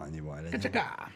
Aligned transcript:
annyi 0.00 0.20
baj 0.20 0.42
legyen. 0.42 0.60
Csak 0.60 0.76
á. 0.76 1.08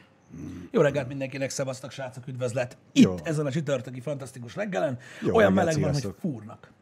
Jó 0.71 0.81
reggelt 0.81 1.09
mindenkinek, 1.09 1.51
szevasztok, 1.51 1.91
srácok, 1.91 2.27
üdvözlet. 2.27 2.77
Itt, 2.93 3.03
Jó. 3.05 3.15
ezen 3.23 3.47
a 3.47 3.51
csütörtöki 3.51 4.01
fantasztikus 4.01 4.55
reggelen. 4.57 4.99
Jó 5.23 5.35
Olyan 5.35 5.55
reggelt, 5.55 5.77
meleg 5.79 5.93
van, 5.93 6.03
hogy 6.03 6.15
fúrnak. 6.21 6.73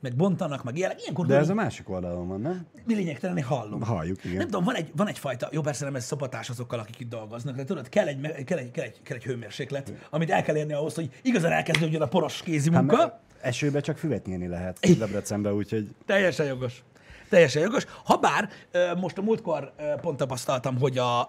Meg 0.00 0.16
bontanak, 0.16 0.64
meg 0.64 0.76
ilyenek. 0.76 1.00
Ilyenkor 1.00 1.26
De 1.26 1.36
ez 1.36 1.48
a 1.48 1.54
másik 1.54 1.88
oldalon 1.88 2.28
van, 2.28 2.40
nem? 2.40 2.66
mi 2.84 2.94
lényegtelen, 2.94 3.36
én 3.36 3.44
hallom. 3.44 3.82
Halljuk, 3.82 4.24
igen. 4.24 4.36
Nem 4.36 4.46
tudom, 4.46 4.64
van, 4.64 4.74
egy, 4.74 4.90
van 4.96 5.08
egyfajta, 5.08 5.48
jó 5.52 5.60
persze 5.60 5.84
nem 5.84 5.94
ez 5.94 6.04
szopatás 6.04 6.50
azokkal, 6.50 6.78
akik 6.78 7.00
itt 7.00 7.08
dolgoznak, 7.08 7.56
de 7.56 7.64
tudod, 7.64 7.88
kell 7.88 8.06
egy, 8.06 8.20
me- 8.20 8.44
kell 8.44 8.58
egy, 8.58 8.70
kell 8.70 8.84
egy, 8.84 9.02
kell 9.02 9.16
egy 9.16 9.24
hőmérséklet, 9.24 9.92
amit 10.10 10.30
el 10.30 10.42
kell 10.42 10.56
érni 10.56 10.72
ahhoz, 10.72 10.94
hogy 10.94 11.10
igazán 11.22 11.52
elkezdődjön 11.52 12.02
a 12.02 12.06
poros 12.06 12.42
kézi 12.42 12.70
Hát, 12.72 12.80
munka. 12.80 12.96
mert 12.96 13.14
esőbe 13.40 13.80
csak 13.80 13.98
füvet 13.98 14.26
nyírni 14.26 14.46
lehet 14.46 14.96
Debrecenbe, 14.98 15.52
úgyhogy 15.54 15.94
Teljesen 16.06 16.46
jogos. 16.46 16.82
Teljesen 17.30 17.62
jogos. 17.62 17.86
Habár 18.04 18.48
most 18.96 19.18
a 19.18 19.22
múltkor 19.22 19.72
pont 20.00 20.16
tapasztaltam, 20.16 20.78
hogy 20.78 20.98
a, 20.98 21.20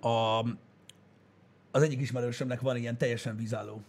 a, 0.00 0.44
az 1.70 1.82
egyik 1.82 2.00
ismerősömnek 2.00 2.60
van 2.60 2.76
ilyen 2.76 2.98
teljesen 2.98 3.36
vízálló 3.36 3.80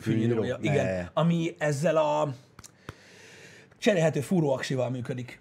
fűnyírója. 0.00 0.54
Fűnyíró? 0.54 0.74
Igen, 0.74 0.84
Ne. 0.84 1.10
ami 1.12 1.54
ezzel 1.58 1.96
a 1.96 2.34
cserélhető 3.78 4.20
fúróaksival 4.20 4.90
működik. 4.90 5.40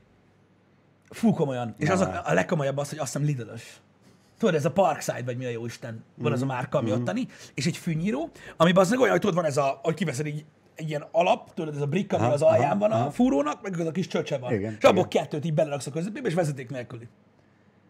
Fú, 1.10 1.34
komolyan. 1.34 1.76
És 1.78 1.90
az 1.90 2.02
a, 2.02 2.22
a 2.26 2.34
legkomolyabb 2.34 2.78
az, 2.78 2.90
hogy 2.90 2.98
azt 2.98 3.14
hiszem 3.14 3.28
Lidl-ös. 3.28 3.80
Tudod, 4.38 4.56
ez 4.56 4.66
a 4.66 4.72
Parkside, 4.72 5.24
vagy 5.24 5.38
mi 5.38 5.46
a 5.46 5.50
jó 5.50 5.66
Isten, 5.66 6.04
van 6.16 6.32
az 6.32 6.42
a 6.42 6.46
márka, 6.46 6.78
ami 6.78 6.92
ottani, 6.92 7.28
és 7.54 7.66
egy 7.66 7.78
fűnyíró, 7.78 8.30
ami 8.58 8.72
az 8.72 8.94
olyan, 8.94 9.10
hogy 9.10 9.20
tudod, 9.20 9.36
van 9.36 9.46
ez 9.46 9.58
a, 9.58 9.80
hogy 9.84 9.94
kiveszed 9.94 10.26
így 10.26 10.46
egy 10.76 10.90
ilyen 10.90 11.06
alap, 11.12 11.54
tudod, 11.54 11.76
ez 11.76 11.82
a 11.82 11.86
brick, 11.86 12.14
ami 12.14 12.24
Aha, 12.24 12.34
az 12.34 12.42
alján 12.42 12.70
aha, 12.70 12.80
van 12.80 12.92
a 12.92 12.96
aha. 12.96 13.12
fúrónak, 13.12 13.62
meg 13.62 13.80
az 13.80 13.86
a 13.88 13.92
kis 13.92 14.08
csöcse 14.08 14.38
van. 14.38 14.54
Igen, 14.54 14.76
és 14.80 14.84
abból 14.84 15.06
igen. 15.10 15.24
kettőt 15.24 15.46
így 15.46 15.54
beleraksz 15.54 15.88
a 15.88 15.92
közepébe, 15.92 16.28
és 16.28 16.34
vezeték 16.34 16.70
nélküli. 16.70 17.08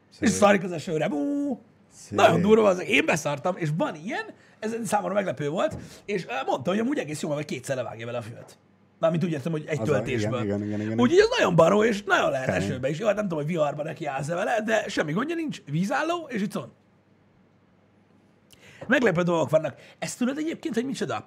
Szép. 0.09 0.21
És 0.21 0.30
szarik 0.30 0.63
az 0.63 0.71
esőre. 0.71 1.07
Bú, 1.07 1.59
Szép. 1.93 2.17
nagyon 2.17 2.41
durva 2.41 2.67
az. 2.67 2.81
Én 2.84 3.05
beszartam, 3.05 3.55
és 3.57 3.70
van 3.77 3.95
ilyen, 3.95 4.26
ez 4.60 4.76
számomra 4.85 5.13
meglepő 5.13 5.49
volt, 5.49 5.77
és 6.05 6.26
mondta, 6.45 6.70
hogy 6.70 6.79
amúgy 6.79 6.98
egész 6.98 7.21
jó, 7.21 7.29
vagy 7.29 7.45
kétszer 7.45 7.76
levágja 7.76 8.05
vele 8.05 8.18
a 8.18 8.21
füvet. 8.21 8.57
Mármint 8.99 9.23
úgy 9.23 9.32
értem, 9.32 9.51
hogy 9.51 9.63
egy 9.67 9.79
Az 9.79 9.90
a- 9.90 9.91
töltésből. 9.91 10.43
igen, 10.43 10.57
igen, 10.63 10.67
igen, 10.67 10.82
igen. 10.82 10.99
Úgyhogy 10.99 11.20
ez 11.20 11.27
nagyon 11.38 11.55
baró, 11.55 11.84
és 11.84 12.04
nagyon 12.04 12.32
lehet 12.32 12.45
Kemény. 12.48 12.62
esőbe 12.70 12.90
is. 12.90 12.99
Jó, 12.99 13.05
hát 13.05 13.15
nem 13.15 13.23
tudom, 13.27 13.40
hogy 13.43 13.54
viharba 13.54 13.84
neki 13.84 14.05
állsz 14.05 14.27
vele, 14.27 14.62
de 14.65 14.88
semmi 14.88 15.12
gondja 15.12 15.35
nincs. 15.35 15.62
Vízálló, 15.65 16.27
és 16.29 16.41
itt 16.41 16.54
van. 16.54 16.73
Meglepő 18.88 19.21
dolgok 19.21 19.49
vannak. 19.49 19.76
Ezt 19.99 20.17
tudod 20.17 20.38
egyébként, 20.38 20.73
hogy 20.76 20.85
micsoda? 20.85 21.26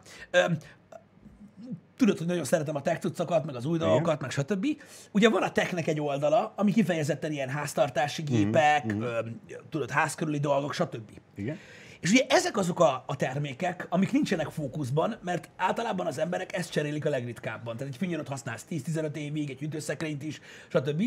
Tudod, 1.98 2.18
hogy 2.18 2.26
nagyon 2.26 2.44
szeretem 2.44 2.76
a 2.76 2.82
tech 2.82 3.00
cuccokat, 3.00 3.44
meg 3.44 3.54
az 3.54 3.64
új 3.64 3.78
dolgokat, 3.78 4.20
meg 4.20 4.30
stb. 4.30 4.66
Ugye 5.12 5.28
van 5.28 5.42
a 5.42 5.52
technek 5.52 5.86
egy 5.86 6.00
oldala, 6.00 6.52
ami 6.56 6.72
kifejezetten 6.72 7.32
ilyen 7.32 7.48
háztartási 7.48 8.22
gépek, 8.22 8.92
mm, 8.92 9.02
öm, 9.02 9.40
tudod, 9.70 9.90
házkörüli 9.90 10.38
dolgok, 10.38 10.72
stb. 10.72 11.10
igen. 11.34 11.58
És 12.00 12.10
ugye 12.10 12.24
ezek 12.28 12.56
azok 12.56 12.80
a, 12.80 13.04
a 13.06 13.16
termékek, 13.16 13.86
amik 13.88 14.12
nincsenek 14.12 14.50
fókuszban, 14.50 15.16
mert 15.22 15.48
általában 15.56 16.06
az 16.06 16.18
emberek 16.18 16.56
ezt 16.56 16.70
cserélik 16.70 17.06
a 17.06 17.10
legritkábban. 17.10 17.76
Tehát 17.76 17.92
egy 17.92 17.98
fűnyírót 17.98 18.28
használsz 18.28 18.64
10-15 18.70 19.14
évig, 19.14 19.50
egy 19.50 19.58
hűtőszekrényt 19.58 20.22
is, 20.22 20.40
stb. 20.68 21.02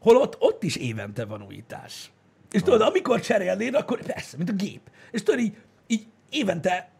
Holott 0.00 0.36
ott 0.38 0.62
is 0.62 0.76
évente 0.76 1.24
van 1.24 1.42
újítás. 1.42 2.10
És 2.50 2.62
tudod, 2.62 2.80
amikor 2.80 3.20
cserélnéd, 3.20 3.74
akkor 3.74 4.02
persze, 4.02 4.36
mint 4.36 4.50
a 4.50 4.52
gép. 4.52 4.80
És 5.10 5.22
tudod, 5.22 5.40
így, 5.40 5.56
így 5.86 6.06
évente 6.30 6.90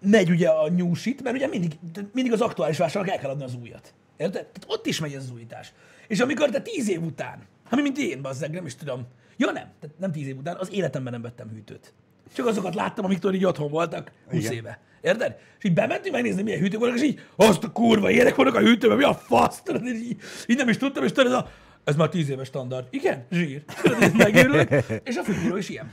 megy 0.00 0.30
ugye 0.30 0.48
a 0.48 0.68
nyúsit, 0.68 1.22
mert 1.22 1.36
ugye 1.36 1.46
mindig, 1.46 1.78
mindig 2.12 2.32
az 2.32 2.40
aktuális 2.40 2.78
vásárnak 2.78 3.12
el 3.12 3.18
kell 3.18 3.30
adni 3.30 3.44
az 3.44 3.54
újat. 3.62 3.94
Érted? 4.16 4.46
Tehát 4.46 4.64
ott 4.66 4.86
is 4.86 5.00
megy 5.00 5.14
az 5.14 5.30
újítás. 5.34 5.72
És 6.08 6.20
amikor 6.20 6.50
te 6.50 6.60
tíz 6.60 6.88
év 6.88 7.02
után, 7.02 7.38
ami 7.70 7.82
mint 7.82 7.98
én, 7.98 8.22
bazzeg, 8.22 8.50
nem 8.50 8.66
is 8.66 8.74
tudom, 8.74 9.06
ja 9.36 9.46
nem, 9.46 9.68
tehát 9.80 9.98
nem 9.98 10.12
tíz 10.12 10.26
év 10.26 10.36
után, 10.36 10.56
az 10.56 10.72
életemben 10.72 11.12
nem 11.12 11.22
vettem 11.22 11.48
hűtőt. 11.48 11.92
Csak 12.32 12.46
azokat 12.46 12.74
láttam, 12.74 13.04
amiktől 13.04 13.34
így 13.34 13.44
otthon 13.44 13.70
voltak 13.70 14.10
20 14.30 14.40
Igen. 14.40 14.52
éve. 14.52 14.78
Érted? 15.00 15.36
És 15.58 15.64
így 15.64 15.74
bementünk 15.74 16.14
megnézni, 16.14 16.42
milyen 16.42 16.60
hűtők 16.60 16.80
vannak, 16.80 16.96
és 16.96 17.02
így, 17.02 17.20
azt 17.36 17.64
a 17.64 17.72
kurva, 17.72 18.10
ilyenek 18.10 18.34
vannak 18.34 18.54
a 18.54 18.60
hűtőben, 18.60 18.96
mi 18.96 19.02
a 19.02 19.14
fasz? 19.14 19.62
Tudod, 19.62 19.86
és 19.86 19.98
így, 20.00 20.16
így, 20.46 20.56
nem 20.56 20.68
is 20.68 20.76
tudtam, 20.76 21.04
és 21.04 21.12
tudod, 21.12 21.32
ez, 21.32 21.38
a, 21.38 21.50
ez 21.84 21.96
már 21.96 22.08
10 22.08 22.28
éves 22.28 22.46
standard. 22.46 22.86
Igen, 22.90 23.26
zsír. 23.30 23.64
Tudod, 23.82 24.16
megőrülök. 24.16 24.70
És 25.04 25.16
a 25.16 25.22
fűnyíró 25.22 25.56
is 25.56 25.68
ilyen. 25.68 25.90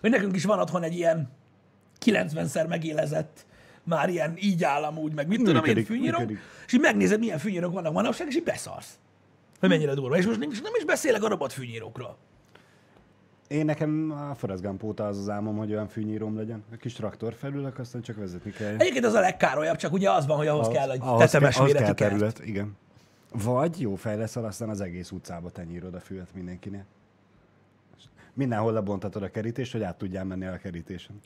Hogy 0.00 0.10
nekünk 0.10 0.36
is 0.36 0.44
van 0.44 0.58
otthon 0.58 0.82
egy 0.82 0.94
ilyen 0.94 1.30
90-szer 2.04 2.68
megélezett, 2.68 3.46
már 3.82 4.08
ilyen 4.08 4.34
így 4.40 4.64
állam 4.64 4.98
úgy, 4.98 5.14
meg 5.14 5.28
mit 5.28 5.38
tudom 5.38 5.54
én, 5.54 5.60
Működik, 5.60 5.86
fűnyíró, 5.86 6.18
működik. 6.18 6.38
és 6.66 6.72
így 6.72 6.80
megnézed, 6.80 7.18
milyen 7.18 7.38
fűnyírók 7.38 7.72
vannak 7.72 7.92
manapság, 7.92 8.26
és 8.26 8.36
így 8.36 8.42
beszarsz. 8.42 8.98
Hogy 9.60 9.68
mennyire 9.68 9.94
durva. 9.94 10.16
És 10.16 10.26
most 10.26 10.38
nem 10.38 10.50
is, 10.50 10.60
nem 10.60 10.72
is 10.76 10.84
beszélek 10.84 11.22
a 11.22 11.28
robot 11.28 11.52
fűnyírókról. 11.52 12.16
Én 13.48 13.64
nekem 13.64 14.14
a 14.30 14.34
Forrest 14.34 14.62
Gump 14.62 14.82
óta 14.82 15.06
az 15.06 15.18
az 15.18 15.28
álmom, 15.28 15.56
hogy 15.56 15.70
olyan 15.70 15.88
fűnyíróm 15.88 16.36
legyen. 16.36 16.64
A 16.72 16.76
kis 16.76 16.92
traktor 16.92 17.34
felülök, 17.34 17.78
aztán 17.78 18.02
csak 18.02 18.16
vezetni 18.16 18.50
kell. 18.50 18.74
Egyébként 18.78 19.04
az 19.04 19.14
a 19.14 19.20
legkárolyabb, 19.20 19.76
csak 19.76 19.92
ugye 19.92 20.10
az 20.10 20.26
van, 20.26 20.36
hogy 20.36 20.46
ahhoz, 20.46 20.68
kell 20.68 20.90
egy 20.90 21.00
ahhoz 21.02 21.30
tetemes 21.30 21.54
kell, 21.54 21.64
ahhoz 21.64 21.74
méretű 21.74 21.94
kell 21.94 22.08
kert. 22.08 22.10
terület, 22.10 22.48
igen. 22.48 22.76
Vagy 23.32 23.80
jó 23.80 23.94
fej 23.94 24.16
leszel, 24.16 24.44
aztán 24.44 24.68
az 24.68 24.80
egész 24.80 25.10
utcába 25.10 25.50
tenyírod 25.50 25.94
a 25.94 26.00
füvet 26.00 26.34
mindenkinél. 26.34 26.84
Mindenhol 28.32 28.72
lebontatod 28.72 29.22
a 29.22 29.30
kerítést, 29.30 29.72
hogy 29.72 29.82
át 29.82 29.98
tudjál 29.98 30.24
menni 30.24 30.46
a 30.46 30.56
kerítésen. 30.56 31.20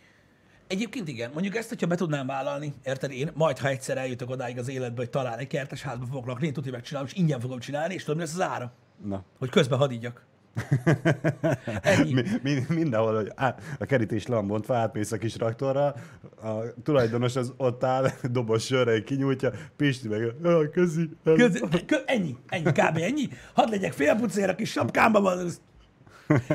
Egyébként 0.69 1.09
igen, 1.09 1.31
mondjuk 1.33 1.57
ezt, 1.57 1.69
hogyha 1.69 1.87
be 1.87 1.95
tudnám 1.95 2.27
vállalni, 2.27 2.75
érted 2.85 3.11
én, 3.11 3.31
majd 3.35 3.59
ha 3.59 3.69
egyszer 3.69 3.97
eljutok 3.97 4.31
odáig 4.31 4.59
az 4.59 4.69
életbe, 4.69 5.01
hogy 5.01 5.11
talán 5.11 5.39
egy 5.39 5.47
kertes 5.47 5.83
házba 5.83 6.07
fogok 6.07 6.27
lakni, 6.27 6.47
én 6.47 6.53
tudja 6.53 6.73
megcsinálom, 6.73 7.09
és 7.09 7.19
ingyen 7.19 7.41
fogom 7.41 7.59
csinálni, 7.59 7.95
és 7.95 8.03
tudom, 8.03 8.17
mi 8.17 8.25
lesz 8.25 8.35
az 8.35 8.41
ára? 8.41 8.73
Na, 9.05 9.25
Hogy 9.39 9.49
közben 9.51 9.79
hadígyak. 9.79 10.27
Mi, 12.13 12.23
mi, 12.43 12.65
mindenhol, 12.69 13.15
hogy 13.15 13.33
á, 13.35 13.57
a 13.79 13.85
kerítés 13.85 14.27
le 14.27 14.35
van 14.35 14.47
bontva, 14.47 14.77
átmész 14.77 15.13
a 15.13 15.19
kis 15.19 15.33
traktorra, 15.33 15.95
a 16.43 16.73
tulajdonos 16.83 17.37
az 17.37 17.53
ott 17.57 17.85
áll, 17.85 18.11
dobos 18.31 18.65
sörrel 18.65 19.03
kinyújtja, 19.03 19.53
Pisti 19.77 20.09
meg, 20.09 20.35
ah, 20.43 20.71
közi. 20.71 21.11
Köz, 21.25 21.63
kö, 21.87 21.97
ennyi, 22.07 22.37
ennyi, 22.47 22.73
kb. 22.73 22.97
ennyi. 22.97 23.29
Hadd 23.53 23.71
legyek 23.71 23.93
félpucér 23.93 24.49
a 24.49 24.55
kis 24.55 24.71
sapkámba 24.71 25.21
van, 25.21 25.51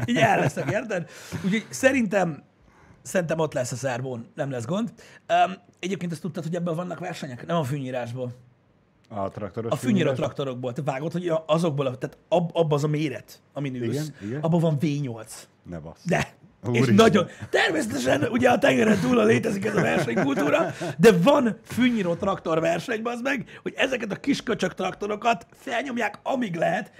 így 0.05 0.17
el 0.17 0.39
leszek, 0.39 0.71
érted? 0.71 1.09
Úgyhogy 1.45 1.65
szerintem, 1.69 2.43
szerintem 3.03 3.39
ott 3.39 3.53
lesz 3.53 3.71
a 3.71 3.75
szervón, 3.75 4.25
nem 4.35 4.51
lesz 4.51 4.65
gond. 4.65 4.93
Um, 5.47 5.53
egyébként 5.79 6.11
azt 6.11 6.21
tudtad, 6.21 6.43
hogy 6.43 6.55
ebből 6.55 6.75
vannak 6.75 6.99
versenyek? 6.99 7.45
Nem 7.45 7.57
a 7.57 7.63
fűnyírásból. 7.63 8.31
A 9.09 9.29
traktoros 9.29 9.71
A 9.71 9.75
fűnyíró 9.75 9.97
fűnyírás? 9.99 10.17
traktorokból. 10.17 10.73
Te 10.73 10.81
vágod, 10.81 11.11
hogy 11.11 11.27
a- 11.27 11.43
azokból, 11.47 11.85
a- 11.85 11.97
tehát 11.97 12.17
ab, 12.27 12.49
abban 12.53 12.77
az 12.77 12.83
a 12.83 12.87
méret, 12.87 13.41
amin 13.53 13.75
ülsz, 13.75 13.95
Igen, 13.95 14.13
igen. 14.29 14.41
abban 14.41 14.59
van 14.59 14.77
V8. 14.81 15.31
Ne 15.69 15.79
bassz. 15.79 16.03
De. 16.05 16.33
Úristen. 16.65 16.93
És 16.93 16.99
nagyon. 17.01 17.27
Természetesen 17.49 18.23
ugye 18.23 18.49
a 18.49 18.57
tengeren 18.57 18.99
túl 18.99 19.25
létezik 19.25 19.65
ez 19.65 19.75
a 19.75 19.81
versenykultúra, 19.81 20.73
de 20.97 21.11
van 21.17 21.57
fűnyíró 21.63 22.15
traktor 22.15 22.59
verseny, 22.59 23.01
az 23.03 23.21
meg, 23.21 23.59
hogy 23.61 23.73
ezeket 23.75 24.11
a 24.11 24.15
kis 24.15 24.43
köcsök 24.43 24.73
traktorokat 24.73 25.45
felnyomják, 25.53 26.19
amíg 26.23 26.55
lehet. 26.55 26.91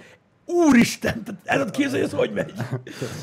Úristen, 0.46 1.22
el 1.44 1.58
tudod 1.58 1.70
képzelni, 1.74 1.98
hogy 2.04 2.12
ez 2.12 2.18
hogy 2.18 2.32
megy? 2.32 2.52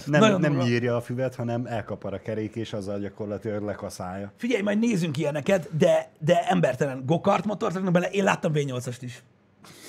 Nem, 0.05 0.19
Nagyon 0.21 0.39
nem 0.39 0.51
durva. 0.51 0.65
nyírja 0.67 0.95
a 0.95 1.01
füvet, 1.01 1.35
hanem 1.35 1.65
elkapar 1.65 2.13
a 2.13 2.21
kerék, 2.21 2.55
és 2.55 2.73
azzal 2.73 2.99
gyakorlatilag 2.99 3.63
lekaszálja. 3.63 4.31
Figyelj, 4.37 4.61
majd 4.61 4.79
nézzünk 4.79 5.17
ilyeneket, 5.17 5.77
de, 5.77 6.11
de 6.19 6.47
embertelen 6.47 7.03
gokart 7.05 7.45
motort 7.45 7.73
raknak 7.73 7.93
bele. 7.93 8.09
Én 8.09 8.23
láttam 8.23 8.51
V8-ast 8.55 8.97
is. 8.99 9.23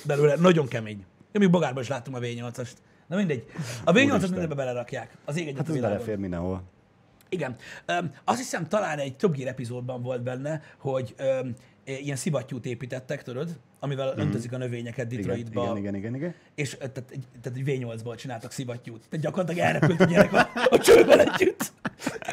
Belőle 0.05 0.35
nagyon 0.37 0.69
kemény. 0.69 1.05
Én 1.33 1.41
még 1.41 1.51
bogárban 1.51 1.83
is 1.83 1.89
láttam 1.89 2.15
a 2.15 2.19
V8-ast. 2.19 2.71
Na 3.07 3.17
mindegy. 3.17 3.45
A 3.85 3.93
V8-at 3.93 4.09
Úristen. 4.09 4.31
mindenbe 4.31 4.55
belerakják. 4.55 5.17
Az 5.25 5.37
ég 5.37 5.57
Hát 5.57 5.69
ez 5.69 5.77
belefér 5.81 6.17
mindenhol. 6.17 6.63
Igen. 7.29 7.57
Öm, 7.87 8.11
azt 8.25 8.39
hiszem 8.39 8.69
talán 8.69 8.99
egy 8.99 9.17
Gear 9.19 9.49
epizódban 9.49 10.03
volt 10.03 10.23
benne, 10.23 10.63
hogy 10.79 11.15
öm, 11.17 11.55
ilyen 11.85 12.17
szivattyút 12.17 12.67
építettek, 12.67 13.23
tudod, 13.23 13.49
amivel 13.81 14.15
öntözik 14.17 14.53
a 14.53 14.57
növényeket 14.57 15.07
Detroitba. 15.07 15.63
igen, 15.63 15.77
igen, 15.77 15.95
igen, 15.95 16.15
igen. 16.15 16.35
És 16.55 16.75
ö, 16.75 16.77
tehát, 16.79 17.05
egy- 17.11 17.25
tehát 17.43 17.59
egy 17.59 17.65
V8-ból 17.67 18.17
csináltak 18.17 18.53
szivattyút. 18.53 19.03
Tehát 19.09 19.25
gyakorlatilag 19.25 19.67
elrepült 19.69 20.01
a 20.01 20.05
gyerek 20.05 20.33
a, 20.33 20.49
a 20.71 20.79
csővel 20.79 21.21
együtt. 21.21 21.73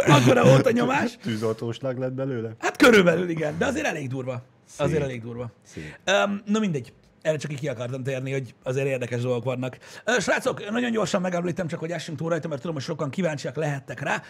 Akkora 0.07 0.43
volt 0.43 0.65
a 0.65 0.71
nyomás. 0.71 1.17
Tűzoltóslag 1.21 1.97
lett 1.97 2.13
belőle? 2.13 2.55
Hát 2.59 2.77
körülbelül 2.77 3.29
igen, 3.29 3.57
de 3.57 3.65
azért 3.65 3.85
elég 3.85 4.07
durva. 4.09 4.43
Azért 4.77 4.93
Szép. 4.99 5.09
elég 5.09 5.21
durva. 5.21 5.51
Szép. 5.63 5.95
Um, 6.25 6.41
na 6.45 6.59
mindegy. 6.59 6.93
Erre 7.21 7.37
csak 7.37 7.51
így 7.51 7.59
ki 7.59 7.67
akartam 7.67 8.03
térni, 8.03 8.31
hogy 8.31 8.55
azért 8.63 8.87
érdekes 8.87 9.21
dolgok 9.21 9.43
vannak. 9.43 9.77
Srácok, 10.19 10.69
nagyon 10.69 10.91
gyorsan 10.91 11.21
megemlítem 11.21 11.67
csak, 11.67 11.79
hogy 11.79 11.91
essünk 11.91 12.17
túl 12.17 12.29
rajta, 12.29 12.47
mert 12.47 12.61
tudom, 12.61 12.75
hogy 12.75 12.85
sokan 12.85 13.09
kíváncsiak 13.09 13.55
lehettek 13.55 13.99
rá. 13.99 14.21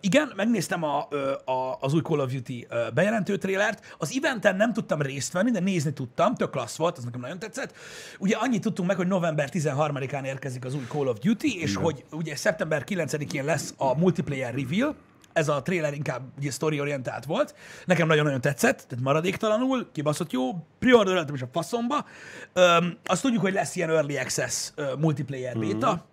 Igen, 0.00 0.32
megnéztem 0.36 0.82
a, 0.82 1.08
a, 1.44 1.76
az 1.80 1.94
új 1.94 2.00
Call 2.00 2.18
of 2.18 2.32
Duty 2.32 2.66
bejelentő 2.94 3.36
trélert. 3.36 3.96
Az 3.98 4.12
eventen 4.16 4.56
nem 4.56 4.72
tudtam 4.72 5.02
részt 5.02 5.32
venni, 5.32 5.50
de 5.50 5.60
nézni 5.60 5.92
tudtam, 5.92 6.34
tök 6.34 6.50
klassz 6.50 6.76
volt, 6.76 6.98
az 6.98 7.04
nekem 7.04 7.20
nagyon 7.20 7.38
tetszett. 7.38 7.74
Ugye 8.18 8.36
annyit 8.36 8.62
tudtunk 8.62 8.88
meg, 8.88 8.96
hogy 8.96 9.06
november 9.06 9.48
13-án 9.52 10.24
érkezik 10.24 10.64
az 10.64 10.74
új 10.74 10.84
Call 10.88 11.06
of 11.06 11.18
Duty, 11.18 11.60
és 11.60 11.74
hogy 11.74 12.04
ugye 12.12 12.36
szeptember 12.36 12.84
9-én 12.86 13.44
lesz 13.44 13.74
a 13.76 13.98
multiplayer 13.98 14.54
reveal, 14.54 14.96
ez 15.32 15.48
a 15.48 15.62
trailer 15.62 15.94
inkább 15.94 16.22
ugye 16.38 16.50
story-orientált 16.50 17.24
volt. 17.24 17.54
Nekem 17.84 18.06
nagyon-nagyon 18.06 18.40
tetszett, 18.40 18.84
tehát 18.88 19.04
maradéktalanul, 19.04 19.88
kibaszott 19.92 20.30
jó, 20.32 20.66
preordereltem 20.78 21.34
is 21.34 21.42
a 21.42 21.48
faszomba. 21.52 22.04
Öm, 22.52 22.98
azt 23.04 23.22
tudjuk, 23.22 23.40
hogy 23.42 23.52
lesz 23.52 23.76
ilyen 23.76 23.90
early 23.90 24.18
access 24.18 24.70
ö, 24.74 24.94
multiplayer 24.98 25.58
beta, 25.58 26.04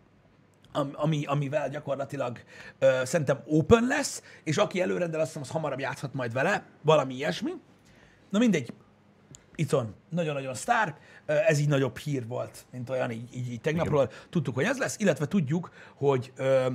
am- 0.72 0.94
ami, 0.94 1.26
amivel 1.26 1.70
gyakorlatilag 1.70 2.40
ö, 2.80 3.02
szerintem 3.04 3.40
open 3.46 3.88
lesz, 3.88 4.24
és 4.44 4.58
aki 4.58 4.82
előrendel, 4.82 5.20
azt 5.20 5.28
hiszem, 5.28 5.42
az 5.42 5.50
hamarabb 5.50 5.80
játszhat 5.80 6.14
majd 6.14 6.34
vele, 6.34 6.64
valami 6.82 7.14
ilyesmi. 7.14 7.52
Na 8.30 8.40
mindegy, 8.40 8.74
Icon 9.56 9.96
nagyon-nagyon 10.10 10.54
sztár, 10.54 10.96
ez 11.26 11.60
így 11.60 11.68
nagyobb 11.68 11.98
hír 11.98 12.28
volt, 12.28 12.66
mint 12.72 12.90
olyan 12.90 13.12
így, 13.12 13.36
így, 13.36 13.52
így 13.52 13.62
tegnapról. 13.62 14.10
Tudtuk, 14.30 14.56
hogy 14.56 14.64
ez 14.64 14.78
lesz, 14.78 14.96
illetve 15.00 15.26
tudjuk, 15.28 15.72
hogy 15.96 16.32
ö, 16.36 16.68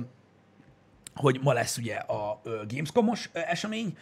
hogy 1.15 1.39
ma 1.41 1.53
lesz 1.53 1.77
ugye 1.77 1.95
a 1.95 2.41
Gamescom-os 2.67 3.29
esemény, 3.33 3.97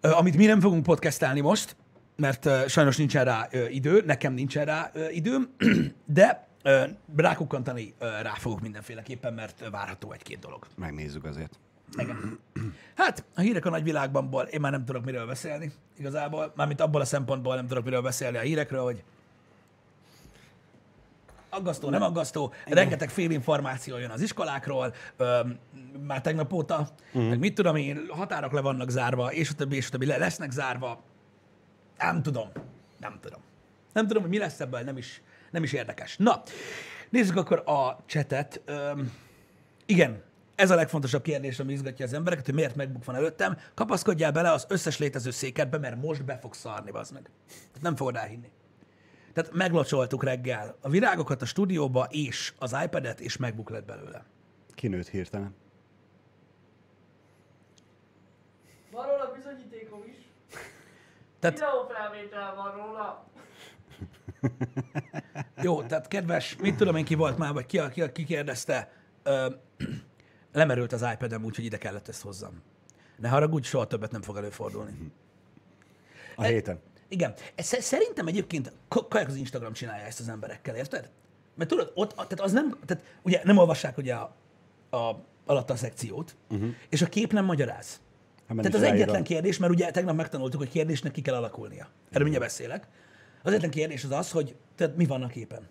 amit 0.00 0.36
mi 0.36 0.46
nem 0.46 0.60
fogunk 0.60 0.82
podcastelni 0.82 1.40
most, 1.40 1.76
mert 2.16 2.68
sajnos 2.68 2.96
nincsen 2.96 3.24
rá 3.24 3.48
idő, 3.68 4.02
nekem 4.06 4.32
nincsen 4.32 4.64
rá 4.64 4.92
időm, 5.10 5.54
de 6.04 6.48
rákukkantani 7.16 7.94
rá 7.98 8.32
fogok 8.34 8.60
mindenféleképpen, 8.60 9.34
mert 9.34 9.68
várható 9.70 10.12
egy-két 10.12 10.38
dolog. 10.38 10.66
Megnézzük 10.76 11.24
azért. 11.24 11.58
Igen. 11.98 12.38
Hát, 12.94 13.24
a 13.34 13.40
hírek 13.40 13.66
a 13.66 13.70
nagyvilágbanból 13.70 14.44
én 14.44 14.60
már 14.60 14.72
nem 14.72 14.84
tudok 14.84 15.04
miről 15.04 15.26
beszélni, 15.26 15.72
igazából. 15.98 16.52
Mármint 16.56 16.80
abból 16.80 17.00
a 17.00 17.04
szempontból 17.04 17.54
nem 17.54 17.66
tudok 17.66 17.84
miről 17.84 18.02
beszélni 18.02 18.36
a 18.36 18.40
hírekről, 18.40 18.82
hogy 18.82 19.02
aggasztó, 21.50 21.90
nem 21.90 22.02
aggasztó, 22.02 22.52
rengeteg 22.66 23.10
félinformáció 23.10 23.96
jön 23.96 24.10
az 24.10 24.20
iskolákról, 24.20 24.94
öm, 25.16 25.58
már 26.06 26.20
tegnap 26.20 26.52
óta, 26.52 26.88
uh-huh. 27.06 27.28
meg 27.28 27.38
mit 27.38 27.54
tudom 27.54 27.76
én, 27.76 28.06
határok 28.08 28.52
le 28.52 28.60
vannak 28.60 28.90
zárva, 28.90 29.32
és 29.32 29.50
a 29.50 29.54
többi, 29.54 29.76
és 29.76 29.86
a 29.86 29.90
többi 29.90 30.06
le 30.06 30.16
lesznek 30.16 30.50
zárva. 30.50 31.02
Nem 31.98 32.22
tudom. 32.22 32.48
Nem 32.98 33.18
tudom. 33.20 33.40
Nem 33.92 34.06
tudom, 34.06 34.22
hogy 34.22 34.30
mi 34.30 34.38
lesz 34.38 34.60
ebből, 34.60 34.80
nem 34.80 34.96
is, 34.96 35.22
nem 35.50 35.62
is 35.62 35.72
érdekes. 35.72 36.16
Na, 36.16 36.42
nézzük 37.10 37.36
akkor 37.36 37.62
a 37.66 38.02
csetet. 38.06 38.60
Öm, 38.64 39.12
igen, 39.86 40.22
ez 40.54 40.70
a 40.70 40.74
legfontosabb 40.74 41.22
kérdés, 41.22 41.58
ami 41.58 41.72
izgatja 41.72 42.04
az 42.04 42.12
embereket, 42.12 42.44
hogy 42.44 42.54
miért 42.54 42.76
MacBook 42.76 43.04
van 43.04 43.16
előttem. 43.16 43.58
Kapaszkodjál 43.74 44.32
bele 44.32 44.52
az 44.52 44.66
összes 44.68 44.98
létező 44.98 45.30
székedbe, 45.30 45.78
mert 45.78 46.02
most 46.02 46.24
be 46.24 46.38
fog 46.40 46.54
szarni, 46.54 46.90
bazd 46.90 47.12
meg. 47.12 47.30
Nem 47.80 47.96
fogod 47.96 48.16
elhinni. 48.16 48.50
Tehát 49.40 49.56
meglocsoltuk 49.56 50.24
reggel 50.24 50.76
a 50.80 50.88
virágokat 50.88 51.42
a 51.42 51.44
stúdióba, 51.44 52.06
és 52.10 52.52
az 52.58 52.76
iPad-et, 52.84 53.20
és 53.20 53.36
MacBook 53.36 53.70
lett 53.70 53.84
belőle. 53.84 54.24
Kinőtt 54.74 55.08
hirtelen. 55.08 55.54
Van 58.90 59.06
róla 59.06 59.32
bizonyítékom 59.36 60.02
is. 60.06 60.16
Tehát 61.38 61.58
Videófelvétel 61.58 62.54
van 62.54 62.72
róla. 62.72 63.24
jó, 65.62 65.82
tehát 65.82 66.08
kedves, 66.08 66.56
mit 66.56 66.76
tudom 66.76 66.96
én 66.96 67.04
ki 67.04 67.14
volt 67.14 67.38
már, 67.38 67.52
vagy 67.52 67.66
ki, 67.66 67.80
ki, 67.92 68.12
ki 68.12 68.24
kérdezte, 68.24 68.92
ö, 69.22 69.50
lemerült 70.52 70.92
az 70.92 71.06
iPad-em, 71.12 71.44
úgyhogy 71.44 71.64
ide 71.64 71.78
kellett 71.78 72.08
ezt 72.08 72.22
hozzam. 72.22 72.62
Ne 73.16 73.28
haragudj, 73.28 73.66
soha 73.66 73.86
többet 73.86 74.10
nem 74.10 74.22
fog 74.22 74.36
előfordulni. 74.36 75.12
A 76.36 76.42
héten. 76.42 76.80
Igen. 77.10 77.34
Szerintem 77.56 78.26
egyébként 78.26 78.72
k- 78.88 79.08
kajak 79.08 79.28
az 79.28 79.36
Instagram 79.36 79.72
csinálja 79.72 80.04
ezt 80.06 80.20
az 80.20 80.28
emberekkel, 80.28 80.76
érted? 80.76 81.10
Mert 81.54 81.70
tudod, 81.70 81.92
ott, 81.94 82.10
tehát 82.14 82.40
az 82.40 82.52
nem, 82.52 82.78
tehát 82.86 83.04
ugye 83.22 83.40
nem 83.44 83.56
olvassák 83.56 83.96
ugye 83.96 84.14
a, 84.14 84.34
a 84.96 85.24
alatt 85.46 85.70
a 85.70 85.76
szekciót, 85.76 86.36
uh-huh. 86.50 86.68
és 86.88 87.02
a 87.02 87.06
kép 87.06 87.32
nem 87.32 87.44
magyaráz. 87.44 88.00
Hát 88.48 88.56
Tehát 88.56 88.74
az 88.74 88.80
ráírom. 88.80 88.96
egyetlen 88.96 89.22
kérdés, 89.22 89.58
mert 89.58 89.72
ugye 89.72 89.90
tegnap 89.90 90.16
megtanultuk, 90.16 90.60
hogy 90.60 90.70
kérdésnek 90.70 91.12
ki 91.12 91.22
kell 91.22 91.34
alakulnia. 91.34 91.88
Erről 92.10 92.22
mindjárt 92.22 92.44
beszélek. 92.46 92.88
Az 93.42 93.50
egyetlen 93.50 93.70
kérdés 93.70 94.04
az 94.04 94.10
az, 94.10 94.30
hogy 94.30 94.56
tehát 94.76 94.96
mi 94.96 95.06
van 95.06 95.22
a 95.22 95.26
képen. 95.26 95.68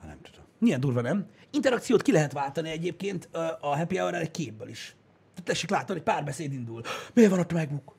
Hát 0.00 0.08
nem 0.08 0.18
tudom. 0.22 0.44
Milyen 0.58 0.80
durva, 0.80 1.00
nem? 1.00 1.26
Interakciót 1.50 2.02
ki 2.02 2.12
lehet 2.12 2.32
váltani 2.32 2.70
egyébként 2.70 3.28
a 3.60 3.76
happy 3.76 3.96
hour 3.96 4.14
egy 4.14 4.30
képből 4.30 4.68
is. 4.68 4.96
Tehát 5.30 5.44
tessék 5.44 5.70
látni, 5.70 5.92
hogy 5.92 6.02
párbeszéd 6.02 6.52
indul. 6.52 6.82
Miért 7.14 7.30
van 7.30 7.38
ott 7.38 7.52
a 7.52 7.54
MacBook? 7.54 7.94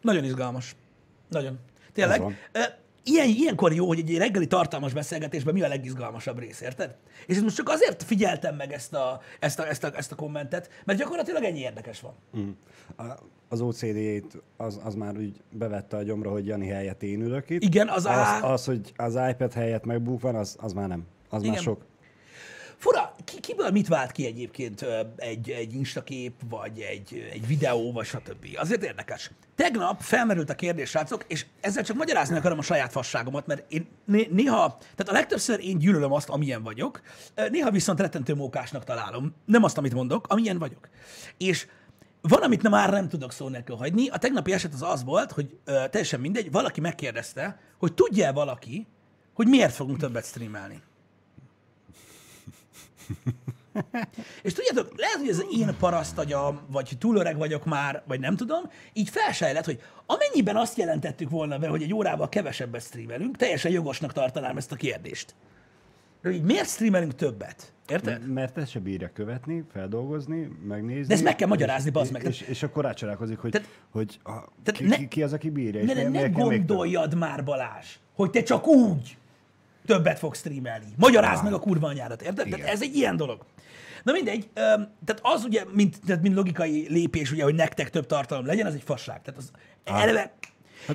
Nagyon 0.00 0.24
izgalmas. 0.24 0.76
Nagyon. 1.28 1.58
Tényleg. 1.92 2.22
Ilyen, 3.04 3.28
ilyenkor 3.28 3.72
jó, 3.72 3.86
hogy 3.86 3.98
egy 3.98 4.16
reggeli 4.18 4.46
tartalmas 4.46 4.92
beszélgetésben 4.92 5.54
mi 5.54 5.62
a 5.62 5.68
legizgalmasabb 5.68 6.38
rész, 6.38 6.60
érted? 6.60 6.96
És 7.26 7.34
ezt 7.34 7.44
most 7.44 7.56
csak 7.56 7.68
azért 7.68 8.02
figyeltem 8.02 8.56
meg 8.56 8.72
ezt 8.72 8.94
a, 8.94 9.20
ezt 9.38 9.58
a, 9.58 9.68
ezt 9.68 9.84
a, 9.84 9.96
ezt 9.96 10.12
a 10.12 10.14
kommentet, 10.14 10.70
mert 10.84 10.98
gyakorlatilag 10.98 11.42
ennyi 11.44 11.58
érdekes 11.58 12.00
van. 12.00 12.14
Mm. 12.38 12.50
A- 12.96 13.18
Az 13.48 13.60
OCD-t 13.60 14.42
az, 14.56 14.80
az 14.84 14.94
már 14.94 15.16
úgy 15.16 15.40
bevette 15.50 15.96
a 15.96 16.02
gyomra, 16.02 16.30
hogy 16.30 16.46
Jani 16.46 16.66
helyett 16.68 17.02
én 17.02 17.20
ülök 17.20 17.50
itt. 17.50 17.62
Igen, 17.62 17.88
az 17.88 17.96
az, 17.96 18.06
á- 18.06 18.42
az, 18.42 18.64
hogy 18.64 18.92
az 18.96 19.18
iPad 19.30 19.52
helyett 19.52 19.84
MacBook 19.84 20.20
van, 20.20 20.34
az, 20.34 20.56
az 20.60 20.72
már 20.72 20.88
nem. 20.88 21.06
Az 21.28 21.40
Igen. 21.42 21.54
már 21.54 21.62
sok. 21.62 21.84
Fura, 22.80 23.14
ki, 23.24 23.40
kiből 23.40 23.70
mit 23.70 23.88
vált 23.88 24.12
ki 24.12 24.26
egyébként 24.26 24.86
egy, 25.16 25.50
egy 25.50 25.74
instakép, 25.74 26.34
vagy 26.48 26.80
egy, 26.80 27.28
egy 27.32 27.46
videó, 27.46 27.92
vagy 27.92 28.06
stb. 28.06 28.46
Azért 28.56 28.82
érdekes. 28.82 29.30
Tegnap 29.56 30.00
felmerült 30.00 30.50
a 30.50 30.54
kérdés, 30.54 30.90
srácok, 30.90 31.24
és 31.26 31.46
ezzel 31.60 31.84
csak 31.84 31.96
magyarázni 31.96 32.36
akarom 32.36 32.58
a 32.58 32.62
saját 32.62 32.92
fasságomat, 32.92 33.46
mert 33.46 33.72
én 33.72 33.88
né- 34.04 34.30
néha, 34.30 34.78
tehát 34.78 35.08
a 35.08 35.12
legtöbbször 35.12 35.60
én 35.60 35.78
gyűlölöm 35.78 36.12
azt, 36.12 36.28
amilyen 36.28 36.62
vagyok, 36.62 37.00
néha 37.50 37.70
viszont 37.70 38.00
rettentő 38.00 38.34
mókásnak 38.34 38.84
találom. 38.84 39.34
Nem 39.44 39.64
azt, 39.64 39.78
amit 39.78 39.94
mondok, 39.94 40.26
amilyen 40.28 40.58
vagyok. 40.58 40.88
És 41.36 41.66
van, 42.20 42.42
amit 42.42 42.62
nem 42.62 42.72
már 42.72 42.90
nem 42.90 43.08
tudok 43.08 43.32
szó 43.32 43.48
nélkül 43.48 43.76
hagyni. 43.76 44.08
A 44.08 44.18
tegnapi 44.18 44.52
eset 44.52 44.72
az 44.72 44.82
az 44.82 45.04
volt, 45.04 45.32
hogy 45.32 45.58
ö, 45.64 45.84
teljesen 45.90 46.20
mindegy, 46.20 46.50
valaki 46.50 46.80
megkérdezte, 46.80 47.60
hogy 47.78 47.94
tudja 47.94 48.32
valaki, 48.32 48.86
hogy 49.34 49.46
miért 49.46 49.74
fogunk 49.74 49.98
többet 49.98 50.24
streamelni. 50.24 50.82
És 54.42 54.52
tudjátok, 54.52 54.92
lehet, 54.96 55.16
hogy 55.18 55.28
ez 55.28 55.38
az 55.38 55.46
én 55.52 55.74
parasztagyam, 55.78 56.60
vagy 56.70 56.92
túl 56.98 57.16
öreg 57.16 57.36
vagyok 57.36 57.64
már, 57.64 58.02
vagy 58.06 58.20
nem 58.20 58.36
tudom, 58.36 58.62
így 58.92 59.08
felsejlett, 59.08 59.64
hogy 59.64 59.80
amennyiben 60.06 60.56
azt 60.56 60.76
jelentettük 60.78 61.30
volna 61.30 61.58
be, 61.58 61.68
hogy 61.68 61.82
egy 61.82 61.94
órával 61.94 62.28
kevesebbet 62.28 62.82
streamelünk, 62.82 63.36
teljesen 63.36 63.70
jogosnak 63.72 64.12
tartanám 64.12 64.56
ezt 64.56 64.72
a 64.72 64.76
kérdést. 64.76 65.34
De 66.22 66.30
hogy 66.30 66.42
miért 66.42 66.68
streamelünk 66.68 67.14
többet? 67.14 67.72
Érted? 67.88 68.32
Mert 68.32 68.58
ezt 68.58 68.70
se 68.70 68.78
bírja 68.78 69.10
követni, 69.12 69.64
feldolgozni, 69.72 70.50
megnézni. 70.66 71.06
De 71.06 71.14
ezt 71.14 71.22
meg 71.22 71.36
kell 71.36 71.48
magyarázni, 71.48 71.86
és, 71.86 71.92
bazd 71.92 72.12
meg. 72.12 72.24
És, 72.24 72.40
és, 72.40 72.62
akkor 72.62 72.84
rácsalálkozik, 72.84 73.38
hogy, 73.38 73.50
Tehát- 73.50 73.68
hogy 73.90 74.18
a, 74.22 74.30
tehát 74.62 74.80
ki, 74.80 74.84
ne- 74.84 75.08
ki, 75.08 75.22
az, 75.22 75.32
aki 75.32 75.50
bírja. 75.50 75.80
és 75.80 75.86
Ne, 75.86 75.94
ne, 76.02 76.08
miért- 76.08 76.34
ne 76.34 76.42
több? 76.42 76.48
gondoljad 76.48 77.14
már, 77.14 77.44
Balázs, 77.44 77.86
hogy 78.14 78.30
te 78.30 78.42
csak 78.42 78.66
úgy 78.66 79.16
többet 79.90 80.18
fogsz 80.18 80.38
streamelni. 80.38 80.86
Magyarázd 80.96 81.44
meg 81.44 81.52
a 81.52 81.58
kurva 81.58 81.86
anyádat, 81.88 82.22
érted? 82.22 82.44
Tehát 82.44 82.58
Igen. 82.58 82.66
ez 82.66 82.82
egy 82.82 82.94
ilyen 82.96 83.16
dolog. 83.16 83.44
Na 84.02 84.12
mindegy, 84.12 84.50
tehát 84.54 85.20
az 85.22 85.44
ugye, 85.44 85.64
mint, 85.72 86.00
tehát 86.06 86.22
mint 86.22 86.34
logikai 86.34 86.86
lépés, 86.88 87.32
ugye, 87.32 87.42
hogy 87.42 87.54
nektek 87.54 87.90
több 87.90 88.06
tartalom 88.06 88.46
legyen, 88.46 88.66
az 88.66 88.74
egy 88.74 88.82
fasság. 88.82 89.22
Tehát 89.22 89.40
az 89.40 89.50
eleve, 89.84 90.32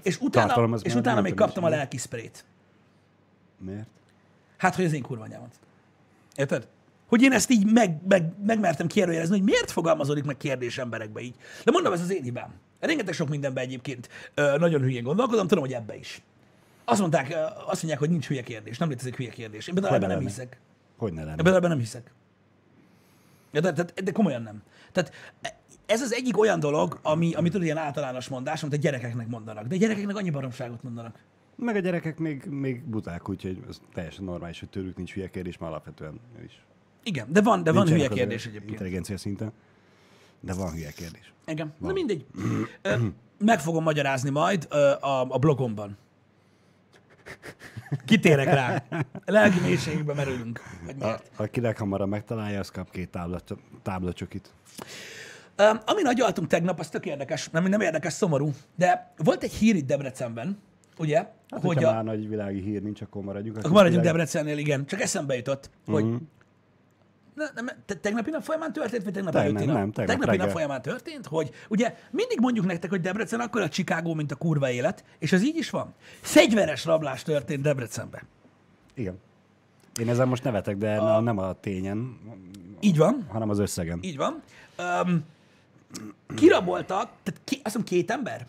és 0.03 0.19
utána, 0.19 0.77
és 0.81 0.95
utána 0.95 1.21
még 1.21 1.33
kaptam 1.33 1.63
a 1.63 1.69
lelki 1.69 1.97
sprayt. 1.97 2.45
Miért? 3.57 3.87
Hát, 4.57 4.75
hogy 4.75 4.85
az 4.85 4.93
én 4.93 5.01
kurva 5.01 5.23
anyámat. 5.23 5.53
Érted? 6.35 6.67
Hogy 7.07 7.21
én 7.21 7.31
ezt 7.31 7.49
így 7.49 7.71
meg, 7.71 7.97
meg, 8.07 8.33
megmertem 8.45 8.87
kérdőjelezni, 8.87 9.35
hogy 9.37 9.45
miért 9.45 9.71
fogalmazódik 9.71 10.23
meg 10.23 10.37
kérdés 10.37 10.77
emberekbe 10.77 11.21
így. 11.21 11.35
De 11.63 11.71
mondom, 11.71 11.93
ez 11.93 12.01
az 12.01 12.11
én 12.11 12.23
hibám. 12.23 12.53
Rengeteg 12.79 13.13
sok 13.13 13.29
mindenben 13.29 13.63
egyébként 13.63 14.09
ö, 14.33 14.57
nagyon 14.57 14.81
hülyén 14.81 15.03
gondolkodom, 15.03 15.47
tudom, 15.47 15.63
hogy 15.63 15.73
ebbe 15.73 15.95
is. 15.95 16.21
Azt 16.85 16.99
mondták, 16.99 17.35
azt 17.65 17.81
mondják, 17.81 17.99
hogy 17.99 18.09
nincs 18.09 18.27
hülye 18.27 18.41
kérdés, 18.41 18.77
nem 18.77 18.89
létezik 18.89 19.15
hülye 19.15 19.29
kérdés. 19.29 19.67
Én 19.67 19.73
például 19.73 19.95
ebben 19.95 20.09
ne 20.09 20.15
nem 20.15 20.23
hiszek. 20.23 20.59
Hogy 20.97 21.13
ne 21.13 21.23
lenne? 21.23 21.39
Ebben 21.39 21.53
ebben 21.53 21.69
nem 21.69 21.79
hiszek. 21.79 22.13
Ja, 23.51 23.61
de, 23.61 23.71
de, 23.71 23.85
de 24.03 24.11
komolyan 24.11 24.41
nem. 24.41 24.63
Tehát 24.91 25.11
ez 25.85 26.01
az 26.01 26.13
egyik 26.13 26.37
olyan 26.37 26.59
dolog, 26.59 26.99
ami, 27.01 27.33
ami 27.33 27.49
tudod, 27.49 27.65
ilyen 27.65 27.77
általános 27.77 28.27
mondás, 28.27 28.63
amit 28.63 28.75
a 28.75 28.77
gyerekeknek 28.77 29.27
mondanak. 29.27 29.67
De 29.67 29.75
a 29.75 29.77
gyerekeknek 29.77 30.15
annyi 30.15 30.29
baromságot 30.29 30.83
mondanak. 30.83 31.19
Meg 31.55 31.75
a 31.75 31.79
gyerekek 31.79 32.17
még, 32.17 32.45
még 32.45 32.83
buták, 32.83 33.29
úgyhogy 33.29 33.63
ez 33.69 33.81
teljesen 33.93 34.23
normális, 34.23 34.59
hogy 34.59 34.69
tőlük 34.69 34.97
nincs 34.97 35.13
hülye 35.13 35.29
kérdés, 35.29 35.57
mert 35.57 35.71
alapvetően 35.71 36.19
is. 36.45 36.65
Igen, 37.03 37.27
de 37.31 37.41
van, 37.41 37.63
de 37.63 37.71
van 37.71 37.83
Nincsenek 37.83 38.07
hülye 38.07 38.21
kérdés 38.21 38.45
egyébként. 38.45 38.71
Intelligencia 38.71 39.17
szinten. 39.17 39.51
De 40.39 40.53
van 40.53 40.71
hülye 40.71 40.91
kérdés. 40.91 41.33
Igen. 41.45 41.73
Na 41.79 41.91
mindegy. 41.91 42.25
Meg 43.39 43.59
fogom 43.59 43.83
magyarázni 43.83 44.29
majd 44.29 44.67
a, 44.71 45.33
a 45.33 45.37
blogomban. 45.37 45.97
Kitérek 48.05 48.45
rá. 48.45 48.83
Lelki 49.25 49.59
mélységbe 49.59 50.13
merülünk. 50.13 50.61
Vagy 50.85 50.95
A, 50.99 51.03
miért? 51.03 51.31
aki 51.35 51.61
leghamarabb 51.61 52.09
megtalálja, 52.09 52.59
az 52.59 52.69
kap 52.69 52.91
két 52.91 53.09
tábla, 53.09 53.39
táblacsokit. 53.81 54.49
Ö, 55.55 55.63
Ami 55.85 56.01
nagyaltunk 56.01 56.47
tegnap, 56.47 56.79
az 56.79 56.89
tök 56.89 57.05
érdekes, 57.05 57.49
nem, 57.49 57.65
nem 57.65 57.81
érdekes, 57.81 58.13
szomorú, 58.13 58.51
de 58.75 59.13
volt 59.17 59.43
egy 59.43 59.53
hír 59.53 59.75
itt 59.75 59.85
Debrecenben, 59.85 60.57
ugye, 60.97 61.17
Hát, 61.49 61.61
hogy 61.61 61.83
a, 61.83 61.91
már 61.93 62.03
nagy 62.03 62.27
világi 62.27 62.61
hír 62.61 62.81
nincs, 62.81 63.01
akkor 63.01 63.23
maradjunk. 63.23 63.55
a 63.55 63.59
akkor 63.59 63.71
maradjunk 63.71 64.01
világ- 64.03 64.17
Debrecennél, 64.17 64.57
igen, 64.57 64.85
csak 64.85 65.01
eszembe 65.01 65.35
jutott, 65.35 65.69
hogy 65.85 66.05
Ne, 67.35 67.45
nem, 67.55 67.69
te, 67.85 67.95
tegnapi 67.95 68.29
nap 68.29 68.43
folyamán 68.43 68.73
történt, 68.73 69.03
vagy 69.03 69.13
tegnap 69.13 69.33
Nem, 69.33 69.41
előtti 69.41 69.65
nem, 69.65 69.73
nap? 69.73 69.77
nem, 69.77 69.91
tegnap 69.91 70.17
tegnapi 70.17 70.37
nap 70.37 70.49
folyamán 70.49 70.81
történt, 70.81 71.25
hogy 71.27 71.51
ugye 71.69 71.95
mindig 72.11 72.39
mondjuk 72.39 72.65
nektek, 72.65 72.89
hogy 72.89 73.01
Debrecen 73.01 73.39
akkor 73.39 73.61
a 73.61 73.69
Chicago, 73.69 74.13
mint 74.13 74.31
a 74.31 74.35
kurva 74.35 74.69
élet, 74.71 75.03
és 75.19 75.31
ez 75.31 75.43
így 75.43 75.55
is 75.57 75.69
van. 75.69 75.93
Fegyveres 76.21 76.85
rablás 76.85 77.23
történt 77.23 77.61
Debrecenben. 77.61 78.21
Igen. 78.93 79.19
Én 79.99 80.09
ezen 80.09 80.27
most 80.27 80.43
nevetek, 80.43 80.77
de 80.77 80.95
a... 80.95 81.19
nem 81.19 81.37
a 81.37 81.53
tényen, 81.53 82.19
Így 82.79 82.97
van, 82.97 83.25
hanem 83.29 83.49
az 83.49 83.59
összegen. 83.59 83.99
így 84.01 84.17
van. 84.17 84.41
Um, 85.05 85.25
kiraboltak, 86.35 87.09
tehát 87.23 87.41
ki, 87.43 87.55
azt 87.55 87.63
hiszem 87.63 87.83
két 87.83 88.11
ember? 88.11 88.47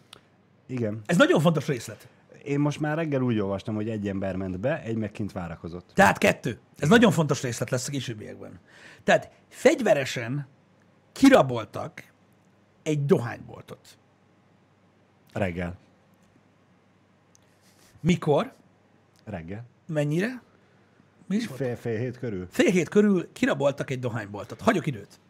Igen. 0.66 1.02
Ez 1.06 1.16
nagyon 1.16 1.40
fontos 1.40 1.66
részlet. 1.66 2.08
Én 2.46 2.60
most 2.60 2.80
már 2.80 2.96
reggel 2.96 3.22
úgy 3.22 3.38
olvastam, 3.38 3.74
hogy 3.74 3.88
egy 3.88 4.08
ember 4.08 4.36
ment 4.36 4.60
be, 4.60 4.82
egy 4.82 4.96
meg 4.96 5.12
kint 5.12 5.32
várakozott. 5.32 5.90
Tehát 5.94 6.18
kettő. 6.18 6.58
Ez 6.78 6.88
nagyon 6.88 7.12
fontos 7.12 7.42
részlet 7.42 7.70
lesz 7.70 7.88
a 7.88 7.90
későbbiekben. 7.90 8.60
Tehát 9.04 9.30
fegyveresen 9.48 10.46
kiraboltak 11.12 12.12
egy 12.82 13.04
dohányboltot. 13.04 13.98
Reggel. 15.32 15.78
Mikor? 18.00 18.52
Reggel. 19.24 19.64
Mennyire? 19.86 20.42
Mi 21.26 21.36
is? 21.36 21.46
Fél, 21.46 21.76
fél 21.76 21.98
hét 21.98 22.18
körül. 22.18 22.46
Fél 22.50 22.70
hét 22.70 22.88
körül 22.88 23.32
kiraboltak 23.32 23.90
egy 23.90 23.98
dohányboltot. 23.98 24.60
Hagyok 24.60 24.86
időt. 24.86 25.20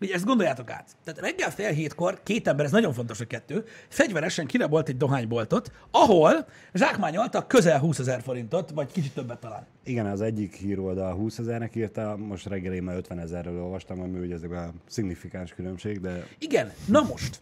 Ugye 0.00 0.14
ezt 0.14 0.24
gondoljátok 0.24 0.70
át. 0.70 0.96
Tehát 1.04 1.20
reggel 1.20 1.50
fél 1.50 1.70
hétkor 1.70 2.22
két 2.22 2.48
ember, 2.48 2.64
ez 2.64 2.70
nagyon 2.70 2.92
fontos, 2.92 3.18
hogy 3.18 3.26
kettő, 3.26 3.64
fegyveresen 3.88 4.46
kirabolt 4.46 4.88
egy 4.88 4.96
dohányboltot, 4.96 5.72
ahol 5.90 6.46
zsákmányoltak 6.72 7.48
közel 7.48 7.78
20 7.78 7.98
ezer 7.98 8.22
forintot, 8.22 8.70
vagy 8.70 8.92
kicsit 8.92 9.14
többet 9.14 9.38
talán. 9.38 9.66
Igen, 9.84 10.06
az 10.06 10.20
egyik 10.20 10.54
híroldal 10.54 11.14
20 11.14 11.38
ezernek 11.38 11.76
írta, 11.76 12.16
most 12.16 12.46
reggel 12.46 12.72
én 12.72 12.82
már 12.82 12.96
50 12.96 13.18
ezerről 13.18 13.62
olvastam, 13.62 14.00
ami 14.00 14.18
ugye 14.18 14.34
ezek 14.34 14.50
a 14.50 14.72
szignifikáns 14.86 15.52
különbség, 15.52 16.00
de 16.00 16.26
Igen, 16.38 16.72
na 16.86 17.02
most. 17.02 17.40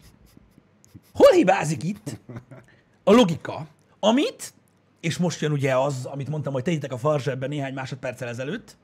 Hol 1.13 1.31
hibázik 1.31 1.83
itt 1.83 2.19
a 3.03 3.11
logika, 3.11 3.67
amit, 3.99 4.53
és 4.99 5.17
most 5.17 5.41
jön 5.41 5.51
ugye 5.51 5.77
az, 5.77 6.05
amit 6.05 6.29
mondtam, 6.29 6.53
hogy 6.53 6.63
tegyétek 6.63 6.91
a 6.91 6.97
farzsebben 6.97 7.49
néhány 7.49 7.73
másodperccel 7.73 8.27
ezelőtt, 8.27 8.77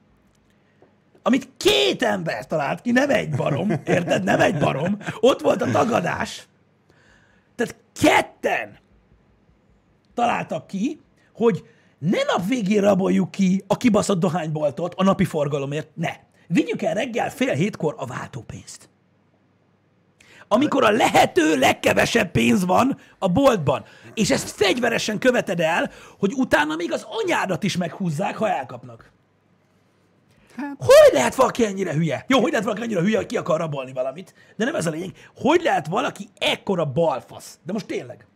amit 1.29 1.50
két 1.57 2.03
ember 2.03 2.48
talált 2.48 2.81
ki, 2.81 2.91
nem 2.91 3.09
egy 3.09 3.29
barom, 3.29 3.71
érted? 3.86 4.24
Nem 4.24 4.39
egy 4.39 4.57
barom. 4.57 4.98
Ott 5.19 5.41
volt 5.41 5.62
a 5.62 5.71
tagadás. 5.71 6.48
Tehát 7.55 7.75
ketten 8.01 8.77
találtak 10.13 10.67
ki, 10.67 11.01
hogy 11.33 11.63
ne 11.98 12.24
nap 12.24 12.48
végén 12.48 12.81
raboljuk 12.81 13.31
ki 13.31 13.63
a 13.67 13.77
kibaszott 13.77 14.19
dohányboltot 14.19 14.93
a 14.98 15.03
napi 15.03 15.25
forgalomért, 15.25 15.89
ne. 15.93 16.12
Vigyük 16.48 16.81
el 16.81 16.93
reggel 16.93 17.29
fél 17.29 17.53
hétkor 17.53 17.95
a 17.98 18.05
váltópénzt 18.05 18.89
amikor 20.51 20.83
a 20.83 20.91
lehető 20.91 21.57
legkevesebb 21.57 22.31
pénz 22.31 22.65
van 22.65 22.98
a 23.19 23.27
boltban. 23.27 23.83
És 24.13 24.31
ezt 24.31 24.50
fegyveresen 24.50 25.19
követed 25.19 25.59
el, 25.59 25.91
hogy 26.19 26.33
utána 26.33 26.75
még 26.75 26.91
az 26.91 27.05
anyádat 27.24 27.63
is 27.63 27.77
meghúzzák, 27.77 28.38
ha 28.38 28.50
elkapnak. 28.50 29.12
Hát. 30.60 30.75
Hogy 30.78 31.13
lehet 31.13 31.36
valaki 31.36 31.66
ennyire 31.66 31.94
hülye? 31.94 32.25
Jó, 32.28 32.39
hogy 32.39 32.50
lehet 32.50 32.66
valaki 32.66 32.84
ennyire 32.84 33.01
hülye, 33.01 33.18
hogy 33.18 33.25
ki 33.25 33.38
akar 33.38 33.60
rabolni 33.60 33.94
valamit? 33.94 34.34
De 34.56 34.66
nem 34.66 34.75
ez 34.75 34.86
a 34.86 34.89
lényeg. 34.89 35.12
Hogy 35.36 35.62
lehet 35.62 35.88
valaki 35.88 36.30
ekkora 36.38 36.86
balfasz? 36.86 37.60
De 37.66 37.74
most 37.74 37.86
tényleg. 37.86 38.28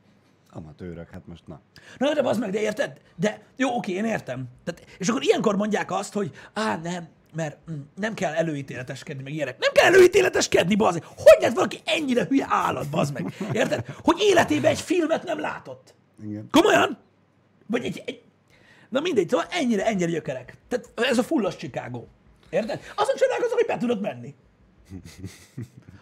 amatőrök, 0.52 1.10
hát 1.10 1.28
most 1.28 1.44
na. 1.48 1.62
Na, 1.98 2.14
de 2.14 2.22
az 2.22 2.38
meg, 2.38 2.52
de 2.52 2.60
érted? 2.60 3.02
De 3.16 3.42
jó, 3.56 3.76
oké, 3.76 3.92
én 3.92 4.06
értem. 4.06 4.46
Tehát, 4.64 4.96
és 4.98 5.10
akkor 5.10 5.24
ilyenkor 5.24 5.56
mondják 5.56 5.92
azt, 5.92 6.14
hogy 6.14 6.32
á, 6.54 6.78
nem, 6.84 7.08
mert 7.36 7.58
mm, 7.72 7.82
nem 7.96 8.14
kell 8.14 8.34
előítéleteskedni, 8.34 9.24
meg 9.24 9.34
ilyenek. 9.34 9.60
Nem 9.60 9.72
kell 9.72 9.86
előítéleteskedni, 9.94 10.76
bazd 10.76 11.04
Hogy 11.04 11.38
lehet 11.40 11.56
valaki 11.56 11.80
ennyire 11.86 12.26
hülye 12.30 12.46
állat, 12.50 12.90
bazd 12.90 13.14
meg? 13.14 13.34
Érted? 13.52 13.86
Hogy 14.04 14.18
életében 14.20 14.72
egy 14.72 14.82
filmet 14.82 15.24
nem 15.24 15.40
látott. 15.40 15.94
Igen. 16.24 16.48
Komolyan? 16.52 16.98
Vagy 17.68 17.86
egy, 17.86 18.04
egy... 18.06 18.22
Na 18.90 19.00
mindegy, 19.00 19.30
szóval 19.30 19.46
ennyire, 19.50 19.86
ennyire 19.86 20.12
gyökerek. 20.12 20.58
Tehát 20.68 20.92
ez 20.96 21.18
a 21.18 21.24
fullos 21.24 21.56
Chicago. 21.56 22.04
Érted? 22.54 22.80
Azon 22.96 23.16
csodálkozom, 23.16 23.58
hogy 23.58 23.66
be 23.66 23.78
tudod 23.78 24.02
menni. 24.02 24.36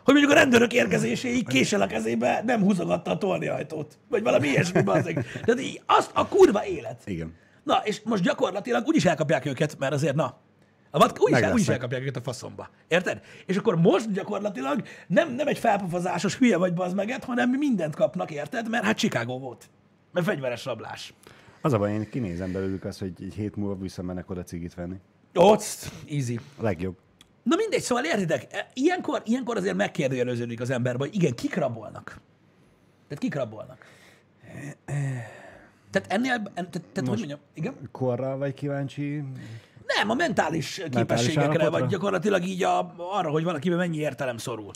Hogy 0.04 0.14
mondjuk 0.14 0.32
a 0.32 0.36
rendőrök 0.36 0.74
érkezéséig 0.74 1.48
késel 1.48 1.82
a 1.82 1.88
kezébe 1.88 2.42
nem 2.46 2.62
húzogatta 2.62 3.12
a 3.12 3.18
torniajtót. 3.18 3.98
Vagy 4.10 4.24
valami 4.24 4.48
ilyesmi, 4.48 4.82
bazzeg. 4.82 5.26
Tehát 5.46 5.62
így, 5.62 5.82
azt 5.86 6.12
a 6.14 6.28
kurva 6.28 6.66
élet. 6.66 7.02
Igen. 7.06 7.34
Na, 7.64 7.82
és 7.84 8.02
most 8.02 8.24
gyakorlatilag 8.24 8.88
úgyis 8.88 9.06
elkapják 9.06 9.46
őket, 9.46 9.78
mert 9.80 9.94
azért, 9.94 10.16
na, 10.16 10.40
a 10.92 10.98
vat, 11.00 11.20
úgyis, 11.20 11.40
el, 11.40 11.54
úgyis 11.54 11.68
elkapják 11.68 12.02
őket 12.02 12.16
a 12.16 12.22
faszomba. 12.22 12.70
Érted? 12.88 13.22
És 13.46 13.58
akkor 13.58 13.76
most 13.76 14.12
gyakorlatilag 14.12 14.84
nem, 15.08 15.34
nem 15.34 15.48
egy 15.48 15.58
felpofazásos 15.58 16.38
hülye 16.38 16.58
vagy 16.58 16.74
bazd 16.74 16.96
meget, 16.96 17.24
hanem 17.24 17.50
mindent 17.50 17.96
kapnak, 17.96 18.32
érted? 18.32 18.70
Mert 18.70 18.84
hát 18.84 18.98
Chicago 18.98 19.40
volt. 19.40 19.70
Mert 20.12 20.26
fegyveres 20.26 20.66
rablás. 20.66 21.14
Az 21.62 21.74
a 21.74 21.78
baj, 21.78 21.94
én 21.94 22.10
kinézem 22.10 22.52
belőlük 22.52 22.86
azt, 22.86 23.00
hogy 23.00 23.14
egy 23.20 23.34
hét 23.34 23.56
múlva 23.56 23.76
visszamennek 23.76 24.30
oda 24.30 24.44
cigit 24.44 24.74
venni. 24.74 24.96
Ott, 25.34 25.64
easy. 26.10 26.40
A 26.58 26.64
legjobb. 26.64 26.98
Na 27.44 27.56
mindegy, 27.56 27.82
szóval 27.82 28.04
értitek, 28.06 28.54
e, 28.54 28.70
ilyenkor, 28.74 29.22
ilyenkor 29.26 29.58
azért 29.58 29.76
megkérdőjeleződik 29.76 30.62
az 30.62 30.70
ember, 30.70 30.96
hogy 30.96 31.16
igen, 31.16 31.36
kik 31.36 31.56
rabolnak. 31.56 32.20
Tehát 33.08 33.24
kik 33.24 33.36
rabolnak. 33.36 33.86
Tehát 35.92 36.12
ennél, 36.12 36.32
en, 36.32 36.44
tehát, 36.54 36.82
tehát 36.94 37.10
hogy 37.10 37.18
mondjam, 37.18 37.40
igen? 37.54 37.74
Korra 37.92 38.38
vagy 38.38 38.54
kíváncsi? 38.54 39.24
Nem, 39.98 40.10
a 40.10 40.14
mentális 40.14 40.82
képességekre, 40.92 41.48
vagy 41.48 41.60
állapotra? 41.60 41.86
gyakorlatilag 41.86 42.44
így 42.44 42.64
a, 42.64 42.94
arra, 42.98 43.30
hogy 43.30 43.44
valakiben 43.44 43.78
mennyi 43.78 43.98
értelem 43.98 44.38
szorul. 44.38 44.72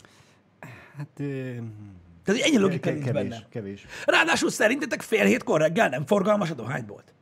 Hát... 0.96 1.08
ö, 1.20 1.52
Tehát 2.24 2.40
ennyi 2.42 2.58
logika 2.58 2.80
ke- 2.82 2.92
nincs 2.92 3.06
kevés, 3.06 3.28
benne. 3.28 3.46
kevés. 3.50 3.86
Ráadásul 4.06 4.50
szerintetek 4.50 5.00
fél 5.02 5.24
hétkor 5.24 5.60
reggel 5.60 5.88
nem 5.88 6.06
forgalmas 6.06 6.50
a 6.50 6.54
dohánybolt? 6.54 7.14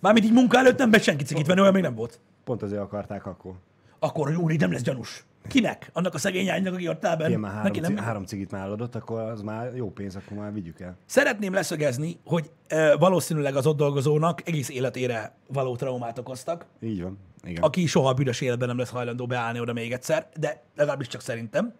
Mármint 0.00 0.26
így 0.26 0.32
munka 0.32 0.58
előtt 0.58 0.78
nem 0.78 0.90
be 0.90 0.98
senki 0.98 1.24
cigit 1.24 1.46
venni, 1.46 1.60
olyan 1.60 1.72
még 1.72 1.82
nem 1.82 1.94
volt. 1.94 2.20
Pont 2.44 2.62
azért 2.62 2.80
akarták 2.80 3.26
akkor. 3.26 3.52
Akkor, 3.98 4.36
úr, 4.36 4.50
így 4.52 4.60
nem 4.60 4.72
lesz 4.72 4.82
gyanús. 4.82 5.24
Kinek? 5.48 5.90
Annak 5.92 6.14
a 6.14 6.18
szegény 6.18 6.46
lánynak, 6.46 6.74
aki 6.74 6.88
ott 6.88 7.04
áll 7.04 7.16
benne? 7.16 7.28
Ilyen 7.28 7.40
már 7.40 7.50
három, 7.52 7.66
Neki 7.66 7.80
nem? 7.80 7.96
három 7.96 8.24
cigit 8.24 8.50
már 8.50 8.64
eladott, 8.64 8.94
akkor 8.94 9.20
az 9.20 9.42
már 9.42 9.74
jó 9.74 9.90
pénz, 9.90 10.16
akkor 10.16 10.36
már 10.36 10.52
vigyük 10.52 10.80
el. 10.80 10.96
Szeretném 11.06 11.52
leszögezni, 11.52 12.18
hogy 12.24 12.50
e, 12.66 12.96
valószínűleg 12.96 13.56
az 13.56 13.66
ott 13.66 13.76
dolgozónak 13.76 14.48
egész 14.48 14.68
életére 14.68 15.34
való 15.46 15.76
traumát 15.76 16.18
okoztak, 16.18 16.66
Így 16.80 17.02
van. 17.02 17.18
Igen. 17.42 17.62
aki 17.62 17.86
soha 17.86 18.08
a 18.08 18.14
büdös 18.14 18.40
életben 18.40 18.68
nem 18.68 18.78
lesz 18.78 18.90
hajlandó 18.90 19.26
beállni 19.26 19.60
oda 19.60 19.72
még 19.72 19.92
egyszer, 19.92 20.28
de 20.36 20.62
legalábbis 20.76 21.06
csak 21.06 21.20
szerintem. 21.20 21.72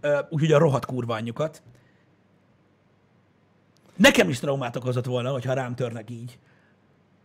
E, 0.00 0.26
úgyhogy 0.30 0.52
a 0.52 0.58
rohadt 0.58 0.84
kurva 0.86 1.14
anyjukat. 1.14 1.62
Nekem 3.96 4.28
is 4.28 4.38
traumát 4.38 4.76
okozott 4.76 5.04
volna, 5.06 5.30
hogyha 5.30 5.52
rám 5.52 5.74
törnek 5.74 6.10
így. 6.10 6.38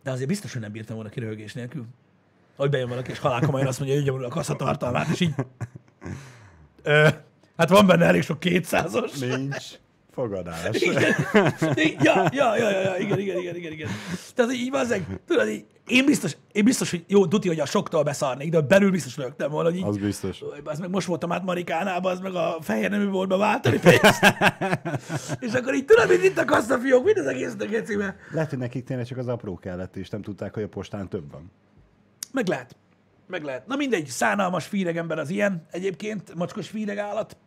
De 0.03 0.12
azért 0.12 0.27
biztos, 0.27 0.53
hogy 0.53 0.62
nem 0.62 0.72
bírtam 0.72 0.96
volna 0.96 1.10
ki 1.10 1.20
röhögés 1.20 1.53
nélkül. 1.53 1.86
Hogy 2.56 2.70
bejön 2.70 2.89
valaki, 2.89 3.12
és 3.12 3.20
halálkomolyan 3.20 3.68
azt 3.68 3.79
mondja, 3.79 3.98
hogy 3.98 4.08
ügyem 4.08 4.24
a 4.24 4.27
kaszatartalmát, 4.27 5.08
és 5.08 5.20
így... 5.20 5.34
Ö, 6.84 7.08
hát 7.58 7.70
van 7.70 7.88
benne 7.88 8.06
elég 8.06 8.22
sok 8.22 8.39
kétszázas. 8.39 9.20
Nincs 9.20 9.79
fogadás. 10.19 10.81
Igen. 10.81 11.15
Ja, 12.03 12.29
ja, 12.31 12.57
ja, 12.57 12.69
ja, 12.69 12.79
ja, 12.79 12.97
igen, 12.97 13.19
igen, 13.19 13.38
igen, 13.38 13.55
igen, 13.55 13.71
igen. 13.71 13.89
Tehát 14.35 14.53
így 14.53 14.69
van 14.69 14.88
tudod, 15.27 15.47
így, 15.47 15.65
én 15.88 16.05
biztos, 16.05 16.38
én 16.51 16.63
biztos, 16.63 16.89
hogy 16.89 17.03
jó, 17.07 17.27
tuti, 17.27 17.47
hogy 17.47 17.59
a 17.59 17.65
soktól 17.65 18.03
beszarnék, 18.03 18.49
de 18.49 18.61
belül 18.61 18.91
biztos 18.91 19.17
rögtem 19.17 19.51
volna, 19.51 19.69
hogy 19.69 19.77
így, 19.77 19.83
Az 19.85 19.97
biztos. 19.97 20.43
az 20.63 20.79
meg 20.79 20.89
most 20.89 21.07
voltam 21.07 21.31
át 21.31 21.43
Marikánában, 21.43 22.11
az 22.11 22.19
meg 22.19 22.35
a 22.35 22.57
fehér 22.61 22.89
nemű 22.89 23.09
boltba 23.09 23.38
váltani 23.38 23.79
pénzt. 23.79 24.35
és 25.45 25.53
akkor 25.53 25.73
így 25.73 25.85
tudod, 25.85 26.09
mint 26.09 26.23
itt 26.23 26.38
a 26.38 26.45
kasszafiók, 26.45 27.03
mind 27.03 27.17
az 27.17 27.25
egésznek 27.25 27.73
ecíme. 27.73 28.15
Lehet, 28.31 28.49
hogy 28.49 28.59
nekik 28.59 28.83
tényleg 28.83 29.05
csak 29.05 29.17
az 29.17 29.27
apró 29.27 29.55
kellett, 29.57 29.95
és 29.95 30.09
nem 30.09 30.21
tudták, 30.21 30.53
hogy 30.53 30.63
a 30.63 30.67
postán 30.67 31.09
több 31.09 31.31
van. 31.31 31.51
Meg 32.31 32.47
lehet. 32.47 32.75
Meg 33.27 33.43
lehet. 33.43 33.67
Na 33.67 33.75
mindegy, 33.75 34.05
szánalmas 34.07 34.65
fíreg 34.65 34.97
ember 34.97 35.19
az 35.19 35.29
ilyen 35.29 35.65
egyébként, 35.71 36.35
mocskos 36.35 36.69
fíreg 36.69 36.97
állat. 36.97 37.38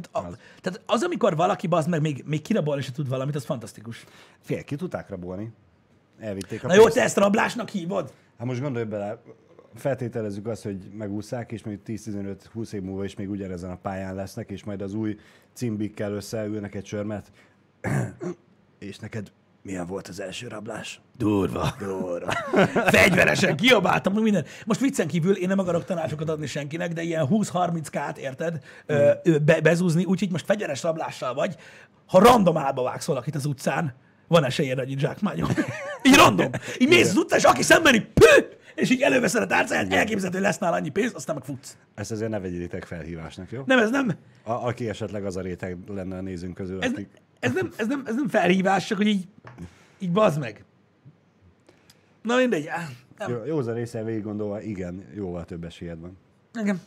Tehát, 0.00 0.26
a, 0.26 0.28
Az. 0.30 0.38
tehát 0.60 0.80
az, 0.86 1.02
amikor 1.02 1.36
valaki 1.36 1.66
bazd 1.66 1.88
meg 1.88 2.00
még, 2.00 2.24
még 2.26 2.42
kirabolni 2.42 2.82
se 2.82 2.92
tud 2.92 3.08
valamit, 3.08 3.34
az 3.34 3.44
fantasztikus. 3.44 4.04
Fél, 4.40 4.64
ki 4.64 4.76
tudták 4.76 5.08
rabolni. 5.08 5.52
Elvitték 6.18 6.64
a 6.64 6.66
Na 6.66 6.74
jó, 6.74 6.80
pénzt. 6.80 6.96
te 6.96 7.02
ezt 7.02 7.16
rablásnak 7.16 7.68
hívod? 7.68 8.12
Hát 8.38 8.46
most 8.46 8.60
gondolj 8.60 8.84
bele, 8.84 9.22
feltételezzük 9.74 10.46
azt, 10.46 10.62
hogy 10.62 10.90
megúszszák, 10.92 11.52
és 11.52 11.62
még 11.62 11.78
10-15-20 11.86 12.72
év 12.72 12.82
múlva 12.82 13.04
is 13.04 13.14
még 13.14 13.30
ugyanezen 13.30 13.70
a 13.70 13.76
pályán 13.76 14.14
lesznek, 14.14 14.50
és 14.50 14.64
majd 14.64 14.82
az 14.82 14.94
új 14.94 15.18
cimbikkel 15.52 16.12
összeülnek 16.12 16.74
egy 16.74 16.86
sörmet. 16.86 17.30
és 18.78 18.98
neked 18.98 19.32
milyen 19.62 19.86
volt 19.86 20.08
az 20.08 20.20
első 20.20 20.48
rablás? 20.48 21.00
Durva. 21.16 21.74
Durva. 21.78 22.32
Fegyveresen 22.96 23.56
kiabáltam, 23.56 24.12
meg 24.12 24.22
minden. 24.22 24.44
Most 24.66 24.80
viccen 24.80 25.06
kívül 25.06 25.36
én 25.36 25.48
nem 25.48 25.58
akarok 25.58 25.84
tanácsokat 25.84 26.28
adni 26.28 26.46
senkinek, 26.46 26.92
de 26.92 27.02
ilyen 27.02 27.26
20-30 27.30 27.86
kát, 27.90 28.18
érted, 28.18 28.58
ö, 28.86 29.12
be, 29.44 29.60
bezúzni, 29.60 30.04
úgyhogy 30.04 30.30
most 30.30 30.44
fegyveres 30.44 30.82
rablással 30.82 31.34
vagy. 31.34 31.56
Ha 32.06 32.18
random 32.18 32.56
állba 32.56 32.82
vágsz 32.82 33.06
valakit 33.06 33.34
az 33.34 33.44
utcán, 33.44 33.94
van 34.28 34.44
esélyed, 34.44 34.78
hogy 34.78 34.90
így 34.90 34.98
zsákmányol. 34.98 35.48
így 36.08 36.14
random. 36.14 36.50
Így 36.78 36.88
mész 36.88 37.08
az 37.10 37.16
utcán, 37.16 37.38
és 37.38 37.44
aki 37.44 37.62
szemben 37.62 37.94
így 37.94 38.06
pü, 38.06 38.56
és 38.74 38.90
így 38.90 39.00
előveszed 39.00 39.42
a 39.42 39.46
tárcáját, 39.46 39.92
elképzelhető, 39.92 40.42
lesz 40.42 40.58
nála 40.58 40.76
annyi 40.76 40.88
pénz, 40.88 41.12
aztán 41.14 41.34
meg 41.34 41.44
futsz. 41.44 41.76
Ezt 41.94 42.10
azért 42.10 42.30
ne 42.30 42.40
vegyétek 42.40 42.84
felhívásnak, 42.84 43.50
jó? 43.50 43.62
Nem, 43.66 43.78
ez 43.78 43.90
nem, 43.90 44.16
A, 44.44 44.52
aki 44.52 44.88
esetleg 44.88 45.24
az 45.24 45.36
a 45.36 45.40
réteg 45.40 45.76
lenne 45.86 46.16
a 46.16 46.20
nézőnk 46.20 46.54
közül, 46.54 46.82
ez, 46.82 46.90
akik... 46.90 47.08
ez, 47.40 47.52
nem, 47.52 47.70
ez, 47.76 47.86
nem, 47.86 48.02
ez 48.06 48.14
nem 48.14 48.28
felhívás, 48.28 48.86
csak 48.86 48.96
hogy 48.98 49.06
így, 49.06 49.28
így 49.98 50.12
bazd 50.12 50.38
meg. 50.38 50.64
Na 52.22 52.36
mindegy. 52.36 52.68
Nem. 53.18 53.30
Jó, 53.30 53.44
józan 53.44 53.74
része 53.74 54.02
végig 54.04 54.22
gondolva, 54.22 54.60
igen, 54.60 55.04
jóval 55.14 55.44
több 55.44 55.64
esélyed 55.64 56.00
van. 56.00 56.16
Igen. 56.60 56.80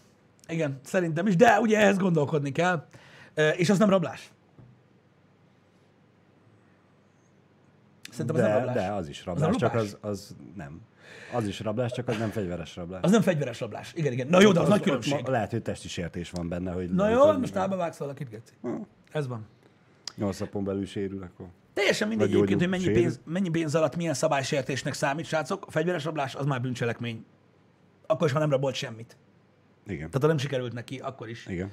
Igen, 0.48 0.80
szerintem 0.84 1.28
is, 1.28 1.36
de 1.36 1.60
ugye 1.60 1.80
ehhez 1.80 1.98
gondolkodni 1.98 2.52
kell. 2.52 2.86
És 3.58 3.70
az 3.70 3.78
nem 3.78 3.90
rablás. 3.90 4.32
Szerintem 8.12 8.36
az 8.36 8.42
nem 8.42 8.52
De, 8.52 8.58
rablás. 8.58 8.76
de 8.76 8.92
az 8.92 9.08
is 9.08 9.26
rablás, 9.26 9.56
csak 9.56 9.74
lopás? 9.74 9.88
az, 9.88 9.98
az 10.02 10.36
nem. 10.56 10.82
Az 11.34 11.48
is 11.48 11.60
rablás, 11.60 11.92
csak 11.92 12.08
az 12.08 12.18
nem 12.18 12.30
fegyveres 12.30 12.76
rablás. 12.76 13.02
Az 13.04 13.12
nem 13.12 13.22
fegyveres 13.22 13.60
rablás. 13.60 13.94
Igen, 13.96 14.12
igen. 14.12 14.28
Na 14.28 14.42
jó, 14.42 14.52
de 14.52 14.60
az, 14.60 14.68
nagy 14.68 14.78
ott 14.78 14.84
különbség. 14.84 15.22
ma- 15.24 15.30
Lehet, 15.30 15.52
hogy 15.52 15.62
testi 15.62 15.88
sértés 15.88 16.30
van 16.30 16.50
benne, 16.50 16.72
hogy 16.72 16.90
Na 16.90 17.10
jó, 17.10 17.32
most 17.32 17.56
állba 17.56 17.76
vágsz 17.76 17.98
valakit, 17.98 18.30
Geci. 18.30 18.54
Ez 19.12 19.28
van. 19.28 19.46
Nyolc 20.22 20.40
napon 20.40 20.64
belül 20.64 20.86
sérül, 20.86 21.24
akkor... 21.24 21.48
Teljesen 21.74 22.08
mindegy 22.08 22.34
egyébként, 22.34 22.60
hogy 22.60 22.70
mennyi 22.70 22.84
sérül. 22.84 23.02
pénz, 23.02 23.20
mennyi 23.26 23.50
pénz 23.50 23.76
alatt 23.76 23.96
milyen 23.96 24.14
szabálysértésnek 24.14 24.94
számít, 24.94 25.26
srácok. 25.26 25.66
A 25.68 25.72
fegyveres 25.72 26.04
rablás 26.04 26.36
az 26.36 26.46
már 26.46 26.62
bűncselekmény. 26.62 27.26
Akkor 28.08 28.28
is, 28.28 28.34
ha 28.34 28.40
nem 28.40 28.50
rabolt 28.50 28.76
semmit. 28.76 29.18
Igen. 29.86 30.08
Tehát 30.08 30.22
ha 30.22 30.28
nem 30.28 30.38
sikerült 30.38 30.74
neki, 30.74 30.98
akkor 30.98 31.30
is. 31.30 31.46
Igen. 31.48 31.72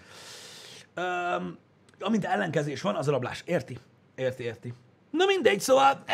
Öm, 0.95 1.59
amint 2.01 2.25
ellenkezés 2.25 2.81
van, 2.81 2.95
az 2.95 3.09
a 3.09 3.11
rablás. 3.11 3.43
Érti? 3.47 3.79
Érti, 4.15 4.43
érti. 4.43 4.75
Na 5.11 5.27
mindegy, 5.27 5.61
szóval... 5.61 6.05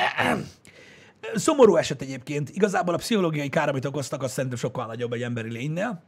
Szomorú 1.35 1.77
eset 1.77 2.03
egyébként. 2.03 2.51
Igazából 2.51 2.95
a 2.95 2.97
pszichológiai 2.97 3.49
kár, 3.49 3.69
amit 3.69 3.85
okoztak, 3.85 4.23
az 4.23 4.33
szerintem 4.33 4.59
sokkal 4.59 4.87
nagyobb 4.87 5.13
egy 5.13 5.23
emberi 5.23 5.51
lénynél. 5.51 6.03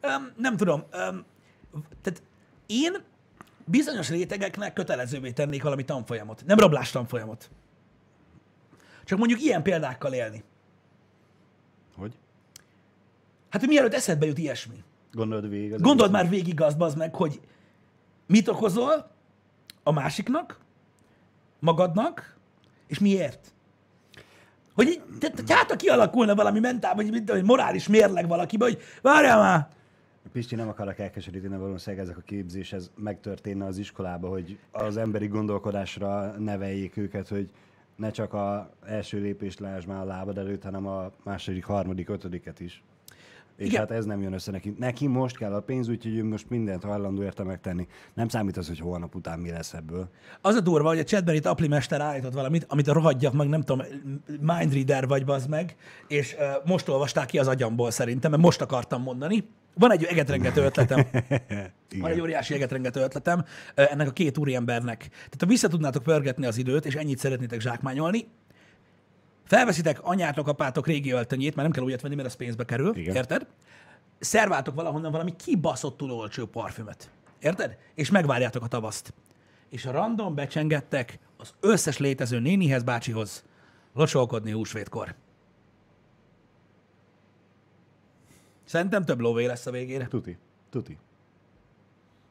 Öm, 0.00 0.32
nem 0.36 0.56
tudom. 0.56 0.84
Öm, 0.90 1.24
tehát 2.02 2.22
én 2.66 2.96
bizonyos 3.64 4.08
rétegeknek 4.08 4.72
kötelezővé 4.72 5.30
tennék 5.30 5.62
valami 5.62 5.84
tanfolyamot. 5.84 6.42
Nem 6.46 6.58
rablás 6.58 6.90
tanfolyamot. 6.90 7.50
Csak 9.04 9.18
mondjuk 9.18 9.40
ilyen 9.40 9.62
példákkal 9.62 10.12
élni. 10.12 10.44
Hogy? 11.96 12.12
Hát, 13.50 13.60
hogy 13.60 13.70
mielőtt 13.70 13.94
eszedbe 13.94 14.26
jut 14.26 14.38
ilyesmi. 14.38 14.82
Gondolod 15.12 15.48
végig? 15.48 15.80
Gondold 15.80 16.10
már 16.10 16.28
végig 16.28 16.60
azt, 16.60 16.78
bazd 16.78 16.96
meg, 16.96 17.14
hogy 17.14 17.40
mit 18.26 18.48
okozol 18.48 19.10
a 19.82 19.92
másiknak, 19.92 20.58
magadnak, 21.58 22.36
és 22.86 22.98
miért. 22.98 23.52
Hogy 24.74 24.86
így, 24.86 25.02
tehát, 25.20 25.36
hogy 25.36 25.52
hát, 25.52 25.76
kialakulna 25.76 26.34
valami 26.34 26.60
mentál, 26.60 26.94
vagy 26.94 27.22
hogy 27.26 27.44
morális 27.44 27.88
mérleg 27.88 28.28
valakibe, 28.28 28.64
hogy 28.64 28.78
várjál 29.02 29.38
már, 29.38 29.68
Pisti, 30.32 30.54
nem 30.54 30.68
akarok 30.68 30.98
elkeseríteni, 30.98 31.56
valószínűleg 31.56 32.04
ezek 32.04 32.16
a 32.16 32.20
képzés, 32.20 32.72
ez 32.72 32.90
megtörténne 32.96 33.64
az 33.64 33.78
iskolába, 33.78 34.28
hogy 34.28 34.58
az 34.70 34.96
emberi 34.96 35.26
gondolkodásra 35.26 36.38
neveljék 36.38 36.96
őket, 36.96 37.28
hogy 37.28 37.50
ne 37.96 38.10
csak 38.10 38.32
a 38.32 38.70
első 38.84 39.20
lépést 39.20 39.60
lásd 39.60 39.88
már 39.88 40.00
a 40.00 40.04
lábad 40.04 40.38
előtt, 40.38 40.62
hanem 40.62 40.86
a 40.86 41.12
második, 41.22 41.64
harmadik, 41.64 42.08
ötödiket 42.08 42.60
is. 42.60 42.82
És 43.56 43.66
Igen. 43.66 43.80
hát 43.80 43.90
ez 43.90 44.04
nem 44.04 44.22
jön 44.22 44.32
össze 44.32 44.50
neki. 44.50 44.74
Neki 44.78 45.06
most 45.06 45.36
kell 45.36 45.54
a 45.54 45.60
pénz, 45.60 45.88
úgyhogy 45.88 46.16
ő 46.16 46.24
most 46.24 46.50
mindent 46.50 46.84
hajlandó 46.84 47.22
érte 47.22 47.42
megtenni. 47.42 47.86
Nem 48.14 48.28
számít 48.28 48.56
az, 48.56 48.66
hogy 48.68 48.78
holnap 48.78 49.14
után 49.14 49.38
mi 49.38 49.50
lesz 49.50 49.72
ebből. 49.72 50.08
Az 50.40 50.54
a 50.54 50.60
durva, 50.60 50.88
hogy 50.88 50.98
a 50.98 51.04
chatben 51.04 51.34
itt 51.34 51.46
Apli 51.46 51.68
Mester 51.68 52.00
állított 52.00 52.32
valamit, 52.32 52.66
amit 52.68 52.88
a 52.88 52.92
rohadjak 52.92 53.32
meg, 53.32 53.48
nem 53.48 53.62
tudom, 53.62 53.86
mindreader 54.40 55.06
vagy 55.06 55.24
bazd 55.24 55.48
meg, 55.48 55.76
és 56.08 56.36
uh, 56.38 56.68
most 56.70 56.88
olvasták 56.88 57.26
ki 57.26 57.38
az 57.38 57.48
agyamból 57.48 57.90
szerintem, 57.90 58.30
mert 58.30 58.42
most 58.42 58.60
akartam 58.60 59.02
mondani. 59.02 59.48
Van 59.74 59.92
egy 59.92 60.04
egetrengető 60.04 60.62
ötletem. 60.62 61.06
Van 62.00 62.10
egy 62.10 62.20
óriási 62.20 62.54
egetrengető 62.54 63.00
ötletem 63.00 63.38
uh, 63.38 63.92
ennek 63.92 64.08
a 64.08 64.12
két 64.12 64.38
úriembernek. 64.38 64.98
Tehát 64.98 65.40
ha 65.40 65.46
vissza 65.46 65.68
tudnátok 65.68 66.02
pörgetni 66.02 66.46
az 66.46 66.58
időt, 66.58 66.86
és 66.86 66.94
ennyit 66.94 67.18
szeretnétek 67.18 67.60
zsákmányolni, 67.60 68.26
felveszitek 69.56 69.98
anyátok, 70.02 70.48
apátok 70.48 70.86
régi 70.86 71.10
öltönyét, 71.10 71.54
mert 71.54 71.68
nem 71.68 71.70
kell 71.70 71.84
újat 71.84 72.00
venni, 72.00 72.14
mert 72.14 72.28
az 72.28 72.34
pénzbe 72.34 72.64
kerül, 72.64 72.96
Igen. 72.96 73.14
érted? 73.14 73.46
Szerváltok 74.18 74.74
valahonnan 74.74 75.12
valami 75.12 75.36
kibaszottul 75.36 76.10
olcsó 76.10 76.46
parfümöt, 76.46 77.10
érted? 77.38 77.78
És 77.94 78.10
megvárjátok 78.10 78.62
a 78.62 78.66
tavaszt. 78.66 79.14
És 79.68 79.86
a 79.86 79.90
random 79.90 80.34
becsengettek 80.34 81.18
az 81.36 81.54
összes 81.60 81.98
létező 81.98 82.38
nénihez, 82.38 82.82
bácsihoz 82.82 83.44
locsolkodni 83.94 84.50
húsvétkor. 84.50 85.14
Szerintem 88.64 89.04
több 89.04 89.20
lóvé 89.20 89.44
lesz 89.44 89.66
a 89.66 89.70
végére. 89.70 90.06
Tuti. 90.06 90.38
Tuti. 90.70 90.98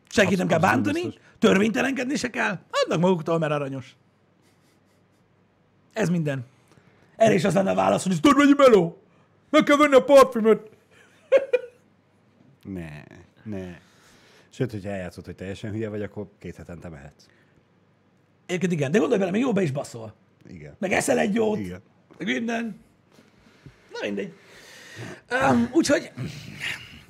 Senkit 0.10 0.38
nem 0.38 0.48
kell 0.48 0.60
bántani, 0.60 1.02
biztos. 1.02 1.22
törvénytelenkedni 1.40 2.16
se 2.16 2.30
kell, 2.30 2.60
adnak 2.70 3.00
maguktól, 3.00 3.40
mert 3.40 3.52
aranyos. 3.52 3.96
Ez 5.94 6.10
minden. 6.10 6.46
Erre 7.22 7.34
is 7.34 7.44
az 7.44 7.54
lenne 7.54 7.72
a 7.72 7.76
válasz, 7.76 8.04
hogy 8.04 8.12
ez 8.12 8.20
törvényi 8.20 8.54
meló. 8.58 9.02
Meg 9.50 9.64
kell 9.64 9.78
venni 9.78 9.96
a 9.96 10.04
parfümöt. 10.04 10.70
Ne, 12.64 13.04
ne. 13.44 13.78
Sőt, 14.50 14.72
hogyha 14.72 14.90
eljátszott, 14.90 15.26
hogy 15.26 15.36
teljesen 15.36 15.72
hülye 15.72 15.90
vagy, 15.90 16.02
akkor 16.02 16.28
két 16.40 16.56
hetente 16.56 16.90
mehetsz. 16.90 17.26
Egyébként 18.46 18.72
igen, 18.72 18.92
de 18.92 18.98
gondolj 18.98 19.20
bele, 19.20 19.32
még 19.32 19.42
jó 19.42 19.54
be 19.54 19.62
is 19.62 19.72
baszol. 19.72 20.14
Igen. 20.48 20.76
Meg 20.80 20.92
eszel 20.92 21.20
egy 21.20 21.34
jót. 21.34 21.58
Igen. 21.58 21.82
Meg 22.18 22.28
minden. 22.28 22.80
Na 23.92 24.00
mindegy. 24.02 24.34
Um, 25.52 25.70
úgyhogy 25.74 26.12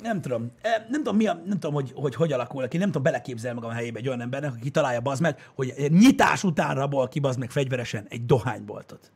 nem 0.01 0.21
tudom. 0.21 0.51
Em, 0.61 0.81
Nem 0.89 1.03
tudom, 1.03 1.15
mi 1.15 1.27
a, 1.27 1.33
nem 1.33 1.59
tudom 1.59 1.73
hogy, 1.73 1.91
hogy 1.95 2.15
hogy 2.15 2.31
alakul 2.31 2.67
ki. 2.67 2.77
Nem 2.77 2.87
tudom, 2.87 3.03
beleképzel 3.03 3.53
magam 3.53 3.69
a 3.69 3.73
helyébe 3.73 3.99
egy 3.99 4.07
olyan 4.07 4.21
embernek, 4.21 4.53
aki 4.53 4.71
találja 4.71 5.01
bazd 5.01 5.21
meg, 5.21 5.51
hogy 5.55 5.73
nyitás 5.89 6.43
után 6.43 6.75
rabol 6.75 7.07
ki 7.07 7.19
bazd 7.19 7.39
meg 7.39 7.51
fegyveresen 7.51 8.05
egy 8.09 8.25
dohányboltot. 8.25 9.11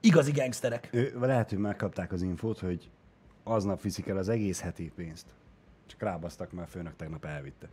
Igazi 0.00 0.30
gangsterek. 0.32 0.88
Ő, 0.92 1.16
lehet, 1.20 1.48
hogy 1.48 1.58
megkapták 1.58 2.12
az 2.12 2.22
infót, 2.22 2.58
hogy 2.58 2.90
aznap 3.44 3.82
viszik 3.82 4.06
el 4.08 4.16
az 4.16 4.28
egész 4.28 4.60
heti 4.60 4.92
pénzt. 4.96 5.26
Csak 5.86 6.02
rábasztak, 6.02 6.52
mert 6.52 6.68
a 6.68 6.70
főnök 6.70 6.96
tegnap 6.96 7.24
elvitte. 7.24 7.68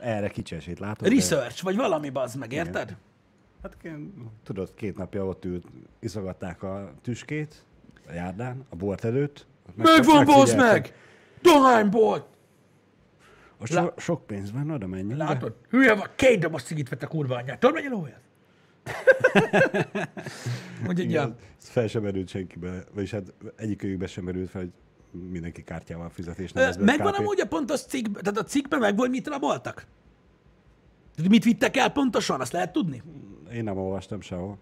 Erre 0.00 0.28
kicsi 0.28 0.54
esélyt 0.54 0.78
látod. 0.78 1.08
de- 1.08 1.14
Research, 1.14 1.62
vagy 1.62 1.76
valami 1.76 2.10
bazd 2.10 2.38
meg, 2.38 2.52
érted? 2.52 2.96
Hát 3.62 3.76
tudod, 4.42 4.74
két 4.74 4.96
napja 4.96 5.26
ott 5.26 5.44
ült, 5.44 5.66
iszogatták 5.98 6.62
a 6.62 6.92
tüskét 7.02 7.64
a 8.08 8.12
járdán, 8.12 8.64
a 8.68 8.76
bolt 8.76 9.04
előtt. 9.04 9.46
Megvan, 9.74 10.24
bazd 10.24 10.56
meg! 10.56 10.94
Dohánybolt! 11.42 12.26
A 13.58 13.66
so, 13.66 13.86
sok 13.96 14.26
pénz 14.26 14.52
van, 14.52 14.70
oda 14.70 14.86
menjünk. 14.86 15.16
Látod? 15.16 15.56
Hülye 15.68 15.94
van, 15.94 16.06
két 16.16 16.40
doboz 16.40 16.62
cigit 16.62 16.88
vett 16.88 17.02
a 17.02 17.06
kurva 17.06 17.34
anyját. 17.36 17.60
Tudod, 17.60 17.74
mennyi 17.74 17.88
lója? 17.88 18.20
Úgyhogy, 20.88 21.10
ja. 21.10 21.34
Fel 21.58 21.86
sem 21.86 22.02
merült 22.02 22.28
senkibe, 22.28 22.84
vagyis 22.94 23.10
hát 23.10 23.34
egyikőjükbe 23.56 24.06
sem 24.06 24.24
merült 24.24 24.50
fel, 24.50 24.60
hogy 24.60 24.72
mindenki 25.30 25.62
kártyával 25.62 26.08
fizetés, 26.08 26.52
nem 26.52 26.72
Ö, 26.78 26.84
Megvan 26.84 27.12
KP. 27.12 27.18
amúgy 27.18 27.40
a 27.40 27.46
pontos 27.46 27.80
cikk, 27.80 28.18
tehát 28.18 28.38
a 28.38 28.44
cikkben 28.44 28.80
meg 28.80 28.96
volt, 28.96 29.10
mit 29.10 29.28
raboltak? 29.28 29.86
Mit 31.28 31.44
vittek 31.44 31.76
el 31.76 31.92
pontosan, 31.92 32.40
azt 32.40 32.52
lehet 32.52 32.72
tudni? 32.72 33.02
Én 33.52 33.64
nem 33.64 33.76
olvastam 33.76 34.20
sehol. 34.20 34.58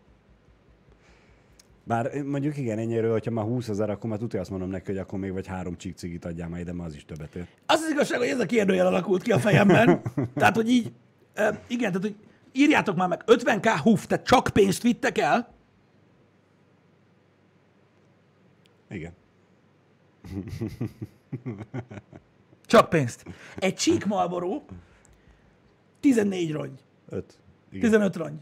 Bár 1.85 2.23
mondjuk 2.23 2.57
igen, 2.57 2.79
ennyiről, 2.79 3.13
hogyha 3.13 3.31
már 3.31 3.45
20 3.45 3.69
ezer, 3.69 3.91
akkor 3.91 4.11
már 4.11 4.19
tudja 4.19 4.41
azt 4.41 4.51
mondom 4.51 4.71
neki, 4.71 4.87
hogy 4.87 4.99
akkor 4.99 5.19
még 5.19 5.33
vagy 5.33 5.47
három 5.47 5.77
csík 5.77 5.97
cigit 5.97 6.25
adjál 6.25 6.49
már 6.49 6.61
ide, 6.61 6.73
mert 6.73 6.89
az 6.89 6.95
is 6.95 7.05
többet 7.05 7.35
ér. 7.35 7.47
Az 7.67 7.81
az 7.81 7.91
igazság, 7.91 8.19
hogy 8.19 8.29
ez 8.29 8.41
a 8.41 8.47
kérdőjel 8.47 8.87
alakult 8.87 9.23
ki 9.23 9.33
a 9.33 9.39
fejemben. 9.39 10.01
tehát, 10.35 10.57
hogy 10.57 10.71
így, 10.71 10.93
igen, 11.67 11.93
tehát, 11.93 12.03
hogy 12.03 12.15
írjátok 12.53 12.97
már 12.97 13.09
meg, 13.09 13.23
50k 13.27 13.79
húf, 13.83 14.07
tehát 14.07 14.27
csak 14.27 14.49
pénzt 14.53 14.83
vittek 14.83 15.19
el, 15.19 15.59
Igen. 18.91 19.13
csak 22.67 22.89
pénzt. 22.89 23.25
Egy 23.59 23.75
csík 23.75 24.07
Marlboro, 24.07 24.63
14 26.01 26.53
rongy. 26.53 26.85
Öt. 27.09 27.39
Igen. 27.71 27.81
15 27.81 28.17
rongy. 28.17 28.39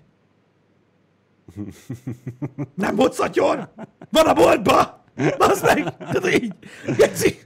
Nem 2.74 2.98
szatyor? 3.10 3.72
Van 4.10 4.26
a 4.26 4.32
boltba! 4.32 5.04
Basz 5.38 5.62
meg! 5.62 5.96
Tehát 5.96 6.42
így, 6.42 6.54
geci. 6.96 7.38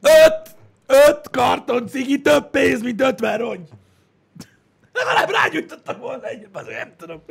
Öt, 0.00 0.56
öt 0.86 1.30
karton 1.30 1.86
cigi 1.86 2.20
több 2.20 2.50
pénz, 2.50 2.82
mint 2.82 3.00
50 3.00 3.38
rongy. 3.38 3.68
Legalább 5.04 5.30
rágyújtottak 5.30 5.98
volna 5.98 6.24
egy, 6.26 6.48
basz, 6.52 6.66
nem 6.66 6.92
tudom. 6.96 7.22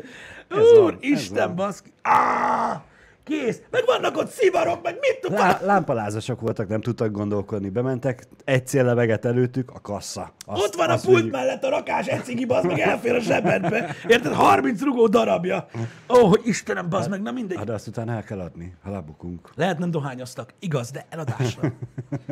Ez 0.50 0.78
Úr, 0.80 0.98
Isten, 1.00 1.56
baszki. 1.56 1.94
Á, 2.02 2.82
kész. 3.24 3.62
Meg 3.70 3.86
vannak 3.86 4.18
ott 4.18 4.30
szivarok, 4.30 4.84
meg 4.84 4.98
mit 5.00 5.20
tudom. 5.22 5.38
Lá, 5.40 5.60
lámpalázasok 5.62 6.42
voltak, 6.42 6.68
nem 6.68 6.82
tudtak 6.82 7.12
gondolkodni. 7.12 7.70
Bementek, 7.70 8.28
egy 8.44 8.68
célleveget 8.68 9.26
előttük, 9.26 9.72
a 9.74 9.82
kassa. 9.82 10.34
Azt, 10.46 10.64
Ott 10.64 10.76
van 10.76 10.90
a 10.90 10.96
pult 10.96 11.16
végig- 11.16 11.32
mellett 11.32 11.64
a 11.64 11.70
rakás, 11.70 12.08
egy 12.08 12.24
cigi, 12.24 12.46
bazd 12.46 12.66
meg, 12.66 12.80
elfér 12.80 13.16
a 13.16 13.20
zsebedbe. 13.20 13.96
Érted? 14.08 14.34
30 14.34 14.82
rugó 14.82 15.08
darabja. 15.08 15.68
Ó, 16.10 16.28
hogy 16.28 16.42
Istenem, 16.44 16.90
bazd 16.90 17.10
meg, 17.10 17.22
na 17.22 17.32
mindegy. 17.32 17.58
Hát 17.58 17.66
de 17.66 17.74
azt 17.74 17.88
utána 17.88 18.12
el 18.14 18.24
kell 18.24 18.40
adni, 18.40 18.76
ha 18.84 18.92
lebukunk. 18.92 19.50
Lehet 19.56 19.78
nem 19.78 19.92
dohányoztak. 19.92 20.54
Igaz, 20.60 20.92
de 20.92 21.06
eladásra. 21.10 21.72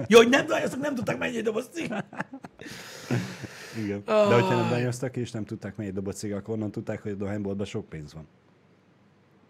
Jó, 0.08 0.18
hogy 0.18 0.30
nem 0.30 0.46
dohányoztak, 0.46 0.80
nem 0.82 0.96
tudták 0.96 1.18
mennyi 1.18 1.42
doboz 1.42 1.70
Igen. 3.78 4.02
De 4.06 4.34
hogyha 4.34 4.56
nem 4.56 4.70
bejöztek 4.70 5.16
és 5.16 5.32
nem 5.32 5.46
tudták 5.46 5.76
melyik 5.76 5.94
dobott 5.94 6.16
cég, 6.16 6.34
akkor 6.34 6.54
onnan 6.54 6.72
tudták, 6.72 7.02
hogy 7.02 7.12
a 7.12 7.16
dohányboltban 7.16 7.66
sok 7.66 7.90
pénz 7.90 8.14
van. 8.14 8.28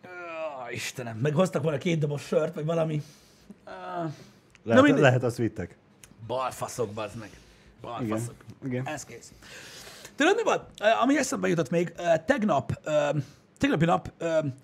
Ó, 0.06 0.70
Istenem, 0.72 1.18
meg 1.18 1.34
hoztak 1.34 1.64
volna 1.64 1.78
két 1.78 2.00
doboz 2.00 2.22
sört, 2.22 2.54
vagy 2.56 2.66
valami. 2.66 3.02
Uh, 3.66 4.12
Lehet, 4.64 4.84
mindegy. 4.84 5.02
lehet 5.02 5.24
azt 5.24 5.38
vittek. 5.38 5.78
balfaszok, 6.28 6.90
bazd 6.90 7.20
meg. 7.20 7.30
Balfaszok. 7.82 8.36
Igen. 8.66 8.88
Ez 8.88 9.04
kész. 9.06 9.32
Tudod, 10.16 10.36
mi 10.36 10.44
van? 10.44 10.66
Ami 11.02 11.18
eszembe 11.18 11.48
jutott 11.48 11.70
még, 11.70 11.94
tegnap, 12.26 12.80
tegnapi 13.58 13.86
nap 13.86 14.12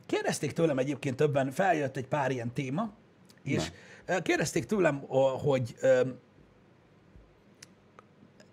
kérdezték 0.06 0.52
tőlem 0.52 0.78
egyébként 0.78 1.15
többen, 1.15 1.52
feljött 1.52 1.97
egy 1.97 2.08
pár 2.08 2.32
ilyen 2.32 2.54
téma, 2.54 2.91
és 3.43 3.71
ö, 4.06 4.21
kérdezték 4.21 4.65
tőlem, 4.65 5.00
hogy 5.43 5.76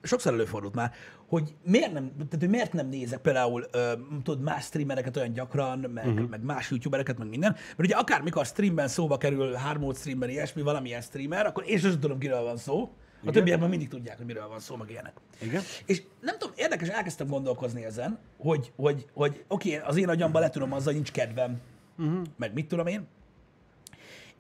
sokszor 0.09 0.33
előfordult 0.33 0.75
már, 0.75 0.93
hogy 1.27 1.55
miért 1.63 1.93
nem, 1.93 2.13
tehát, 2.17 2.37
hogy 2.39 2.49
miért 2.49 2.73
nem 2.73 2.89
nézek 2.89 3.21
például 3.21 3.67
ö, 3.71 3.93
tudod, 4.23 4.43
más 4.43 4.65
streamereket 4.65 5.17
olyan 5.17 5.33
gyakran, 5.33 5.79
meg, 5.79 6.07
uh-huh. 6.07 6.29
meg 6.29 6.43
más 6.43 6.71
youtubereket, 6.71 7.19
meg 7.19 7.29
minden, 7.29 7.53
mert 7.53 7.79
ugye 7.79 7.95
akármikor 7.95 8.47
streamben 8.47 8.89
szóba 8.89 9.17
kerül, 9.17 9.53
hármód 9.53 9.97
streamben, 9.97 10.29
ilyesmi, 10.29 10.63
valamilyen 10.63 11.01
streamer, 11.01 11.47
akkor 11.47 11.65
én 11.67 11.79
sem 11.79 12.01
tudom, 12.01 12.19
kiről 12.19 12.43
van 12.43 12.57
szó. 12.57 12.93
A 13.25 13.31
többiek 13.31 13.61
már 13.61 13.69
mindig 13.69 13.89
tudják, 13.89 14.17
hogy 14.17 14.27
miről 14.27 14.49
van 14.49 14.61
szó, 14.61 14.77
meg 14.77 14.91
ilyenek. 14.91 15.13
Igen. 15.41 15.63
És 15.87 16.03
nem 16.21 16.39
tudom, 16.39 16.55
érdekes, 16.57 16.89
elkezdtem 16.89 17.27
gondolkozni 17.27 17.85
ezen, 17.85 18.19
hogy, 18.39 18.73
hogy, 18.77 19.07
hogy 19.15 19.45
oké, 19.49 19.75
okay, 19.77 19.89
az 19.89 19.97
én 19.97 20.09
agyamban 20.09 20.43
le 20.43 20.51
tudom 20.51 20.73
azzal, 20.73 20.85
hogy 20.85 20.95
nincs 20.95 21.13
kedvem, 21.13 21.61
uh-huh. 21.99 22.23
meg 22.37 22.53
mit 22.53 22.69
tudom 22.69 22.87
én. 22.87 23.07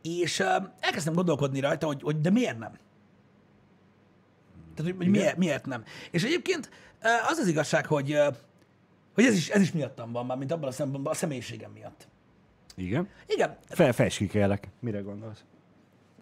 És 0.02 0.38
uh, 0.38 0.46
elkezdtem 0.80 1.14
gondolkodni 1.14 1.60
rajta, 1.60 1.86
hogy, 1.86 2.02
hogy 2.02 2.20
de 2.20 2.30
miért 2.30 2.58
nem? 2.58 2.72
Tehát, 4.78 4.96
hogy, 4.96 5.08
miért, 5.08 5.36
miért 5.36 5.66
nem? 5.66 5.84
És 6.10 6.24
egyébként 6.24 6.70
az 7.28 7.38
az 7.38 7.46
igazság, 7.46 7.86
hogy, 7.86 8.18
hogy 9.14 9.24
ez, 9.24 9.34
is, 9.34 9.48
ez 9.48 9.60
is 9.60 9.72
miattam 9.72 10.12
van 10.12 10.26
már, 10.26 10.36
mint 10.36 10.52
abban 10.52 10.68
a 10.68 10.72
szempontban, 10.72 11.12
a 11.12 11.16
személyiségem 11.16 11.70
miatt. 11.70 12.08
Igen. 12.74 13.08
Igen, 13.26 13.56
Fel, 13.68 13.92
felskikelek. 13.92 14.68
Mire 14.80 15.00
gondolsz? 15.00 15.44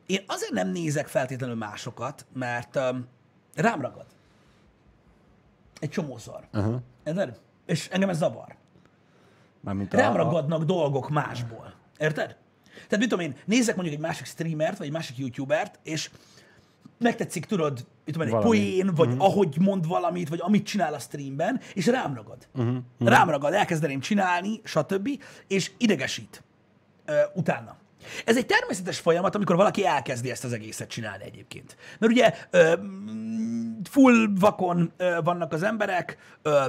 én 0.07 0.23
azért 0.27 0.53
nem 0.53 0.69
nézek 0.69 1.07
feltétlenül 1.07 1.57
másokat, 1.57 2.27
mert 2.33 2.77
um, 2.77 3.07
rám 3.55 3.81
ragad. 3.81 4.07
Egy 5.81 5.91
csomószor. 5.91 6.47
Aha. 6.53 6.81
Érted? 7.05 7.41
És 7.67 7.89
engem 7.89 8.09
ez 8.09 8.17
zavar. 8.17 8.57
Mármint 9.61 9.95
Rám 9.95 10.13
a, 10.13 10.17
ragadnak 10.17 10.65
dolgok 10.65 11.11
másból. 11.11 11.75
Érted? 11.99 12.37
Tehát 12.75 12.99
mit 12.99 13.09
tudom 13.09 13.25
én, 13.25 13.37
nézek 13.45 13.75
mondjuk 13.75 13.97
egy 13.97 14.03
másik 14.03 14.27
streamert, 14.27 14.79
vagy 14.79 14.87
egy 14.87 14.93
másik 14.93 15.17
youtubert, 15.17 15.79
és 15.83 16.11
megtetszik, 16.99 17.45
tudod, 17.45 17.73
mit 18.05 18.15
tudom 18.15 18.23
egy 18.23 18.33
Valami. 18.33 18.49
poén, 18.49 18.95
vagy 18.95 19.09
uh-huh. 19.09 19.25
ahogy 19.25 19.57
mond 19.61 19.87
valamit, 19.87 20.29
vagy 20.29 20.41
amit 20.43 20.67
csinál 20.67 20.95
a 20.95 20.99
streamben, 20.99 21.61
és 21.75 21.87
rám 21.87 22.15
ragad. 22.15 22.49
Uh-huh. 22.55 22.75
Uh-huh. 22.75 23.09
Rám 23.09 23.31
ragad, 23.31 23.53
elkezdeném 23.53 24.01
csinálni, 24.01 24.61
stb., 24.65 25.09
és 25.47 25.71
idegesít 25.79 26.43
uh, 27.07 27.15
utána. 27.35 27.77
Ez 28.25 28.37
egy 28.37 28.47
természetes 28.47 28.99
folyamat, 28.99 29.35
amikor 29.35 29.57
valaki 29.57 29.87
elkezdi 29.87 30.31
ezt 30.31 30.45
az 30.45 30.53
egészet 30.53 30.89
csinálni 30.89 31.25
egyébként. 31.25 31.77
Mert 31.99 32.13
ugye 32.13 32.35
mm, 32.81 33.79
full 33.91 34.27
vakon 34.39 34.93
ö, 34.97 35.19
vannak 35.25 35.53
az 35.53 35.63
emberek, 35.63 36.19
ö, 36.43 36.65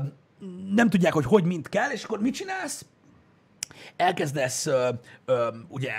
nem 0.73 0.89
tudják, 0.89 1.13
hogy 1.13 1.25
hogy 1.25 1.43
mint 1.43 1.69
kell, 1.69 1.89
és 1.89 2.03
akkor 2.03 2.19
mit 2.19 2.34
csinálsz? 2.34 2.86
Elkezdesz 3.95 4.65
ö, 4.65 4.89
ö, 5.25 5.47
ugye 5.67 5.91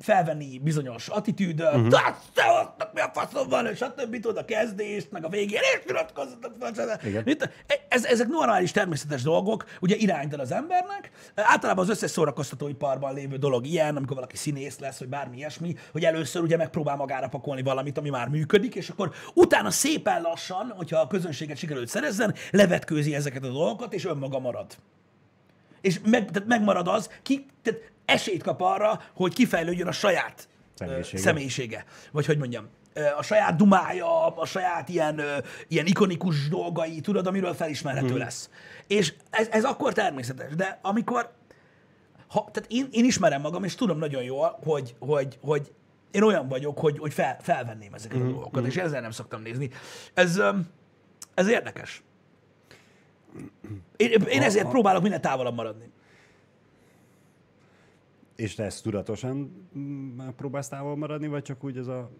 felvenni 0.00 0.58
bizonyos 0.58 1.08
attitűdöt, 1.08 1.74
uh-huh. 1.74 1.90
te 2.34 2.44
ott, 2.60 2.88
mi 2.94 3.00
a 3.00 3.10
faszom 3.12 3.48
van, 3.48 3.66
és 3.66 3.76
stb. 3.76 4.20
tudod 4.20 4.36
a 4.36 4.44
kezdést, 4.44 5.10
meg 5.10 5.24
a 5.24 5.28
végén, 5.28 5.60
és 5.60 5.80
nyilatkozzatok, 5.86 6.52
Igen. 7.04 7.22
Itt, 7.26 7.48
ez, 7.88 8.04
ezek 8.04 8.26
normális, 8.28 8.70
természetes 8.70 9.22
dolgok, 9.22 9.64
ugye 9.80 9.96
irányítod 9.96 10.40
az 10.40 10.52
embernek. 10.52 11.10
Általában 11.34 11.84
az 11.84 11.90
összes 11.90 12.10
szórakoztatóiparban 12.10 13.14
lévő 13.14 13.36
dolog 13.36 13.66
ilyen, 13.66 13.96
amikor 13.96 14.14
valaki 14.14 14.36
színész 14.36 14.78
lesz, 14.78 14.98
vagy 14.98 15.08
bármi 15.08 15.36
ilyesmi, 15.36 15.76
hogy 15.92 16.04
először 16.04 16.42
ugye 16.42 16.56
megpróbál 16.56 16.96
magára 16.96 17.28
pakolni 17.28 17.62
valamit, 17.62 17.98
ami 17.98 18.10
már 18.10 18.28
működik, 18.28 18.74
és 18.74 18.88
akkor 18.88 19.12
utána 19.34 19.70
szépen 19.70 20.22
lassan, 20.22 20.72
hogyha 20.76 21.00
a 21.00 21.06
közönséget 21.06 21.56
sikerült 21.56 21.88
szerezzen, 21.88 22.34
levetkőzi 22.50 23.14
ezeket 23.14 23.44
a 23.44 23.48
dolgokat, 23.48 23.94
és 23.94 24.04
önmaga 24.04 24.38
marad. 24.38 24.66
És 25.80 26.00
meg, 26.04 26.30
tehát 26.30 26.48
megmarad 26.48 26.88
az, 26.88 27.10
ki, 27.22 27.46
tehát 27.62 27.80
esélyt 28.10 28.42
kap 28.42 28.60
arra, 28.60 29.00
hogy 29.14 29.34
kifejlődjön 29.34 29.86
a 29.86 29.92
saját 29.92 30.48
Személyisége. 30.74 31.22
személyisége. 31.22 31.84
Vagy 32.12 32.26
hogy 32.26 32.38
mondjam, 32.38 32.68
a 33.16 33.22
saját 33.22 33.56
dumája, 33.56 34.36
a 34.36 34.46
saját 34.46 34.88
ilyen, 34.88 35.20
ilyen 35.68 35.86
ikonikus 35.86 36.48
dolgai, 36.48 37.00
tudod, 37.00 37.26
amiről 37.26 37.54
felismerhető 37.54 38.08
hmm. 38.08 38.18
lesz. 38.18 38.50
És 38.86 39.14
ez, 39.30 39.48
ez 39.50 39.64
akkor 39.64 39.92
természetes, 39.92 40.54
de 40.54 40.78
amikor, 40.82 41.32
ha, 42.28 42.48
tehát 42.52 42.70
én, 42.70 42.88
én 42.90 43.04
ismerem 43.04 43.40
magam, 43.40 43.64
és 43.64 43.74
tudom 43.74 43.98
nagyon 43.98 44.22
jól, 44.22 44.58
hogy, 44.62 44.94
hogy, 44.98 45.38
hogy 45.42 45.72
én 46.10 46.22
olyan 46.22 46.48
vagyok, 46.48 46.78
hogy, 46.78 46.98
hogy 46.98 47.12
fel, 47.12 47.36
felvenném 47.40 47.94
ezeket 47.94 48.18
Mhm, 48.18 48.26
a 48.26 48.30
dolgokat, 48.30 48.66
és 48.66 48.76
ezzel 48.76 49.00
nem 49.00 49.10
szoktam 49.10 49.42
nézni. 49.42 49.70
Ez, 50.14 50.40
ez 51.34 51.48
érdekes. 51.48 52.02
Én, 53.96 54.22
én 54.28 54.42
ezért 54.42 54.68
próbálok 54.68 55.02
minél 55.02 55.20
távolabb 55.20 55.54
maradni. 55.54 55.89
És 58.40 58.54
te 58.54 58.64
ezt 58.64 58.82
tudatosan 58.82 59.66
mm, 59.78 60.18
próbálsz 60.36 60.68
távol 60.68 60.96
maradni, 60.96 61.26
vagy 61.26 61.42
csak 61.42 61.64
úgy 61.64 61.76
ez 61.76 61.86
a... 61.86 62.10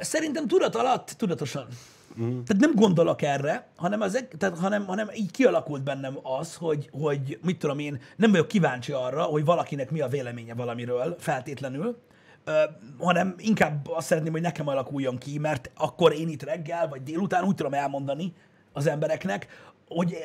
Szerintem 0.00 0.46
tudat 0.46 0.74
alatt, 0.74 1.14
tudatosan. 1.16 1.66
Uh-huh. 2.10 2.28
Tehát 2.28 2.62
nem 2.62 2.74
gondolok 2.74 3.22
erre, 3.22 3.68
hanem, 3.76 4.00
az, 4.00 4.24
tehát, 4.38 4.58
hanem, 4.58 4.86
hanem 4.86 5.08
így 5.14 5.30
kialakult 5.30 5.82
bennem 5.82 6.18
az, 6.22 6.54
hogy, 6.54 6.88
hogy 6.92 7.38
mit 7.42 7.58
tudom 7.58 7.78
én, 7.78 8.00
nem 8.16 8.30
vagyok 8.30 8.48
kíváncsi 8.48 8.92
arra, 8.92 9.22
hogy 9.22 9.44
valakinek 9.44 9.90
mi 9.90 10.00
a 10.00 10.08
véleménye 10.08 10.54
valamiről 10.54 11.16
feltétlenül, 11.18 11.98
ö, 12.44 12.62
hanem 12.98 13.34
inkább 13.38 13.88
azt 13.88 14.06
szeretném, 14.06 14.32
hogy 14.32 14.40
nekem 14.40 14.68
alakuljon 14.68 15.18
ki, 15.18 15.38
mert 15.38 15.70
akkor 15.74 16.12
én 16.12 16.28
itt 16.28 16.42
reggel 16.42 16.88
vagy 16.88 17.02
délután 17.02 17.44
úgy 17.44 17.54
tudom 17.54 17.74
elmondani 17.74 18.32
az 18.72 18.86
embereknek, 18.86 19.46
hogy, 19.88 20.16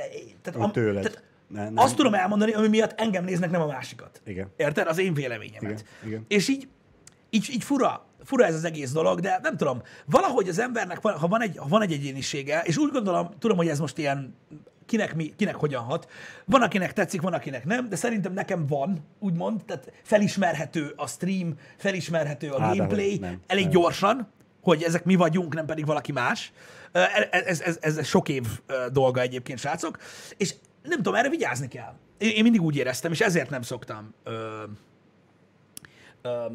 tehát, 0.42 0.72
tőled. 0.72 1.04
tehát 1.04 1.24
Ne- 1.48 1.64
nem. 1.64 1.78
azt 1.78 1.96
tudom 1.96 2.14
elmondani, 2.14 2.52
ami 2.54 2.68
miatt 2.68 3.00
engem 3.00 3.24
néznek, 3.24 3.50
nem 3.52 3.62
a 3.62 3.66
másikat. 3.66 4.22
Igen. 4.26 4.52
Érted? 4.58 4.88
Az 4.88 4.98
én 4.98 5.14
véleményemet. 5.14 5.62
Igen, 5.72 5.84
igen. 6.06 6.26
És 6.28 6.48
így, 6.48 6.68
így, 7.30 7.50
így 7.52 7.64
fura, 7.64 8.06
fura 8.24 8.46
ez 8.46 8.56
az 8.56 8.64
egész 8.64 8.92
dolog, 8.92 9.20
de 9.20 9.40
nem 9.44 9.58
tudom, 9.58 9.82
valahogy 10.06 10.48
az 10.50 10.60
embernek, 10.60 11.02
van- 11.02 11.18
ha 11.18 11.28
van 11.28 11.42
egy, 11.42 11.58
ha 11.58 11.68
van 11.68 11.82
egy 11.82 11.92
egyénisége, 11.92 12.62
és 12.62 12.78
úgy 12.78 12.92
gondolom, 12.92 13.30
tudom, 13.40 13.58
hogy 13.58 13.68
ez 13.68 13.80
most 13.80 13.98
ilyen 13.98 14.36
kinek, 14.86 15.16
mi, 15.16 15.34
kinek 15.38 15.56
hogyan 15.56 15.84
hat. 15.84 16.10
Van, 16.46 16.62
akinek 16.62 16.94
tetszik, 16.94 17.22
van, 17.22 17.34
akinek 17.34 17.66
nem, 17.66 17.90
de 17.90 17.96
szerintem 17.96 18.34
nekem 18.34 18.66
van, 18.66 19.06
úgymond, 19.20 19.64
tehát 19.66 19.92
felismerhető 20.04 20.94
a 20.96 21.08
stream, 21.08 21.54
felismerhető 21.78 22.50
a 22.52 22.62
Á, 22.62 22.68
gameplay, 22.74 23.18
nem, 23.18 23.42
elég 23.48 23.64
nem. 23.64 23.72
gyorsan, 23.74 24.28
hogy 24.62 24.84
ezek 24.84 25.04
mi 25.04 25.16
vagyunk, 25.16 25.54
nem 25.54 25.66
pedig 25.66 25.86
valaki 25.86 26.12
más. 26.12 26.52
Ez, 27.32 27.62
ez, 27.62 27.78
ez, 27.82 27.98
ez 27.98 28.08
sok 28.08 28.30
év 28.30 28.46
dolga 28.92 29.22
egyébként, 29.22 29.60
srácok. 29.60 29.98
És 30.38 30.56
nem 30.88 30.98
tudom, 30.98 31.16
erre 31.16 31.30
vigyázni 31.30 31.68
kell. 31.68 31.94
Én, 32.18 32.30
én 32.30 32.44
mindig 32.44 32.62
úgy 32.62 32.76
éreztem, 32.76 33.12
és 33.12 33.22
ezért 33.22 33.50
nem 33.50 33.62
szoktam 33.62 34.14
ö, 34.24 34.64
ö, 36.22 36.46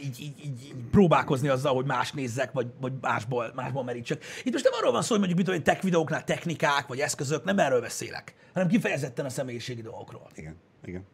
így, 0.00 0.20
így, 0.20 0.44
így, 0.44 0.64
így 0.64 0.74
próbálkozni 0.90 1.48
azzal, 1.48 1.74
hogy 1.74 1.84
más 1.84 2.12
nézzek, 2.12 2.52
vagy, 2.52 2.66
vagy 2.80 2.92
másból, 3.00 3.52
másból 3.54 3.84
merítsek. 3.84 4.24
Itt 4.44 4.52
most 4.52 4.64
nem 4.64 4.72
arról 4.78 4.92
van 4.92 5.02
szó, 5.02 5.08
hogy 5.08 5.18
mondjuk 5.18 5.38
mit 5.38 5.46
tudom, 5.46 5.62
tech 5.62 5.82
videóknál 5.82 6.24
technikák, 6.24 6.86
vagy 6.86 7.00
eszközök, 7.00 7.44
nem 7.44 7.58
erről 7.58 7.80
beszélek, 7.80 8.34
hanem 8.52 8.68
kifejezetten 8.68 9.24
a 9.24 9.28
személyiségi 9.28 9.82
dolgokról. 9.82 10.26
Igen, 10.34 10.56
igen. 10.84 11.04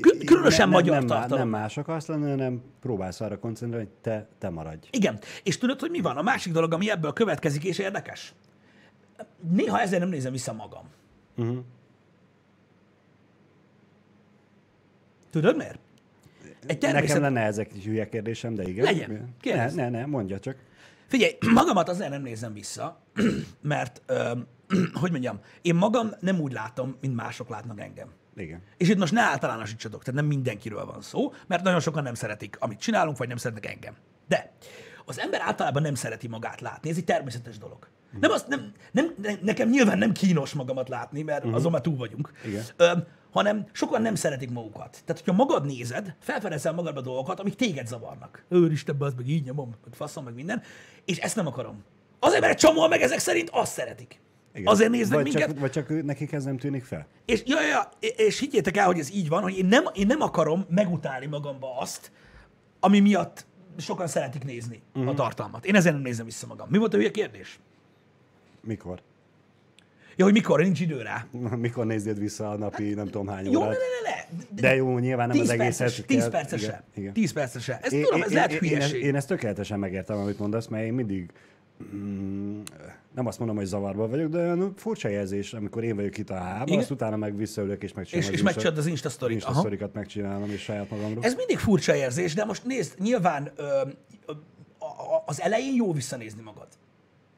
Kül- 0.00 0.24
különösen 0.24 0.68
nem, 0.68 0.70
magyar 0.70 0.94
nem, 0.98 1.04
nem, 1.04 1.18
tartalom. 1.18 1.38
nem 1.38 1.60
más 1.60 1.76
akarsz 1.76 2.06
lenni, 2.06 2.30
hanem 2.30 2.62
próbálsz 2.80 3.20
arra 3.20 3.38
koncentrálni, 3.38 3.86
hogy 3.86 3.94
te, 4.00 4.28
te 4.38 4.48
maradj. 4.48 4.88
Igen. 4.90 5.18
És 5.42 5.58
tudod, 5.58 5.80
hogy 5.80 5.90
mi 5.90 6.00
van? 6.00 6.16
A 6.16 6.22
másik 6.22 6.52
dolog, 6.52 6.72
ami 6.72 6.90
ebből 6.90 7.12
következik, 7.12 7.64
és 7.64 7.78
érdekes. 7.78 8.34
Néha 9.50 9.80
ezért 9.80 10.00
nem 10.00 10.08
nézem 10.10 10.32
vissza 10.32 10.52
magam. 10.52 10.88
Uh-huh. 11.40 11.64
Tudod 15.30 15.56
miért? 15.56 15.78
Egy 16.66 16.78
természet... 16.78 17.08
Nekem 17.08 17.22
lenne 17.22 17.46
ezek 17.46 17.74
is 17.74 17.84
hülye 17.84 18.08
kérdésem, 18.08 18.54
de 18.54 18.62
igen. 18.68 18.84
Legyen. 18.84 19.34
Ne, 19.42 19.70
ne, 19.70 19.88
ne, 19.88 20.06
mondja 20.06 20.38
csak. 20.38 20.56
Figyelj, 21.06 21.36
magamat 21.52 21.88
azért 21.88 22.10
nem 22.10 22.22
nézem 22.22 22.52
vissza, 22.52 23.00
mert, 23.60 24.02
ö, 24.06 24.32
hogy 25.00 25.10
mondjam, 25.10 25.40
én 25.62 25.74
magam 25.74 26.10
nem 26.20 26.40
úgy 26.40 26.52
látom, 26.52 26.96
mint 27.00 27.14
mások 27.14 27.48
látnak 27.48 27.80
engem. 27.80 28.08
Igen. 28.36 28.62
És 28.76 28.88
itt 28.88 28.98
most 28.98 29.12
ne 29.12 29.20
általánosítsatok, 29.20 30.04
tehát 30.04 30.20
nem 30.20 30.28
mindenkiről 30.28 30.84
van 30.84 31.02
szó, 31.02 31.32
mert 31.46 31.62
nagyon 31.62 31.80
sokan 31.80 32.02
nem 32.02 32.14
szeretik, 32.14 32.56
amit 32.58 32.80
csinálunk, 32.80 33.16
vagy 33.16 33.28
nem 33.28 33.36
szeretnek 33.36 33.66
engem. 33.66 33.94
De 34.28 34.52
az 35.04 35.18
ember 35.18 35.40
általában 35.40 35.82
nem 35.82 35.94
szereti 35.94 36.28
magát 36.28 36.60
látni, 36.60 36.90
ez 36.90 36.96
egy 36.96 37.04
természetes 37.04 37.58
dolog. 37.58 37.88
Nem 38.20 38.30
azt, 38.30 38.48
nem, 38.48 38.72
nem, 38.92 39.14
ne- 39.22 39.38
nekem 39.42 39.68
nyilván 39.68 39.98
nem 39.98 40.12
kínos 40.12 40.52
magamat 40.52 40.88
látni, 40.88 41.22
mert 41.22 41.38
uh-huh. 41.44 41.54
azon 41.54 41.72
már 41.72 41.80
túl 41.80 41.96
vagyunk. 41.96 42.32
Igen. 42.46 42.62
Ö, 42.76 42.90
hanem 43.30 43.66
sokan 43.72 44.02
nem 44.02 44.14
szeretik 44.14 44.50
magukat. 44.50 44.90
Tehát, 45.04 45.22
hogyha 45.24 45.32
magad 45.32 45.66
nézed, 45.66 46.14
felfedezel 46.20 46.72
magadba 46.72 47.00
dolgokat, 47.00 47.40
amik 47.40 47.54
téged 47.54 47.86
zavarnak. 47.86 48.44
Őristen, 48.48 48.96
az 48.98 49.14
meg 49.14 49.28
így 49.28 49.44
nyomom, 49.44 49.74
meg 49.84 49.94
faszom, 49.94 50.24
meg 50.24 50.34
minden, 50.34 50.62
és 51.04 51.18
ezt 51.18 51.36
nem 51.36 51.46
akarom. 51.46 51.84
Azért, 52.18 52.40
mert 52.40 52.52
egy 52.52 52.58
csomóan 52.58 52.88
meg 52.88 53.02
ezek 53.02 53.18
szerint 53.18 53.50
azt 53.52 53.72
szeretik. 53.72 54.20
Igen. 54.54 54.66
Azért 54.72 54.90
néznek 54.90 55.14
vagy 55.14 55.24
minket. 55.24 55.48
Csak, 55.48 55.58
vagy 55.58 55.70
csak 55.70 56.02
nekik 56.04 56.32
ez 56.32 56.44
nem 56.44 56.56
tűnik 56.58 56.84
fel? 56.84 57.06
És, 57.24 57.42
ja, 57.46 57.60
ja, 57.66 57.88
és 58.16 58.38
higgyétek 58.38 58.76
el, 58.76 58.86
hogy 58.86 58.98
ez 58.98 59.12
így 59.12 59.28
van, 59.28 59.42
hogy 59.42 59.58
én 59.58 59.66
nem, 59.66 59.84
én 59.94 60.06
nem 60.06 60.20
akarom 60.20 60.64
megutálni 60.68 61.26
magamba 61.26 61.78
azt, 61.78 62.12
ami 62.80 63.00
miatt 63.00 63.46
sokan 63.76 64.06
szeretik 64.06 64.44
nézni 64.44 64.82
Mhm. 64.92 64.98
uh-huh. 65.02 65.20
a 65.20 65.22
tartalmat. 65.22 65.64
Én 65.64 65.74
ezért 65.74 65.94
nem 65.94 66.02
nézem 66.02 66.24
vissza 66.24 66.46
magam. 66.46 66.68
Mi 66.70 66.78
volt 66.78 66.94
a 66.94 66.96
hülye 66.96 67.10
kérdés? 67.10 67.60
Mikor? 68.64 69.00
Ja, 70.16 70.24
hogy 70.24 70.34
mikor, 70.34 70.60
nincs 70.60 70.80
idő 70.80 71.02
rá. 71.02 71.26
Mikor 71.56 71.86
nézed 71.86 72.18
vissza 72.18 72.50
a 72.50 72.56
napi 72.56 72.94
nem 72.94 73.04
tudom 73.06 73.26
hány 73.26 73.50
Jó, 73.50 73.60
órát? 73.60 73.70
ne, 73.70 74.10
ne, 74.10 74.10
ne. 74.10 74.60
De 74.60 74.74
jó, 74.74 74.98
nyilván 74.98 75.28
nem 75.28 75.36
10 75.36 75.50
az 75.50 75.56
perces, 75.56 75.86
egészet 75.98 76.06
10 76.06 76.18
kell- 76.20 76.30
percese. 76.30 76.82
igen. 76.94 77.12
10 77.12 77.32
percese. 77.32 77.78
Ezt 77.82 77.92
Én- 77.92 78.02
tudom, 78.04 78.22
ez 78.22 78.28
én- 78.28 78.34
lehet 78.34 78.52
én, 78.52 78.58
én, 78.62 78.62
ezt, 78.62 78.72
hülyeség. 78.90 79.02
én 79.02 79.14
ezt 79.14 79.28
tökéletesen 79.28 79.78
megértem, 79.78 80.18
amit 80.18 80.38
mondasz, 80.38 80.66
mert 80.66 80.84
én 80.84 80.92
mindig 80.92 81.30
mm, 81.94 82.60
nem 83.14 83.26
azt 83.26 83.38
mondom, 83.38 83.56
hogy 83.56 83.64
zavarban 83.66 84.10
vagyok, 84.10 84.30
de 84.30 84.38
olyan 84.38 84.72
furcsa 84.76 85.08
jelzés, 85.08 85.52
amikor 85.52 85.84
én 85.84 85.96
vagyok 85.96 86.18
itt 86.18 86.30
a 86.30 86.34
hában, 86.34 86.78
azt 86.78 86.90
utána 86.90 87.16
meg 87.16 87.36
visszaülök 87.36 87.82
és 87.82 87.92
megcsinálom 87.92 88.30
És, 88.32 88.36
és 88.38 88.42
megcsinálod 88.44 88.78
az 88.78 88.86
Insta 88.86 89.08
story 89.08 89.34
Insta 89.34 89.54
sztorikat 89.54 89.94
megcsinálom 89.94 90.50
és 90.50 90.60
saját 90.62 90.90
magamról. 90.90 91.24
Ez 91.24 91.34
mindig 91.34 91.58
furcsa 91.58 91.94
érzés, 91.94 92.34
de 92.34 92.44
most 92.44 92.64
nézd, 92.64 92.98
nyilván 92.98 93.50
ö, 93.56 93.62
ö, 94.26 94.32
az 95.26 95.40
elején 95.40 95.74
jó 95.74 95.92
visszanézni 95.92 96.42
magad. 96.42 96.66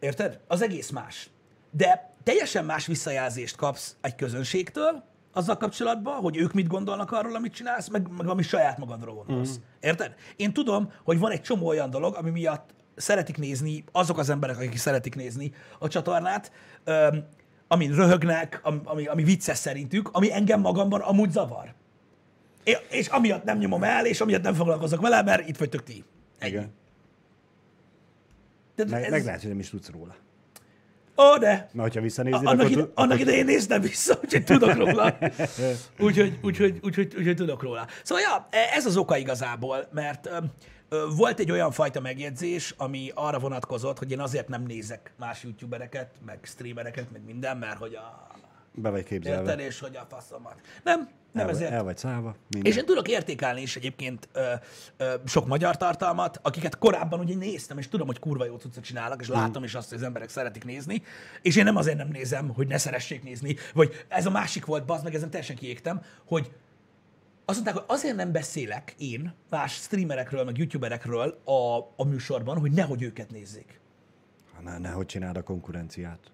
Érted? 0.02 0.40
Az 0.46 0.62
egész 0.62 0.90
más. 0.90 1.30
De 1.70 2.14
teljesen 2.22 2.64
más 2.64 2.86
visszajelzést 2.86 3.56
kapsz 3.56 3.96
egy 4.00 4.14
közönségtől, 4.14 5.04
azzal 5.32 5.56
kapcsolatban, 5.56 6.14
hogy 6.14 6.36
ők 6.36 6.52
mit 6.52 6.66
gondolnak 6.66 7.12
arról, 7.12 7.34
amit 7.34 7.54
csinálsz, 7.54 7.88
meg, 7.88 8.08
meg 8.16 8.28
ami 8.28 8.42
saját 8.42 8.78
magadról 8.78 9.14
gondolsz. 9.14 9.58
Mm. 9.58 9.62
Érted? 9.80 10.14
Én 10.36 10.52
tudom, 10.52 10.92
hogy 11.04 11.18
van 11.18 11.30
egy 11.30 11.40
csomó 11.40 11.66
olyan 11.66 11.90
dolog, 11.90 12.14
ami 12.14 12.30
miatt 12.30 12.70
szeretik 12.96 13.36
nézni 13.36 13.84
azok 13.92 14.18
az 14.18 14.30
emberek, 14.30 14.56
akik 14.56 14.76
szeretik 14.76 15.14
nézni 15.14 15.52
a 15.78 15.88
csatornát, 15.88 16.52
öm, 16.84 17.24
amin 17.68 17.94
röhögnek, 17.94 18.60
ami, 18.62 18.80
ami, 18.84 19.06
ami 19.06 19.22
vicces 19.22 19.58
szerintük, 19.58 20.08
ami 20.12 20.32
engem 20.32 20.60
magamban 20.60 21.00
amúgy 21.00 21.30
zavar. 21.30 21.74
É- 22.64 22.86
És 22.90 23.06
amiatt 23.06 23.44
nem 23.44 23.58
nyomom 23.58 23.82
el, 23.82 24.06
és 24.06 24.20
amiatt 24.20 24.42
nem 24.42 24.54
foglalkozok 24.54 25.00
vele, 25.00 25.22
mert 25.22 25.48
itt 25.48 25.56
vagytok 25.56 25.82
ti. 25.82 26.04
Ennyi. 26.38 26.52
Igen. 26.52 26.80
De 28.74 28.84
Meg, 28.84 29.02
ez... 29.02 29.10
meg 29.10 29.24
lehet, 29.24 29.40
hogy 29.40 29.50
nem 29.50 29.58
is 29.58 29.70
tudsz 29.70 29.90
róla. 29.90 30.14
Ó, 31.16 31.38
de! 31.38 31.48
Mert 31.48 31.88
hogyha 31.88 32.00
visszanézed, 32.00 32.46
Annak, 32.46 32.70
ide, 32.70 32.80
tud- 32.80 32.90
annak 32.94 33.20
idején 33.20 33.44
néztem 33.44 33.80
vissza, 33.80 34.18
úgyhogy 34.22 34.44
tudok 34.44 34.74
róla. 34.74 35.18
Úgyhogy, 35.98 36.38
úgyhogy, 36.42 36.78
úgyhogy, 36.82 37.14
úgyhogy 37.16 37.36
tudok 37.36 37.62
róla. 37.62 37.86
Szóval 38.02 38.24
ja, 38.24 38.48
ez 38.74 38.86
az 38.86 38.96
oka 38.96 39.16
igazából, 39.16 39.88
mert 39.92 40.30
ö, 40.88 41.06
volt 41.16 41.38
egy 41.38 41.50
olyan 41.50 41.70
fajta 41.70 42.00
megjegyzés, 42.00 42.74
ami 42.76 43.10
arra 43.14 43.38
vonatkozott, 43.38 43.98
hogy 43.98 44.10
én 44.10 44.20
azért 44.20 44.48
nem 44.48 44.62
nézek 44.62 45.12
más 45.18 45.42
youtubereket, 45.42 46.10
meg 46.26 46.38
streamereket, 46.42 47.12
meg 47.12 47.24
minden, 47.24 47.56
mert 47.56 47.78
hogy 47.78 47.94
a... 47.94 48.26
be 48.74 48.90
vagy 48.90 49.04
képzelve. 49.04 49.40
Érted, 49.40 49.66
és 49.66 49.80
hogy 49.80 49.96
a 49.96 50.06
faszomat. 50.08 50.60
Nem, 50.84 51.08
nem 51.32 51.48
el, 51.48 51.54
ezért. 51.54 51.70
el 51.70 51.82
vagy 51.82 51.96
szállva. 51.96 52.36
Minden. 52.48 52.72
És 52.72 52.78
én 52.78 52.84
tudok 52.84 53.08
értékelni 53.08 53.60
is 53.60 53.76
egyébként 53.76 54.28
ö, 54.32 54.52
ö, 54.96 55.14
sok 55.26 55.46
magyar 55.46 55.76
tartalmat, 55.76 56.40
akiket 56.42 56.78
korábban 56.78 57.20
ugye 57.20 57.34
néztem, 57.34 57.78
és 57.78 57.88
tudom, 57.88 58.06
hogy 58.06 58.18
kurva 58.18 58.44
jó 58.44 58.56
cuccot 58.56 58.84
csinálnak, 58.84 59.20
és 59.20 59.28
látom 59.28 59.64
is 59.64 59.74
azt, 59.74 59.88
hogy 59.88 59.98
az 59.98 60.04
emberek 60.04 60.28
szeretik 60.28 60.64
nézni, 60.64 61.02
és 61.42 61.56
én 61.56 61.64
nem 61.64 61.76
azért 61.76 61.96
nem 61.96 62.08
nézem, 62.08 62.48
hogy 62.48 62.66
ne 62.66 62.78
szeressék 62.78 63.22
nézni, 63.22 63.56
vagy 63.74 64.04
ez 64.08 64.26
a 64.26 64.30
másik 64.30 64.64
volt, 64.64 64.84
bazd 64.84 65.04
meg, 65.04 65.14
ezen 65.14 65.30
teljesen 65.30 65.56
kiégtem, 65.56 66.02
hogy 66.26 66.52
azt 67.44 67.64
mondták, 67.64 67.84
hogy 67.84 67.96
azért 67.96 68.16
nem 68.16 68.32
beszélek 68.32 68.94
én 68.98 69.34
más 69.50 69.72
streamerekről, 69.72 70.44
meg 70.44 70.58
youtuberekről 70.58 71.40
a, 71.44 71.76
a 71.96 72.04
műsorban, 72.04 72.58
hogy 72.58 72.72
nehogy 72.72 73.02
őket 73.02 73.30
nézzék. 73.30 73.80
Ne, 74.64 74.78
nehogy 74.78 75.06
csináld 75.06 75.36
a 75.36 75.42
konkurenciát. 75.42 76.32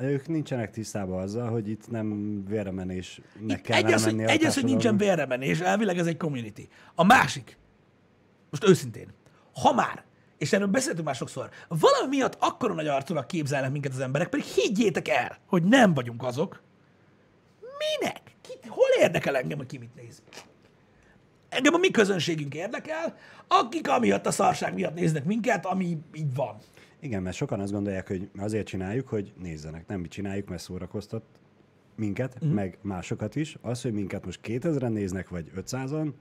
Ők 0.00 0.28
nincsenek 0.28 0.70
tisztában 0.70 1.22
azzal, 1.22 1.50
hogy 1.50 1.68
itt 1.68 1.90
nem 1.90 2.40
vérremenésnek 2.44 3.24
Itt 3.48 3.60
kellene 3.60 3.86
egy 3.86 3.92
az, 3.92 4.04
hogy, 4.04 4.14
menni 4.14 4.28
a 4.28 4.30
egy 4.30 4.44
az, 4.44 4.54
hogy 4.54 4.64
nincsen 4.64 4.96
bérremenés, 4.96 5.60
elvileg 5.60 5.98
ez 5.98 6.06
egy 6.06 6.16
community. 6.16 6.68
A 6.94 7.04
másik, 7.04 7.56
most 8.50 8.68
őszintén, 8.68 9.08
ha 9.62 9.72
már, 9.72 10.04
és 10.38 10.52
erről 10.52 10.66
beszéltünk 10.66 11.06
már 11.06 11.14
sokszor, 11.14 11.50
valami 11.68 12.16
miatt 12.16 12.36
akkora 12.38 12.74
nagy 12.74 12.86
arcúnak 12.86 13.26
képzelnek 13.26 13.70
minket 13.70 13.92
az 13.92 14.00
emberek, 14.00 14.28
pedig 14.28 14.44
higgyétek 14.44 15.08
el, 15.08 15.38
hogy 15.46 15.62
nem 15.64 15.94
vagyunk 15.94 16.22
azok. 16.22 16.62
Minek? 17.60 18.20
Ki, 18.40 18.68
hol 18.68 18.88
érdekel 19.00 19.36
engem, 19.36 19.58
hogy 19.58 19.66
ki 19.66 19.78
mit 19.78 19.94
néz? 19.94 20.22
Engem 21.48 21.74
a 21.74 21.78
mi 21.78 21.90
közönségünk 21.90 22.54
érdekel, 22.54 23.16
akik 23.48 23.88
amiatt 23.88 24.26
a 24.26 24.30
szarság 24.30 24.74
miatt 24.74 24.94
néznek 24.94 25.24
minket, 25.24 25.66
ami 25.66 25.98
így 26.14 26.34
van. 26.34 26.58
Igen, 27.00 27.22
mert 27.22 27.36
sokan 27.36 27.60
azt 27.60 27.72
gondolják, 27.72 28.08
hogy 28.08 28.28
azért 28.38 28.66
csináljuk, 28.66 29.08
hogy 29.08 29.32
nézzenek. 29.42 29.86
Nem 29.86 30.00
mi 30.00 30.08
csináljuk, 30.08 30.48
mert 30.48 30.62
szórakoztat 30.62 31.22
minket, 31.96 32.44
mm. 32.44 32.48
meg 32.48 32.78
másokat 32.80 33.36
is. 33.36 33.56
Az, 33.60 33.82
hogy 33.82 33.92
minket 33.92 34.24
most 34.24 34.40
2000-en 34.42 34.92
néznek, 34.92 35.28
vagy 35.28 35.50
500-an, 35.56 36.12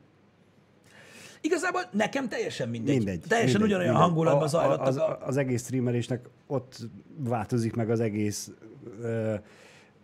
Igazából 1.42 1.82
nekem 1.92 2.30
teljesen 2.30 2.70
mindegy. 2.70 2.96
mindegy. 2.96 3.24
Teljesen 3.28 3.62
mindegy, 3.62 3.68
ugyanolyan 3.68 3.94
mindegy. 3.94 4.08
hangulatban 4.08 4.48
zajlottak 4.48 4.88
az, 4.88 4.98
a... 4.98 5.18
az 5.22 5.38
egész 5.38 5.64
streamerésnek 5.64 6.30
ott 6.48 6.78
változik 7.18 7.76
meg 7.76 7.90
az 7.90 8.00
egész 8.00 8.52
ö, 9.02 9.36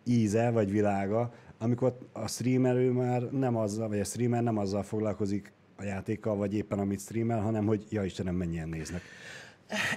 íze, 0.03 0.49
vagy 0.49 0.71
világa, 0.71 1.33
amikor 1.57 1.97
a 2.11 2.27
streamer 2.27 2.75
ő 2.75 2.91
már 2.91 3.21
nem 3.21 3.55
azzal, 3.55 3.87
vagy 3.87 3.99
a 3.99 4.03
streamer 4.03 4.43
nem 4.43 4.57
azzal 4.57 4.83
foglalkozik 4.83 5.53
a 5.75 5.83
játékkal, 5.83 6.35
vagy 6.35 6.53
éppen 6.53 6.79
amit 6.79 6.99
streamel, 6.99 7.41
hanem 7.41 7.65
hogy 7.65 7.85
ja 7.89 8.03
Istenem, 8.03 8.35
mennyien 8.35 8.69
néznek. 8.69 9.01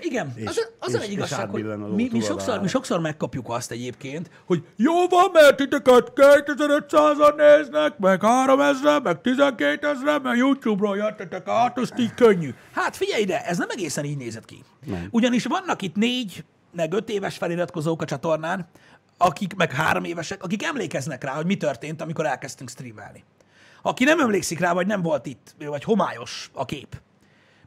Igen, 0.00 0.32
És- 0.36 0.46
az, 0.46 0.68
az 0.78 0.94
és- 0.94 1.00
egy 1.00 1.10
igazság, 1.12 1.50
hogy 1.50 1.64
mi, 1.94 2.08
mi, 2.12 2.20
sokszor, 2.20 2.60
mi 2.60 2.68
sokszor 2.68 3.00
megkapjuk 3.00 3.48
azt 3.48 3.70
egyébként, 3.70 4.30
hogy 4.46 4.64
jó 4.76 5.06
van, 5.08 5.30
mert 5.32 5.56
titeket 5.56 6.12
2500-an 6.14 7.34
néznek, 7.36 7.98
meg 7.98 8.22
3000, 8.22 9.02
meg 9.02 9.20
12 9.20 9.86
ezer, 9.88 10.20
meg 10.20 10.36
YouTube-ról 10.36 10.96
jöttetek 10.96 11.48
át, 11.48 11.78
azt 11.78 11.98
így 11.98 12.14
könnyű. 12.14 12.54
Hát 12.72 12.96
figyelj 12.96 13.22
ide, 13.22 13.44
ez 13.44 13.58
nem 13.58 13.68
egészen 13.70 14.04
így 14.04 14.16
nézett 14.16 14.44
ki. 14.44 14.64
Nem. 14.86 15.08
Ugyanis 15.10 15.44
vannak 15.44 15.82
itt 15.82 15.94
négy, 15.94 16.44
meg 16.72 16.92
öt 16.92 17.08
éves 17.08 17.36
feliratkozók 17.36 18.02
a 18.02 18.04
csatornán, 18.04 18.68
akik 19.18 19.54
meg 19.54 19.72
három 19.72 20.04
évesek, 20.04 20.42
akik 20.42 20.64
emlékeznek 20.64 21.24
rá, 21.24 21.32
hogy 21.32 21.46
mi 21.46 21.56
történt, 21.56 22.02
amikor 22.02 22.26
elkezdtünk 22.26 22.70
streamelni. 22.70 23.24
Aki 23.82 24.04
nem 24.04 24.20
emlékszik 24.20 24.58
rá, 24.58 24.72
vagy 24.72 24.86
nem 24.86 25.02
volt 25.02 25.26
itt, 25.26 25.54
vagy 25.58 25.84
homályos 25.84 26.50
a 26.52 26.64
kép, 26.64 27.00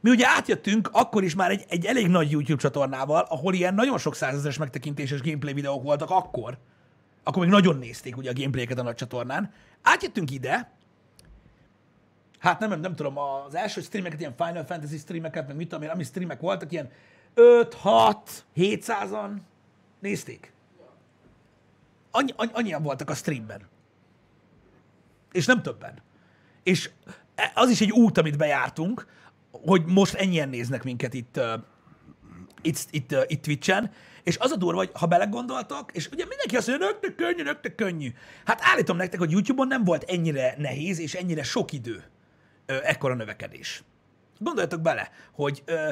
mi 0.00 0.10
ugye 0.10 0.26
átjöttünk 0.28 0.88
akkor 0.92 1.24
is 1.24 1.34
már 1.34 1.50
egy, 1.50 1.64
egy 1.68 1.84
elég 1.86 2.08
nagy 2.08 2.30
YouTube 2.30 2.60
csatornával, 2.60 3.26
ahol 3.28 3.54
ilyen 3.54 3.74
nagyon 3.74 3.98
sok 3.98 4.14
százezeres 4.14 4.58
megtekintéses 4.58 5.20
gameplay 5.20 5.52
videók 5.52 5.82
voltak 5.82 6.10
akkor. 6.10 6.58
Akkor 7.22 7.42
még 7.42 7.52
nagyon 7.52 7.78
nézték 7.78 8.16
ugye 8.16 8.30
a 8.30 8.34
gameplayeket 8.34 8.78
a 8.78 8.82
nagy 8.82 8.94
csatornán. 8.94 9.52
Átjöttünk 9.82 10.30
ide, 10.30 10.70
hát 12.38 12.60
nem, 12.60 12.80
nem 12.80 12.94
tudom, 12.94 13.18
az 13.18 13.54
első 13.54 13.80
streameket, 13.80 14.20
ilyen 14.20 14.34
Final 14.36 14.64
Fantasy 14.64 14.98
streameket, 14.98 15.46
meg 15.46 15.56
mit 15.56 15.68
tudom 15.68 15.84
én, 15.84 15.90
ami 15.90 16.04
streamek 16.04 16.40
voltak, 16.40 16.72
ilyen 16.72 16.90
5, 17.34 17.74
6, 17.74 18.44
700-an 18.56 19.30
nézték. 20.00 20.52
Annyi, 22.10 22.32
annyi, 22.36 22.50
annyian 22.54 22.82
voltak 22.82 23.10
a 23.10 23.14
streamben. 23.14 23.68
És 25.32 25.46
nem 25.46 25.62
többen. 25.62 26.02
És 26.62 26.90
e- 27.34 27.52
az 27.54 27.70
is 27.70 27.80
egy 27.80 27.90
út, 27.90 28.18
amit 28.18 28.36
bejártunk, 28.36 29.06
hogy 29.50 29.84
most 29.84 30.14
ennyien 30.14 30.48
néznek 30.48 30.84
minket 30.84 31.14
itt, 31.14 31.36
uh, 31.36 31.62
itt, 32.62 32.86
itt, 32.90 33.12
uh, 33.12 33.22
itt 33.26 33.42
Twitch-en, 33.42 33.92
és 34.22 34.38
az 34.38 34.50
a 34.50 34.56
durva, 34.56 34.78
hogy 34.78 34.90
ha 34.94 35.06
belegondoltak, 35.06 35.90
és 35.92 36.08
ugye 36.12 36.26
mindenki 36.26 36.56
azt 36.56 36.66
mondja, 36.66 36.86
nektek 36.86 37.14
könnyű, 37.14 37.42
nektek 37.42 37.74
könnyű. 37.74 38.12
Hát 38.44 38.60
állítom 38.62 38.96
nektek, 38.96 39.18
hogy 39.18 39.30
YouTube-on 39.30 39.66
nem 39.66 39.84
volt 39.84 40.02
ennyire 40.02 40.54
nehéz, 40.58 40.98
és 40.98 41.14
ennyire 41.14 41.42
sok 41.42 41.72
idő 41.72 42.04
ö, 42.66 42.78
ekkora 42.82 43.14
növekedés. 43.14 43.82
Gondoljatok 44.38 44.80
bele, 44.80 45.10
hogy 45.32 45.62
ö, 45.64 45.90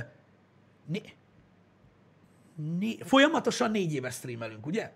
né, 0.86 1.02
né, 2.78 2.96
folyamatosan 3.00 3.70
négy 3.70 3.92
éve 3.92 4.10
streamelünk, 4.10 4.66
ugye? 4.66 4.92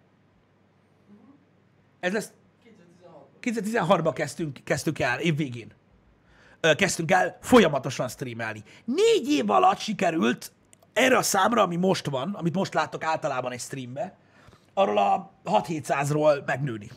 Ez 2.00 2.12
lesz 2.12 2.32
2016-ban 3.40 4.12
kezdtünk, 4.14 4.58
kezdtük 4.64 4.98
el, 4.98 5.20
év 5.20 5.36
végén. 5.36 5.72
Kezdtünk 6.76 7.10
el 7.10 7.38
folyamatosan 7.40 8.08
streamelni. 8.08 8.62
Négy 8.84 9.28
év 9.28 9.50
alatt 9.50 9.78
sikerült 9.78 10.52
erre 10.92 11.16
a 11.16 11.22
számra, 11.22 11.62
ami 11.62 11.76
most 11.76 12.06
van, 12.06 12.34
amit 12.34 12.54
most 12.54 12.74
láttok 12.74 13.04
általában 13.04 13.52
egy 13.52 13.60
streambe, 13.60 14.16
arról 14.74 14.98
a 14.98 15.30
6-700-ról 15.44 16.44
megnőni. 16.44 16.90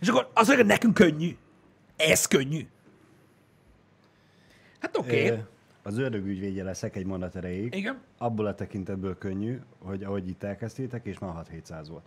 És 0.00 0.08
akkor 0.08 0.30
mondja, 0.34 0.54
hogy 0.54 0.66
nekünk 0.66 0.94
könnyű. 0.94 1.36
Ez 1.96 2.26
könnyű. 2.26 2.68
Hát 4.78 4.96
oké. 4.96 5.30
Okay. 5.30 5.42
Az 5.82 5.98
ördög 5.98 6.26
ügyvédje 6.26 6.64
leszek 6.64 6.96
egy 6.96 7.06
mondat 7.06 7.36
erejéig. 7.36 7.74
Igen. 7.74 8.00
Abból 8.18 8.46
a 8.46 8.54
tekintetből 8.54 9.18
könnyű, 9.18 9.60
hogy 9.78 10.02
ahogy 10.02 10.28
itt 10.28 10.42
elkezdtétek, 10.42 11.06
és 11.06 11.18
már 11.18 11.46
6-700 11.52 11.86
volt. 11.88 12.04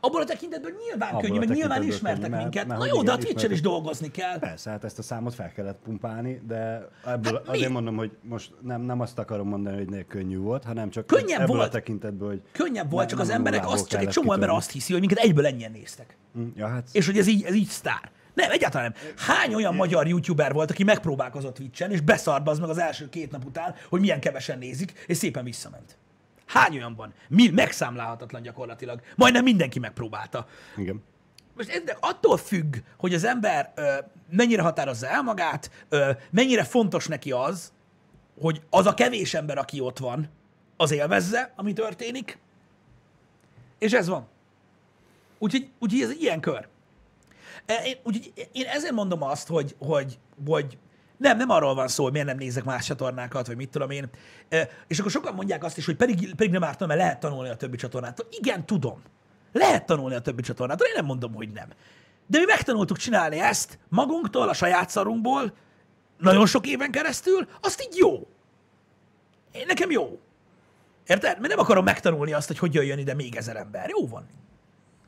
Abban 0.00 0.22
a 0.22 0.24
tekintetben 0.24 0.72
nyilván 0.86 1.08
Abból 1.08 1.20
könnyű, 1.22 1.38
meg 1.38 1.48
nyilván 1.48 1.82
ismertek 1.82 2.20
könnyű, 2.20 2.30
mert- 2.30 2.42
minket. 2.42 2.66
mert 2.66 2.80
Na 2.80 2.86
jó, 2.86 3.02
de 3.02 3.10
a 3.10 3.14
igen, 3.14 3.24
Twitch-en 3.26 3.50
is 3.50 3.60
dolgozni 3.60 4.10
kell. 4.10 4.38
Persze, 4.38 4.70
hát 4.70 4.84
ezt 4.84 4.98
a 4.98 5.02
számot 5.02 5.34
fel 5.34 5.52
kellett 5.52 5.78
pumpálni, 5.84 6.40
de 6.46 6.88
ebből 7.06 7.32
Hát 7.32 7.46
mi? 7.46 7.56
azért 7.56 7.70
mondom, 7.70 7.96
hogy 7.96 8.10
most 8.22 8.52
nem, 8.60 8.80
nem 8.80 9.00
azt 9.00 9.18
akarom 9.18 9.48
mondani, 9.48 9.76
hogy 9.76 9.88
ne 9.88 10.02
könnyű 10.02 10.38
volt, 10.38 10.64
hanem 10.64 10.90
csak 10.90 11.06
Könnyebb 11.06 11.40
ebből 11.40 11.56
volt. 11.56 11.68
a 11.68 11.70
tekintetből, 11.70 12.28
hogy 12.28 12.42
Könnyebb 12.52 12.90
volt, 12.90 12.98
nem- 12.98 13.18
csak 13.18 13.18
az 13.20 13.28
emberek 13.34 13.66
azt, 13.68 13.88
csak 13.88 14.00
egy 14.00 14.08
csomó 14.08 14.32
ember 14.32 14.38
kitörni. 14.48 14.56
azt 14.64 14.70
hiszi, 14.72 14.92
hogy 14.92 15.00
minket 15.00 15.18
egyből 15.24 15.46
ennyien 15.46 15.72
néztek. 15.72 16.16
Hm, 16.34 16.42
Ja, 16.56 16.66
hát 16.68 16.88
És 16.92 17.06
hogy 17.06 17.18
ez 17.18 17.26
így, 17.26 17.42
ez 17.42 17.54
így 17.54 17.68
sztár. 17.68 18.10
Nem, 18.34 18.50
egyáltalán 18.50 18.94
nem. 19.02 19.12
Hány 19.16 19.54
olyan 19.54 19.74
magyar 19.74 20.06
youtuber 20.06 20.52
volt, 20.52 20.70
aki 20.70 20.84
megpróbálkozott 20.84 21.54
Twitch-en, 21.54 21.90
és 21.90 22.00
beszart 22.00 22.48
az 22.48 22.58
meg 22.58 22.68
az 22.68 22.78
első 22.78 23.08
két 23.08 23.30
nap 23.30 23.44
után, 23.44 23.74
hogy 23.88 24.00
milyen 24.00 24.20
kevesen 24.20 24.58
nézik, 24.58 25.04
és 25.06 25.16
szépen 25.16 25.44
visszament. 25.44 25.96
Hány 26.46 26.74
olyan 26.76 26.94
van? 26.94 27.12
Mi, 27.28 27.48
megszámlálhatatlan 27.48 28.42
gyakorlatilag. 28.42 29.00
Majdnem 29.16 29.42
mindenki 29.44 29.78
megpróbálta. 29.78 30.46
igen. 30.76 31.02
Most 31.56 31.68
ez 31.68 31.82
attól 32.00 32.36
függ, 32.36 32.76
hogy 32.96 33.14
az 33.14 33.24
ember 33.24 33.72
ö, 33.74 33.94
mennyire 34.30 34.62
határozza 34.62 35.06
el 35.08 35.22
magát, 35.22 35.70
ö, 35.88 36.10
mennyire 36.30 36.64
fontos 36.64 37.06
neki 37.06 37.32
az, 37.32 37.72
hogy 38.40 38.62
az 38.70 38.86
a 38.86 38.94
kevés 38.94 39.34
ember, 39.34 39.58
aki 39.58 39.80
ott 39.80 39.98
van, 39.98 40.28
az 40.76 40.90
élvezze, 40.90 41.52
ami 41.56 41.72
történik, 41.72 42.38
és 43.78 43.92
ez 43.92 44.08
van. 44.08 44.26
Úgyhogy, 45.38 45.68
úgyhogy 45.78 46.00
ez 46.02 46.10
egy 46.10 46.22
ilyen 46.22 46.40
kör. 46.40 46.68
E, 47.66 47.74
Én, 47.84 47.96
úgyhogy 48.02 48.48
én 48.52 48.66
ezért 48.66 48.92
mondom 48.92 49.22
azt, 49.22 49.48
hogy, 49.48 49.74
hogy, 49.78 50.18
hogy 50.46 50.78
nem, 51.16 51.36
nem 51.36 51.50
arról 51.50 51.74
van 51.74 51.88
szó, 51.88 52.02
hogy 52.02 52.12
miért 52.12 52.26
nem 52.26 52.36
nézek 52.36 52.64
más 52.64 52.86
csatornákat, 52.86 53.46
vagy 53.46 53.56
mit 53.56 53.70
tudom 53.70 53.90
én. 53.90 54.08
És 54.86 54.98
akkor 54.98 55.10
sokan 55.10 55.34
mondják 55.34 55.64
azt 55.64 55.76
is, 55.76 55.86
hogy 55.86 55.96
pedig, 55.96 56.34
pedig 56.34 56.52
nem 56.52 56.64
ártam, 56.64 56.88
mert 56.88 57.00
lehet 57.00 57.20
tanulni 57.20 57.48
a 57.48 57.56
többi 57.56 57.76
csatornától. 57.76 58.26
Igen, 58.30 58.66
tudom. 58.66 59.02
Lehet 59.52 59.86
tanulni 59.86 60.14
a 60.14 60.20
többi 60.20 60.42
csatornától, 60.42 60.86
én 60.86 60.94
nem 60.96 61.04
mondom, 61.04 61.34
hogy 61.34 61.52
nem. 61.52 61.68
De 62.26 62.38
mi 62.38 62.44
megtanultuk 62.44 62.96
csinálni 62.96 63.40
ezt 63.40 63.78
magunktól, 63.88 64.48
a 64.48 64.54
saját 64.54 64.90
szarunkból, 64.90 65.52
nagyon 66.18 66.46
sok 66.46 66.66
éven 66.66 66.90
keresztül, 66.90 67.48
azt 67.60 67.82
így 67.82 67.96
jó. 67.96 68.28
Én, 69.52 69.64
nekem 69.66 69.90
jó. 69.90 70.20
Érted? 71.06 71.40
Mert 71.40 71.48
nem 71.48 71.58
akarom 71.58 71.84
megtanulni 71.84 72.32
azt, 72.32 72.46
hogy 72.46 72.58
hogy 72.58 72.74
jöjjön 72.74 72.98
ide 72.98 73.14
még 73.14 73.36
ezer 73.36 73.56
ember. 73.56 73.88
Jó 73.88 74.08
van. 74.08 74.26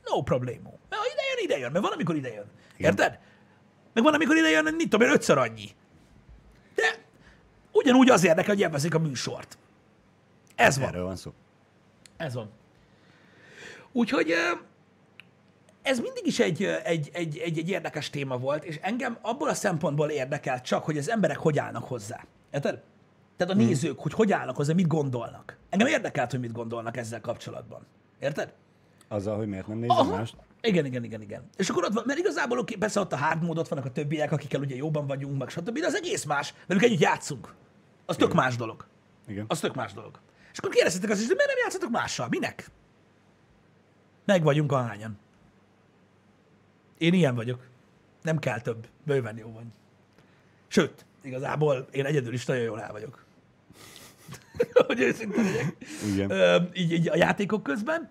No 0.05 0.23
problémó. 0.23 0.79
Mert 0.89 1.03
ha 1.03 1.09
ide 1.13 1.23
jön, 1.35 1.45
ide 1.45 1.59
jön. 1.59 1.73
Mert 1.73 1.85
van, 1.85 1.93
amikor 1.93 2.17
ide 2.17 2.33
jön. 2.33 2.47
Érted? 2.77 3.19
Meg 3.93 4.05
van, 4.05 4.15
amikor 4.15 4.37
ide 4.37 4.49
jön, 4.49 4.75
mit 4.75 4.89
tudom 4.89 5.07
én, 5.07 5.13
ötször 5.13 5.39
annyi. 5.39 5.71
Ugyanúgy 7.77 8.11
az 8.11 8.25
érdekel, 8.25 8.55
hogy 8.55 8.63
élvezik 8.63 8.95
a 8.95 8.99
műsort. 8.99 9.59
Ez 10.55 10.79
van. 10.79 10.89
Erről 10.89 11.05
van 11.05 11.17
szó. 11.17 11.33
Ez 12.17 12.35
van. 12.35 12.51
Úgyhogy 13.93 14.35
ez 15.83 16.01
mindig 16.01 16.27
is 16.27 16.39
egy, 16.39 16.65
egy, 16.65 17.11
egy, 17.13 17.39
egy, 17.39 17.59
egy 17.59 17.69
érdekes 17.69 18.11
téma 18.11 18.39
volt, 18.39 18.65
és 18.65 18.79
engem 18.83 19.19
abból 19.23 19.49
a 19.49 19.55
szempontból 19.55 20.09
érdekel 20.09 20.61
csak, 20.61 20.85
hogy 20.85 20.99
az 20.99 21.11
emberek 21.11 21.37
hogy 21.37 21.59
állnak 21.59 21.85
hozzá. 21.85 22.25
Érted? 22.51 22.83
Tehát 23.37 23.55
a 23.55 23.57
nézők, 23.57 23.99
hogy 23.99 24.13
hogy 24.13 24.33
állnak 24.33 24.57
hozzá, 24.57 24.73
mit 24.73 24.87
gondolnak. 24.87 25.57
Engem 25.71 25.89
érdekelt, 25.89 26.31
hogy 26.31 26.41
mit 26.41 26.53
gondolnak 26.53 26.97
ezzel 26.97 27.21
kapcsolatban. 27.21 27.87
Érted? 28.21 28.53
Azzal, 29.09 29.37
hogy 29.37 29.49
miért 29.49 29.67
nem 29.67 29.79
nézem 29.79 29.97
Aha. 29.97 30.17
mást. 30.17 30.37
Igen, 30.61 30.85
igen, 30.85 31.05
igen, 31.05 31.23
igen. 31.23 31.49
És 31.57 31.69
akkor 31.69 31.85
ott 31.85 31.93
van, 31.93 32.03
mert 32.07 32.19
igazából 32.19 32.59
oké, 32.59 32.75
persze 32.75 33.01
ott 33.01 33.13
a 33.13 33.17
hard 33.17 33.43
mód, 33.43 33.59
ott 33.59 33.69
vannak 33.69 33.85
a 33.85 33.91
többiek, 33.91 34.33
akikkel 34.33 34.61
ugye 34.61 34.77
jobban 34.77 35.07
vagyunk, 35.07 35.39
meg 35.39 35.49
stb. 35.49 35.79
De 35.79 35.87
az 35.87 35.95
egész 35.95 36.25
más, 36.25 36.55
velük 36.67 36.83
együtt 36.83 37.01
játszunk. 37.01 37.55
Az 38.07 38.17
tök 38.17 38.33
más 38.33 38.57
dolog. 38.57 38.87
Igen. 39.27 39.45
Az 39.49 39.61
tök 39.61 39.75
más 39.75 39.93
dolog. 39.93 40.21
És 40.53 40.59
akkor 40.59 40.71
kérdeztetek 40.71 41.11
azt 41.11 41.21
is, 41.21 41.27
hogy 41.27 41.37
miért 41.37 41.51
nem 41.51 41.63
játszatok 41.63 41.91
mással? 41.91 42.29
Minek? 42.29 42.71
Meg 44.25 44.43
vagyunk 44.43 44.73
a 44.73 44.83
hányan. 44.83 45.19
Én 46.99 47.15
ilyen 47.15 47.35
vagyok. 47.35 47.67
Nem 48.23 48.39
kell 48.39 48.61
több. 48.61 48.89
Bőven 49.05 49.37
jó 49.37 49.53
vagy. 49.53 49.67
Sőt, 50.69 51.05
igazából 51.23 51.89
én 51.91 52.05
egyedül 52.05 52.33
is 52.33 52.45
nagyon 52.45 52.63
jól 52.63 52.81
el 52.81 52.93
vagyok. 52.93 53.25
hogy 54.87 55.01
őszinte 55.01 55.43
legyek. 55.43 55.77
Igen. 56.13 56.31
Ö, 56.31 56.57
így, 56.73 56.93
így 56.93 57.09
a 57.09 57.17
játékok 57.17 57.63
közben. 57.63 58.11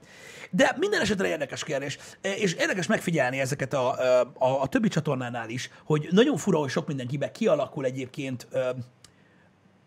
De 0.50 0.76
minden 0.80 1.02
esetre 1.02 1.28
érdekes 1.28 1.64
kérdés, 1.64 1.98
és 2.22 2.54
érdekes 2.54 2.88
megfigyelni 2.88 3.40
ezeket 3.40 3.74
a, 3.74 3.92
a, 4.34 4.62
a 4.62 4.68
többi 4.68 4.88
csatornánál 4.88 5.50
is, 5.50 5.70
hogy 5.84 6.08
nagyon 6.12 6.38
fura, 6.38 6.58
hogy 6.58 6.70
sok 6.70 6.88
mindenkiben 6.88 7.32
kialakul 7.32 7.86
egyébként 7.86 8.48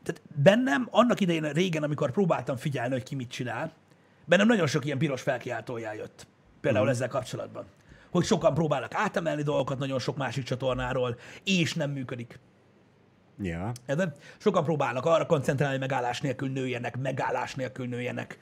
tehát 0.09 0.23
bennem 0.43 0.89
annak 0.91 1.21
idején 1.21 1.53
régen, 1.53 1.83
amikor 1.83 2.11
próbáltam 2.11 2.57
figyelni, 2.57 2.93
hogy 2.93 3.03
ki 3.03 3.15
mit 3.15 3.31
csinál, 3.31 3.73
bennem 4.25 4.47
nagyon 4.47 4.67
sok 4.67 4.85
ilyen 4.85 4.99
piros 4.99 5.23
felkiáltójel 5.23 5.95
jött. 5.95 6.27
Például 6.61 6.85
uh-huh. 6.85 7.01
ezzel 7.01 7.09
kapcsolatban. 7.09 7.65
Hogy 8.11 8.25
sokan 8.25 8.55
próbálnak 8.55 8.95
átemelni 8.95 9.43
dolgokat 9.43 9.79
nagyon 9.79 9.99
sok 9.99 10.17
másik 10.17 10.45
csatornáról, 10.45 11.19
és 11.45 11.75
nem 11.75 11.91
működik. 11.91 12.41
Ja. 13.41 13.73
Érted? 13.87 14.17
Sokan 14.39 14.65
próbálnak 14.65 15.07
arra 15.07 15.27
koncentrálni, 15.27 15.79
hogy 15.79 15.89
megállás 15.89 16.21
nélkül 16.21 16.49
nőjenek, 16.49 16.99
megállás 16.99 17.55
nélkül 17.55 17.87
nőjenek, 17.87 18.39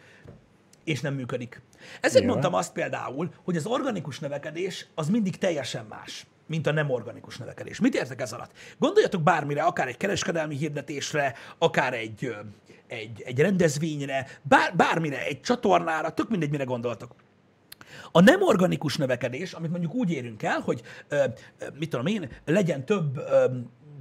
és 0.84 1.00
nem 1.00 1.14
működik. 1.14 1.62
Ezért 2.00 2.12
Nyilván. 2.12 2.26
mondtam 2.26 2.54
azt 2.54 2.72
például, 2.72 3.30
hogy 3.44 3.56
az 3.56 3.66
organikus 3.66 4.18
növekedés 4.18 4.86
az 4.94 5.08
mindig 5.08 5.38
teljesen 5.38 5.84
más, 5.88 6.26
mint 6.46 6.66
a 6.66 6.72
nem 6.72 6.90
organikus 6.90 7.36
növekedés. 7.36 7.80
Mit 7.80 7.94
értek 7.94 8.20
ez 8.20 8.32
alatt? 8.32 8.50
Gondoljatok 8.78 9.22
bármire, 9.22 9.62
akár 9.62 9.88
egy 9.88 9.96
kereskedelmi 9.96 10.56
hirdetésre, 10.56 11.34
akár 11.58 11.94
egy, 11.94 12.36
egy, 12.86 13.22
egy 13.22 13.40
rendezvényre, 13.40 14.26
bár, 14.42 14.76
bármire, 14.76 15.24
egy 15.24 15.40
csatornára, 15.40 16.10
tök 16.10 16.28
mindegy, 16.28 16.50
mire 16.50 16.64
gondoltok. 16.64 17.14
A 18.12 18.20
nem 18.20 18.42
organikus 18.42 18.96
növekedés, 18.96 19.52
amit 19.52 19.70
mondjuk 19.70 19.94
úgy 19.94 20.10
érünk 20.10 20.42
el, 20.42 20.60
hogy 20.60 20.82
ö, 21.08 21.24
mit 21.78 21.90
tudom 21.90 22.06
én, 22.06 22.30
legyen 22.44 22.84
több 22.84 23.16
ö, 23.16 23.44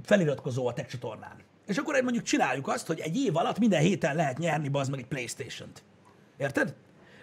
feliratkozó 0.04 0.66
a 0.66 0.72
tech 0.72 0.88
csatornán. 0.88 1.36
És 1.66 1.76
akkor 1.76 1.94
egy 1.94 2.02
mondjuk 2.02 2.24
csináljuk 2.24 2.68
azt, 2.68 2.86
hogy 2.86 3.00
egy 3.00 3.16
év 3.16 3.36
alatt 3.36 3.58
minden 3.58 3.80
héten 3.80 4.16
lehet 4.16 4.38
nyerni 4.38 4.68
bazd 4.68 4.90
meg 4.90 5.00
egy 5.00 5.06
Playstation-t. 5.06 5.82
Érted? 6.36 6.74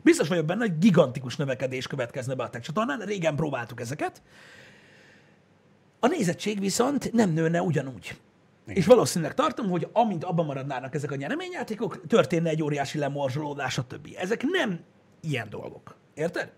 Biztos 0.04 0.28
vagyok 0.28 0.46
benne, 0.46 0.60
hogy 0.60 0.78
gigantikus 0.78 1.36
növekedés 1.36 1.88
következne 1.88 2.36
be 2.36 2.44
a 2.44 2.50
tech 2.50 2.66
csatornán, 2.66 3.00
régen 3.00 3.36
próbáltuk 3.36 3.82
ezeket. 3.82 4.22
A 6.04 6.08
nézettség 6.08 6.60
viszont 6.60 7.12
nem 7.12 7.30
nőne 7.30 7.62
ugyanúgy. 7.62 8.20
Igen. 8.64 8.76
És 8.78 8.86
valószínűleg 8.86 9.34
tartom, 9.34 9.70
hogy 9.70 9.88
amint 9.92 10.24
abban 10.24 10.46
maradnának 10.46 10.96
ezek 10.96 11.12
a 11.12 11.16
nyereményjátékok, 11.16 12.08
történne 12.08 12.50
egy 12.50 12.64
óriási 12.64 12.98
lemorzsolódás, 12.98 13.78
a 13.78 13.84
többi. 13.84 14.18
Ezek 14.18 14.44
nem 14.44 14.80
ilyen 15.22 15.50
dolgok. 15.50 15.96
Érted? 16.14 16.52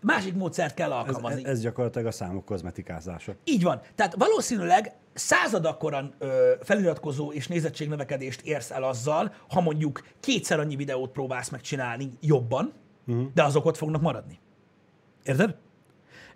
Másik 0.00 0.34
módszert 0.34 0.74
kell 0.74 0.92
Ez, 0.92 0.96
alkalmazni. 0.96 1.44
ez 1.44 1.60
gyakorlatilag 1.60 2.06
a 2.06 2.10
számok 2.10 2.44
kozmetikázása. 2.44 3.34
Így 3.44 3.62
van. 3.62 3.80
Tehát 3.94 4.14
valószínűleg 4.14 4.92
század 5.14 5.64
akkoran 5.64 6.14
ö, 6.18 6.52
feliratkozó 6.62 7.32
és 7.32 7.46
nézettségnövekedést 7.46 8.40
érsz 8.40 8.70
el 8.70 8.82
azzal, 8.82 9.34
ha 9.48 9.60
mondjuk 9.60 10.02
kétszer 10.20 10.60
annyi 10.60 10.76
videót 10.76 11.10
próbálsz 11.10 11.48
megcsinálni 11.48 12.10
jobban, 12.20 12.72
uh-huh. 13.06 13.26
de 13.34 13.42
azok 13.42 13.64
ott 13.64 13.76
fognak 13.76 14.00
maradni. 14.00 14.38
Érted? 15.22 15.56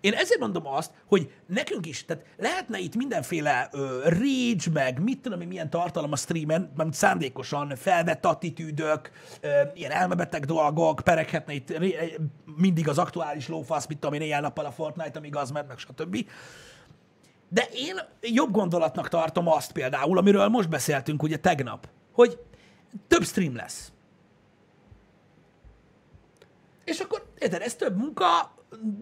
Én 0.02 0.12
ezért 0.12 0.40
mondom 0.40 0.66
azt, 0.66 0.90
hogy 1.06 1.32
nekünk 1.46 1.86
is, 1.86 2.04
tehát 2.04 2.24
lehetne 2.36 2.78
itt 2.78 2.94
mindenféle 2.94 3.68
ö, 3.72 4.00
rage, 4.04 4.70
meg 4.72 5.02
mit 5.02 5.20
tudom 5.20 5.40
én, 5.40 5.48
milyen 5.48 5.70
tartalom 5.70 6.12
a 6.12 6.16
streamen, 6.16 6.72
mert 6.76 6.92
szándékosan 6.92 7.76
felvett 7.76 8.24
attitűdök, 8.24 9.10
ö, 9.40 9.48
ilyen 9.74 9.90
elmebeteg 9.90 10.44
dolgok, 10.44 11.00
pereghetne 11.04 11.52
itt 11.52 11.78
ré- 11.78 12.20
mindig 12.56 12.88
az 12.88 12.98
aktuális 12.98 13.48
lófasz, 13.48 13.86
mit 13.86 13.98
tudom 13.98 14.14
én, 14.14 14.20
éjjel-nappal 14.20 14.64
a 14.64 14.70
Fortnite, 14.70 15.18
amíg 15.18 15.36
az 15.36 15.50
ment, 15.50 15.68
meg 15.68 15.78
stb. 15.78 16.26
De 17.48 17.68
én 17.72 18.00
jobb 18.20 18.50
gondolatnak 18.50 19.08
tartom 19.08 19.48
azt 19.48 19.72
például, 19.72 20.18
amiről 20.18 20.48
most 20.48 20.68
beszéltünk 20.68 21.22
ugye 21.22 21.36
tegnap, 21.36 21.88
hogy 22.12 22.38
több 23.08 23.24
stream 23.24 23.56
lesz. 23.56 23.92
És 26.84 27.00
akkor, 27.00 27.26
érted, 27.38 27.62
ez 27.62 27.74
több 27.74 27.96
munka, 27.96 28.54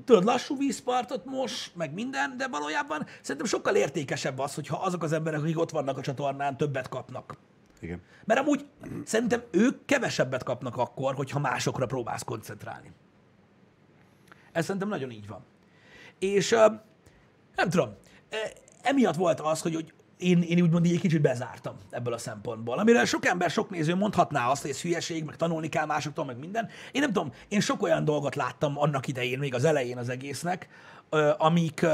tudod, 0.05 0.25
lassú 0.25 0.57
vízpartot 0.57 1.25
most, 1.25 1.77
meg 1.77 1.93
minden, 1.93 2.37
de 2.37 2.49
valójában 2.49 3.07
szerintem 3.21 3.47
sokkal 3.47 3.75
értékesebb 3.75 4.39
az, 4.39 4.55
hogyha 4.55 4.77
azok 4.77 5.03
az 5.03 5.13
emberek, 5.13 5.41
akik 5.41 5.59
ott 5.59 5.71
vannak 5.71 5.99
a 5.99 6.01
csatornán, 6.01 6.57
többet 6.57 6.89
kapnak. 6.89 7.37
Igen. 7.81 8.03
Mert 8.25 8.41
amúgy 8.41 8.67
szerintem 9.05 9.43
ők 9.51 9.85
kevesebbet 9.85 10.43
kapnak 10.43 10.77
akkor, 10.77 11.15
hogyha 11.15 11.39
másokra 11.39 11.87
próbálsz 11.87 12.23
koncentrálni. 12.23 12.93
Ez 14.53 14.65
szerintem 14.65 14.89
nagyon 14.89 15.11
így 15.11 15.27
van. 15.27 15.45
És 16.19 16.51
nem 17.57 17.71
tudom, 17.71 17.95
ö, 18.31 18.37
emiatt 18.83 19.15
volt 19.15 19.41
az, 19.41 19.61
hogy, 19.61 19.75
hogy 19.75 19.93
én, 20.21 20.43
én 20.43 20.63
úgymond 20.63 20.85
így 20.87 20.93
egy 20.93 21.01
kicsit 21.01 21.21
bezártam 21.21 21.77
ebből 21.91 22.13
a 22.13 22.19
szempontból. 22.19 22.79
Amire 22.79 23.05
sok 23.05 23.27
ember, 23.27 23.51
sok 23.51 23.71
néző 23.71 23.95
mondhatná 23.95 24.49
azt, 24.49 24.63
hogy 24.63 24.71
ez 24.71 24.81
hülyeség, 24.81 25.25
meg 25.25 25.37
tanulni 25.37 25.69
kell 25.69 25.87
másoktól, 25.87 26.25
meg 26.25 26.39
minden. 26.39 26.69
Én 26.93 27.01
nem 27.01 27.13
tudom, 27.13 27.33
én 27.49 27.61
sok 27.61 27.83
olyan 27.83 28.05
dolgot 28.05 28.35
láttam 28.35 28.79
annak 28.79 29.07
idején, 29.07 29.39
még 29.39 29.55
az 29.55 29.65
elején 29.65 29.99
az 29.99 30.09
egésznek, 30.09 30.69
amik, 31.39 31.87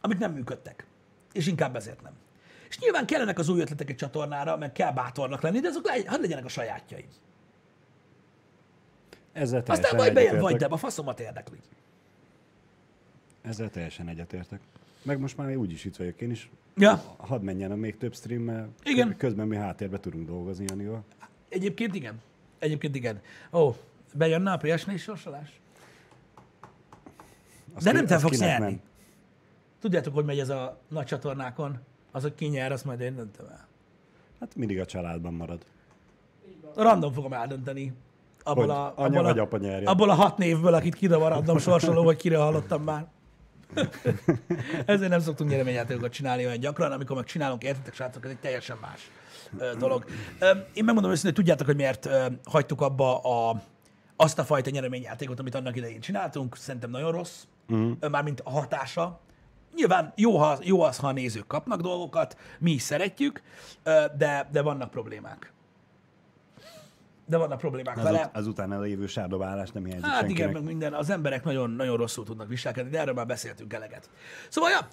amik 0.00 0.18
nem 0.18 0.32
működtek. 0.32 0.86
És 1.32 1.46
inkább 1.46 1.76
ezért 1.76 2.02
nem. 2.02 2.12
És 2.68 2.78
nyilván 2.78 3.06
kellenek 3.06 3.38
az 3.38 3.48
új 3.48 3.60
ötletek 3.60 3.90
egy 3.90 3.96
csatornára, 3.96 4.56
meg 4.56 4.72
kell 4.72 4.92
bátornak 4.92 5.42
lenni, 5.42 5.60
de 5.60 5.68
azok 5.68 5.86
le, 5.86 5.94
hadd 6.06 6.20
legyenek 6.20 6.44
a 6.44 6.48
sajátjaim. 6.48 7.08
Ezzel 9.32 9.62
Aztán 9.66 9.96
majd 9.96 10.14
bejön 10.14 10.40
vagy 10.40 10.56
de 10.56 10.66
a 10.66 10.76
faszomat 10.76 11.20
érdekli. 11.20 11.58
Ezzel 13.42 13.70
teljesen 13.70 14.08
egyetértek. 14.08 14.60
Meg 15.02 15.18
most 15.20 15.36
már 15.36 15.56
úgyis 15.56 15.84
itt 15.84 15.96
vagyok 15.96 16.20
én 16.20 16.30
is. 16.30 16.50
Ja, 16.76 17.02
Hadd 17.16 17.40
menjen 17.42 17.70
a 17.70 17.74
még 17.74 17.96
több 17.96 18.14
stream, 18.14 18.42
mert 18.42 18.68
Igen. 18.84 19.16
közben 19.16 19.46
mi 19.46 19.56
háttérbe 19.56 20.00
tudunk 20.00 20.26
dolgozni 20.26 20.64
Janival. 20.68 21.04
egyébként 21.48 21.94
igen. 21.94 22.20
Egyébként 22.58 22.94
igen. 22.96 23.20
Ó, 23.52 23.70
bejönne 24.14 24.52
a 24.52 24.58
PS4 24.58 24.98
sorsolás? 24.98 25.60
Azt 27.74 27.84
De 27.84 27.90
ki- 27.90 27.96
nem 27.96 28.06
te 28.06 28.18
fogsz 28.18 28.38
nyerni. 28.38 28.80
Tudjátok, 29.80 30.14
hogy 30.14 30.24
megy 30.24 30.38
ez 30.38 30.48
a 30.48 30.78
nagy 30.88 31.06
csatornákon? 31.06 31.78
Az, 32.10 32.22
hogy 32.22 32.34
ki 32.34 32.46
nyer, 32.46 32.72
azt 32.72 32.84
majd 32.84 33.00
én 33.00 33.14
döntöm 33.16 33.46
el. 33.50 33.66
Hát 34.40 34.56
mindig 34.56 34.80
a 34.80 34.84
családban 34.84 35.34
marad. 35.34 35.64
Random 36.76 37.12
fogom 37.12 37.32
eldönteni. 37.32 37.92
Abból 38.42 38.62
Hogy 38.66 38.72
a, 38.74 38.92
anya 38.96 39.18
abból, 39.18 39.22
vagy 39.22 39.38
a, 39.38 39.42
apa 39.42 39.56
nyerjen. 39.58 39.86
abból 39.86 40.10
a 40.10 40.14
hat 40.14 40.38
névből, 40.38 40.74
akit 40.74 40.94
kidob 40.94 41.22
a 41.22 41.28
random 41.28 41.58
sorsoló, 41.58 42.02
vagy 42.02 42.16
kire 42.16 42.36
hallottam 42.36 42.82
már. 42.82 43.06
Ezért 44.86 45.10
nem 45.10 45.20
szoktunk 45.20 45.50
nyereményjátékokat 45.50 46.12
csinálni 46.12 46.44
olyan 46.44 46.60
gyakran, 46.60 46.92
amikor 46.92 47.16
meg 47.16 47.24
csinálunk, 47.24 47.62
értitek, 47.62 47.94
srácok, 47.94 48.24
ez 48.24 48.30
egy 48.30 48.38
teljesen 48.38 48.76
más 48.80 49.10
dolog. 49.78 50.04
Én 50.74 50.84
megmondom 50.84 51.10
őszintén, 51.10 51.24
hogy 51.24 51.34
tudjátok, 51.34 51.66
hogy 51.66 51.76
miért 51.76 52.08
hagytuk 52.44 52.80
abba 52.80 53.18
a, 53.18 53.62
azt 54.16 54.38
a 54.38 54.44
fajta 54.44 54.70
nyereményjátékot, 54.70 55.40
amit 55.40 55.54
annak 55.54 55.76
idején 55.76 56.00
csináltunk. 56.00 56.56
Szerintem 56.56 56.90
nagyon 56.90 57.12
rossz, 57.12 57.42
uh-huh. 57.68 58.10
mármint 58.10 58.40
a 58.40 58.50
hatása. 58.50 59.20
Nyilván 59.74 60.12
jó, 60.16 60.38
ha, 60.38 60.58
jó 60.62 60.82
az, 60.82 60.98
ha 60.98 61.06
a 61.06 61.12
nézők 61.12 61.46
kapnak 61.46 61.80
dolgokat, 61.80 62.36
mi 62.58 62.70
is 62.70 62.82
szeretjük, 62.82 63.42
de, 64.16 64.48
de 64.52 64.62
vannak 64.62 64.90
problémák. 64.90 65.52
De 67.32 67.38
vannak 67.38 67.58
problémák 67.58 67.96
Az, 67.96 68.02
vele. 68.02 68.30
az 68.32 68.46
utána 68.46 68.80
lévő 68.80 69.06
sárdobálás 69.06 69.70
nem 69.70 69.84
hiányzik 69.84 70.04
Hát 70.06 70.14
senkinek. 70.18 70.38
igen, 70.38 70.52
meg 70.52 70.62
minden, 70.62 70.92
az 70.92 71.10
emberek 71.10 71.44
nagyon, 71.44 71.70
nagyon 71.70 71.96
rosszul 71.96 72.24
tudnak 72.24 72.48
viselkedni, 72.48 72.90
de 72.90 72.98
erről 72.98 73.14
már 73.14 73.26
beszéltünk 73.26 73.72
eleget. 73.72 74.10
Szóval, 74.48 74.70
ja, 74.70 74.88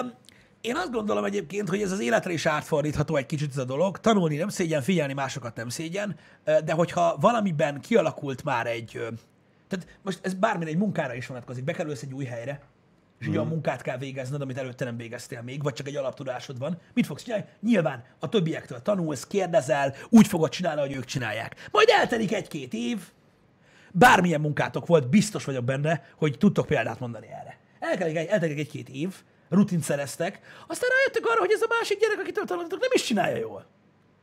öm, 0.00 0.12
én 0.60 0.76
azt 0.76 0.90
gondolom 0.90 1.24
egyébként, 1.24 1.68
hogy 1.68 1.82
ez 1.82 1.92
az 1.92 2.00
életre 2.00 2.32
is 2.32 2.46
átfordítható 2.46 3.16
egy 3.16 3.26
kicsit 3.26 3.50
ez 3.50 3.56
a 3.56 3.64
dolog. 3.64 3.98
Tanulni 3.98 4.36
nem 4.36 4.48
szégyen, 4.48 4.82
figyelni 4.82 5.12
másokat 5.12 5.56
nem 5.56 5.68
szégyen, 5.68 6.16
de 6.64 6.72
hogyha 6.72 7.16
valamiben 7.20 7.80
kialakult 7.80 8.44
már 8.44 8.66
egy, 8.66 8.90
tehát 9.68 9.86
most 10.02 10.18
ez 10.22 10.34
bármilyen 10.34 10.72
egy 10.72 10.78
munkára 10.80 11.14
is 11.14 11.26
vonatkozik, 11.26 11.64
bekerülsz 11.64 12.02
egy 12.02 12.12
új 12.12 12.24
helyre, 12.24 12.60
és 13.20 13.26
egy 13.26 13.36
olyan 13.36 13.48
munkát 13.48 13.82
kell 13.82 13.98
végezned, 13.98 14.40
amit 14.40 14.58
előtte 14.58 14.84
nem 14.84 14.96
végeztél 14.96 15.42
még, 15.42 15.62
vagy 15.62 15.72
csak 15.72 15.86
egy 15.86 15.96
alaptudásod 15.96 16.58
van, 16.58 16.78
mit 16.94 17.06
fogsz 17.06 17.22
csinálni? 17.22 17.44
Nyilván 17.60 18.04
a 18.18 18.28
többiektől 18.28 18.82
tanulsz, 18.82 19.26
kérdezel, 19.26 19.94
úgy 20.08 20.26
fogod 20.26 20.50
csinálni, 20.50 20.80
hogy 20.80 20.96
ők 20.96 21.04
csinálják. 21.04 21.68
Majd 21.70 21.88
eltelik 21.88 22.32
egy-két 22.32 22.72
év, 22.72 22.98
bármilyen 23.92 24.40
munkátok 24.40 24.86
volt, 24.86 25.08
biztos 25.08 25.44
vagyok 25.44 25.64
benne, 25.64 26.04
hogy 26.16 26.38
tudtok 26.38 26.66
példát 26.66 27.00
mondani 27.00 27.26
erre. 27.26 27.58
Eltelik 27.80 28.16
egy, 28.16 28.26
eltelik 28.26 28.58
egy-két 28.58 28.88
év, 28.88 29.14
rutint 29.48 29.82
szereztek, 29.82 30.40
aztán 30.66 30.90
rájöttek 30.90 31.30
arra, 31.30 31.40
hogy 31.40 31.52
ez 31.52 31.62
a 31.62 31.74
másik 31.78 32.00
gyerek, 32.00 32.18
akitől 32.18 32.44
tanultatok, 32.44 32.80
nem 32.80 32.90
is 32.92 33.02
csinálja 33.02 33.36
jól. 33.36 33.66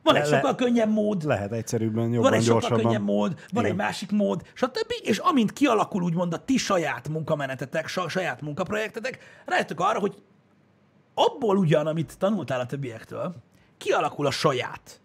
Van 0.02 0.16
egy 0.16 0.28
Le- 0.28 0.36
sokkal 0.36 0.54
könnyebb 0.54 0.90
mód, 0.90 1.22
Lehet 1.24 1.52
egyszerűbben, 1.52 2.04
jobban, 2.12 2.30
van 2.30 2.32
egy 2.32 2.44
sokkal 2.44 2.60
gyorsabban. 2.60 2.84
könnyebb 2.84 3.04
mód, 3.04 3.32
van 3.52 3.62
Igen. 3.64 3.64
egy 3.64 3.76
másik 3.76 4.10
mód, 4.10 4.42
stb. 4.54 4.92
És 5.02 5.18
amint 5.18 5.52
kialakul 5.52 6.02
úgymond 6.02 6.32
a 6.32 6.44
ti 6.44 6.56
saját 6.56 7.08
munkamenetetek, 7.08 7.86
sa- 7.86 8.08
saját 8.08 8.40
munkaprojektetek, 8.40 9.18
rájöttök 9.46 9.80
arra, 9.80 9.98
hogy 9.98 10.22
abból 11.14 11.56
ugyan, 11.56 11.86
amit 11.86 12.18
tanultál 12.18 12.60
a 12.60 12.66
többiektől, 12.66 13.34
kialakul 13.78 14.26
a 14.26 14.30
saját 14.30 15.00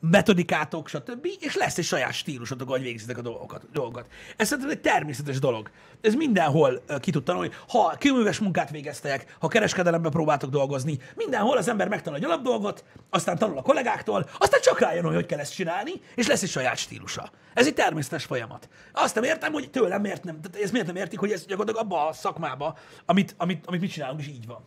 metodikátok, 0.00 0.88
stb., 0.88 1.26
és 1.40 1.56
lesz 1.56 1.78
egy 1.78 1.84
saját 1.84 2.12
stílusotok, 2.12 2.68
ahogy 2.68 2.82
végzitek 2.82 3.18
a 3.18 3.22
dolgokat. 3.22 3.70
dolgokat. 3.72 4.06
Ez 4.36 4.46
szerintem 4.46 4.72
egy 4.72 4.80
természetes 4.80 5.38
dolog. 5.38 5.70
Ez 6.00 6.14
mindenhol 6.14 6.82
ki 7.00 7.10
tud 7.10 7.22
tanulni. 7.22 7.50
Ha 7.68 7.96
kőműves 7.98 8.38
munkát 8.38 8.70
végeztek, 8.70 9.36
ha 9.40 9.48
kereskedelemben 9.48 10.10
próbáltok 10.10 10.50
dolgozni, 10.50 10.98
mindenhol 11.14 11.56
az 11.56 11.68
ember 11.68 11.88
megtanul 11.88 12.18
egy 12.18 12.24
alapdolgot, 12.24 12.84
aztán 13.10 13.38
tanul 13.38 13.58
a 13.58 13.62
kollégáktól, 13.62 14.28
aztán 14.38 14.60
csak 14.60 14.78
rájön, 14.78 15.04
hogy 15.04 15.14
hogy 15.14 15.26
kell 15.26 15.38
ezt 15.38 15.54
csinálni, 15.54 15.92
és 16.14 16.26
lesz 16.26 16.42
egy 16.42 16.48
saját 16.48 16.76
stílusa. 16.76 17.30
Ez 17.54 17.66
egy 17.66 17.74
természetes 17.74 18.24
folyamat. 18.24 18.68
Azt 18.92 19.14
nem 19.14 19.24
értem, 19.24 19.52
hogy 19.52 19.70
tőlem 19.70 20.00
miért 20.00 20.24
nem, 20.24 20.40
tehát 20.40 20.62
ezt 20.62 20.72
miért 20.72 20.86
nem 20.86 20.96
értik, 20.96 21.18
hogy 21.18 21.32
ez 21.32 21.46
gyakorlatilag 21.46 21.86
abba 21.86 22.06
a 22.06 22.12
szakmába, 22.12 22.78
amit, 23.04 23.34
amit, 23.38 23.66
amit 23.66 23.80
mi 23.80 23.86
csinálunk, 23.86 24.20
is 24.20 24.28
így 24.28 24.46
van. 24.46 24.64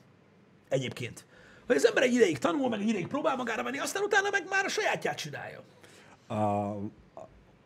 Egyébként. 0.70 1.26
Hogy 1.68 1.76
az 1.76 1.86
ember 1.86 2.04
egy 2.04 2.14
ideig 2.14 2.38
tanul, 2.38 2.70
meg 2.70 2.80
egy 2.80 2.88
ideig 2.88 3.08
próbál 3.08 3.36
magára 3.36 3.64
venni, 3.64 3.78
aztán 3.80 4.04
utána 4.04 4.28
meg 4.32 4.44
már 4.50 4.66
a 4.66 4.70
sajátját 4.70 5.18
csinálja. 5.18 5.62
A, 6.28 6.76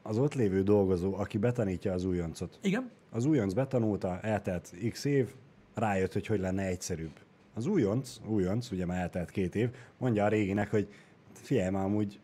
az 0.02 0.18
ott 0.18 0.34
lévő 0.34 0.64
dolgozó, 0.64 1.16
aki 1.16 1.38
betanítja 1.38 1.94
az 1.94 2.06
újoncot, 2.06 2.60
Igen? 2.62 2.90
az 3.12 3.26
újonc 3.26 3.54
betanulta, 3.54 4.20
eltelt 4.22 4.74
x 4.92 5.06
év, 5.06 5.30
rájött, 5.74 6.14
hogy 6.14 6.28
hogy 6.28 6.40
lenne 6.40 6.64
egyszerűbb. 6.66 7.12
Az 7.54 7.66
újonc, 7.66 8.18
újonc, 8.28 8.72
ugye 8.72 8.86
már 8.86 9.00
eltelt 9.02 9.30
két 9.32 9.56
év, 9.56 9.70
mondja 9.98 10.24
a 10.26 10.28
réginek, 10.28 10.72
hogy 10.72 10.88
figyelj 11.34 11.70
már 11.70 11.84
amúgy, 11.84 12.20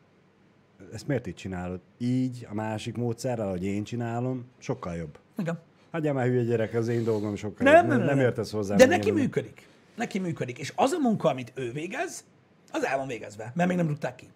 ezt 0.94 1.08
miért 1.08 1.28
így 1.28 1.36
csinálod? 1.36 1.80
Így, 1.98 2.48
a 2.50 2.54
másik 2.54 2.98
módszerrel, 2.98 3.48
ahogy 3.48 3.64
én 3.64 3.84
csinálom, 3.84 4.46
sokkal 4.58 4.96
jobb. 4.96 5.18
Igen. 5.38 5.60
Hagyjál 5.92 6.14
már 6.14 6.26
hülye 6.28 6.44
gyerek, 6.44 6.74
az 6.74 6.88
én 6.88 7.04
dolgom 7.04 7.36
sokkal 7.36 7.66
Nem, 7.66 7.76
jobb. 7.76 7.88
nem, 7.88 7.98
nem, 7.98 8.08
nem 8.08 8.16
nem. 8.16 8.26
értesz 8.26 8.52
hozzá. 8.52 8.76
De 8.76 8.86
neki 8.86 9.12
működik. 9.12 9.68
Neki 9.96 10.20
működik. 10.20 10.58
És 10.58 10.74
az 10.76 10.92
a 10.92 11.00
munka, 11.00 11.30
amit 11.30 11.52
ő 11.56 11.72
végez, 11.72 12.26
az 12.72 12.86
el 12.86 12.98
van 12.98 13.08
végezve, 13.08 13.52
mert 13.56 13.70
még 13.70 13.78
nem 13.78 13.88
rúgták 13.88 14.16
ki. 14.16 14.30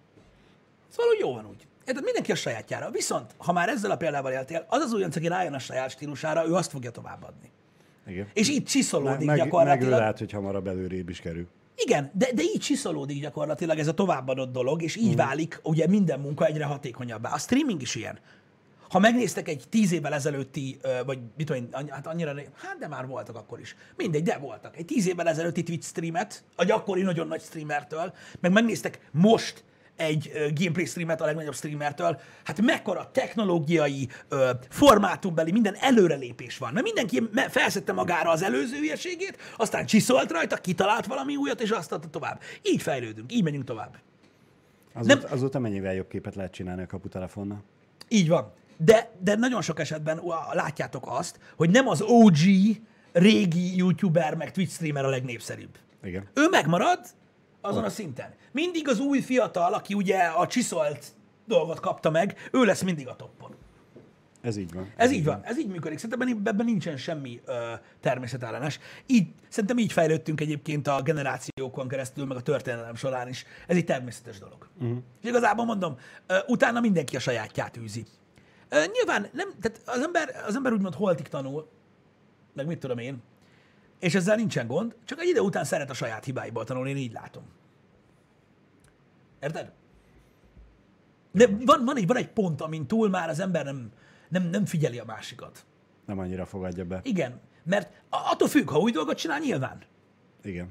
Szóval 0.89 1.11
úgy 1.11 1.19
jó 1.19 1.33
van 1.33 1.47
úgy. 1.47 1.67
Érted? 1.85 2.03
Mindenki 2.03 2.31
a 2.31 2.35
sajátjára. 2.35 2.91
Viszont, 2.91 3.35
ha 3.37 3.51
már 3.51 3.69
ezzel 3.69 3.91
a 3.91 3.97
példával 3.97 4.31
éltél, 4.31 4.65
az 4.69 4.81
az 4.81 4.93
újonc, 4.93 5.15
aki 5.15 5.27
rájön 5.27 5.53
a 5.53 5.59
saját 5.59 5.89
stílusára, 5.89 6.47
ő 6.47 6.53
azt 6.53 6.71
fogja 6.71 6.91
továbbadni. 6.91 7.51
Igen. 8.07 8.27
És 8.33 8.49
így 8.49 8.63
csiszolódik 8.63 9.17
meg, 9.17 9.25
meg 9.25 9.37
ő 9.37 9.43
gyakorlatilag. 9.43 9.99
lehet, 9.99 10.19
hogy 10.19 10.31
hamarabb 10.31 10.67
előrébb 10.67 11.09
is 11.09 11.19
kerül. 11.19 11.47
Igen, 11.75 12.11
de, 12.13 12.27
de 12.33 12.41
így 12.41 12.59
csiszolódik 12.59 13.21
gyakorlatilag 13.21 13.79
ez 13.79 13.87
a 13.87 13.93
továbbadott 13.93 14.51
dolog, 14.51 14.81
és 14.81 14.95
így 14.95 15.13
mm. 15.13 15.15
válik 15.15 15.59
ugye 15.63 15.87
minden 15.87 16.19
munka 16.19 16.45
egyre 16.45 16.65
hatékonyabbá. 16.65 17.33
A 17.33 17.37
streaming 17.37 17.81
is 17.81 17.95
ilyen. 17.95 18.19
Ha 18.89 18.99
megnéztek 18.99 19.47
egy 19.47 19.63
tíz 19.69 19.91
évvel 19.91 20.13
ezelőtti, 20.13 20.79
vagy 21.05 21.19
mit 21.38 21.47
tudom 21.47 21.63
én, 21.63 21.89
hát 21.89 22.07
annyira, 22.07 22.33
hát 22.55 22.77
de 22.79 22.88
már 22.88 23.07
voltak 23.07 23.36
akkor 23.36 23.59
is. 23.59 23.75
Mindegy, 23.95 24.23
de 24.23 24.38
voltak. 24.38 24.77
Egy 24.77 24.86
tíz 24.86 25.07
évvel 25.07 25.27
ezelőtti 25.27 25.63
Twitch 25.63 25.88
streamet, 25.88 26.43
a 26.55 26.63
gyakori 26.63 27.01
nagyon 27.01 27.27
nagy 27.27 27.41
streamertől, 27.41 28.13
meg 28.39 28.51
megnéztek 28.51 29.09
most 29.11 29.63
egy 29.95 30.31
gameplay 30.55 30.86
streamet 30.86 31.21
a 31.21 31.25
legnagyobb 31.25 31.53
streamertől, 31.53 32.19
hát 32.43 32.61
mekkora 32.61 33.09
technológiai, 33.11 34.09
formátumbeli, 34.69 35.51
minden 35.51 35.75
előrelépés 35.79 36.57
van. 36.57 36.73
Mert 36.73 36.86
mindenki 36.86 37.29
felszette 37.49 37.93
magára 37.93 38.29
az 38.29 38.43
előző 38.43 38.77
hülyeségét, 38.77 39.38
aztán 39.57 39.86
csiszolt 39.86 40.31
rajta, 40.31 40.55
kitalált 40.55 41.05
valami 41.05 41.36
újat, 41.36 41.61
és 41.61 41.69
azt 41.69 41.91
adta 41.91 42.09
tovább. 42.09 42.41
Így 42.61 42.81
fejlődünk, 42.81 43.33
így 43.33 43.43
megyünk 43.43 43.63
tovább. 43.63 43.97
Azóta, 44.93 45.27
azóta 45.27 45.59
mennyivel 45.59 45.93
jobb 45.93 46.07
képet 46.07 46.36
lehet 46.36 46.51
csinálni 46.51 46.81
a 46.81 46.88
kaputelefonnal? 46.88 47.63
Így 48.07 48.27
van. 48.27 48.53
De, 48.78 49.11
de 49.19 49.36
nagyon 49.36 49.61
sok 49.61 49.80
esetben 49.80 50.21
látjátok 50.51 51.03
azt, 51.07 51.39
hogy 51.55 51.69
nem 51.69 51.88
az 51.88 52.01
OG 52.01 52.38
régi 53.11 53.78
youtuber 53.78 54.36
meg 54.36 54.51
Twitch 54.51 54.73
streamer 54.73 55.05
a 55.05 55.09
legnépszerűbb. 55.09 55.78
Igen. 56.03 56.28
Ő 56.34 56.47
megmarad 56.49 56.99
azon 57.61 57.84
a 57.84 57.89
szinten. 57.89 58.34
Mindig 58.51 58.88
az 58.88 58.99
új 58.99 59.21
fiatal, 59.21 59.73
aki 59.73 59.93
ugye 59.93 60.17
a 60.17 60.47
csiszolt 60.47 61.05
dolgot 61.45 61.80
kapta 61.80 62.09
meg, 62.09 62.49
ő 62.51 62.63
lesz 62.63 62.82
mindig 62.82 63.07
a 63.07 63.15
toppon. 63.15 63.55
Ez 64.41 64.57
így 64.57 64.73
van. 64.73 64.91
Ez 64.95 65.11
így 65.11 65.23
van, 65.23 65.41
ez 65.43 65.59
így 65.59 65.67
működik. 65.67 65.97
Szerintem 65.97 66.41
ebben 66.43 66.65
nincsen 66.65 66.97
semmi 66.97 67.41
ö, 67.45 67.73
természetellenes. 67.99 68.80
Így, 69.05 69.28
szerintem 69.49 69.78
így 69.78 69.91
fejlődtünk 69.91 70.41
egyébként 70.41 70.88
a 70.88 71.01
generációkon 71.01 71.88
keresztül, 71.88 72.26
meg 72.26 72.38
a 72.38 72.41
történelem 72.41 72.95
során 72.95 73.28
is. 73.28 73.45
Ez 73.67 73.76
egy 73.76 73.86
természetes 73.86 74.39
dolog. 74.39 74.67
Uh-huh. 74.80 74.97
És 75.21 75.30
igazából 75.30 75.65
mondom, 75.65 75.97
ö, 76.28 76.38
utána 76.47 76.80
mindenki 76.80 77.15
a 77.15 77.19
sajátját 77.19 77.78
űzi. 77.78 78.05
Nyilván 78.70 79.28
nem, 79.34 79.53
tehát 79.61 79.82
az 79.86 80.01
ember, 80.03 80.43
az 80.47 80.55
ember 80.55 80.72
úgymond 80.74 80.93
holtig 80.93 81.28
tanul, 81.28 81.70
meg 82.53 82.66
mit 82.66 82.80
tudom 82.80 82.97
én, 82.97 83.22
és 83.99 84.16
ezzel 84.16 84.36
nincsen 84.36 84.68
gond, 84.68 84.95
csak 85.05 85.20
egy 85.20 85.28
idő 85.28 85.39
után 85.39 85.63
szeret 85.63 85.89
a 85.89 85.93
saját 85.93 86.26
hibáiból 86.26 86.63
tanulni, 86.63 86.89
én 86.89 86.97
így 86.97 87.11
látom. 87.11 87.43
Érted? 89.41 89.72
De 91.32 91.47
van, 91.66 91.86
van, 91.86 91.97
egy, 91.97 92.07
van 92.07 92.18
egy 92.18 92.30
pont, 92.30 92.61
amin 92.61 92.88
túl 92.88 93.09
már 93.09 93.30
az 93.30 93.39
ember 93.39 93.66
nem, 93.66 93.91
nem, 94.30 94.43
nem 94.43 94.66
figyeli 94.66 94.99
a 94.99 95.05
másikat. 95.05 95.66
Nem 96.05 96.20
annyira 96.20 96.45
fogadja 96.45 96.86
be. 96.86 96.99
Igen, 97.03 97.39
mert 97.63 98.01
a- 98.09 98.30
attól 98.32 98.47
függ, 98.47 98.70
ha 98.70 98.80
új 98.80 98.91
dolgot 98.91 99.18
csinál, 99.18 99.39
nyilván. 99.39 99.82
Igen. 100.43 100.70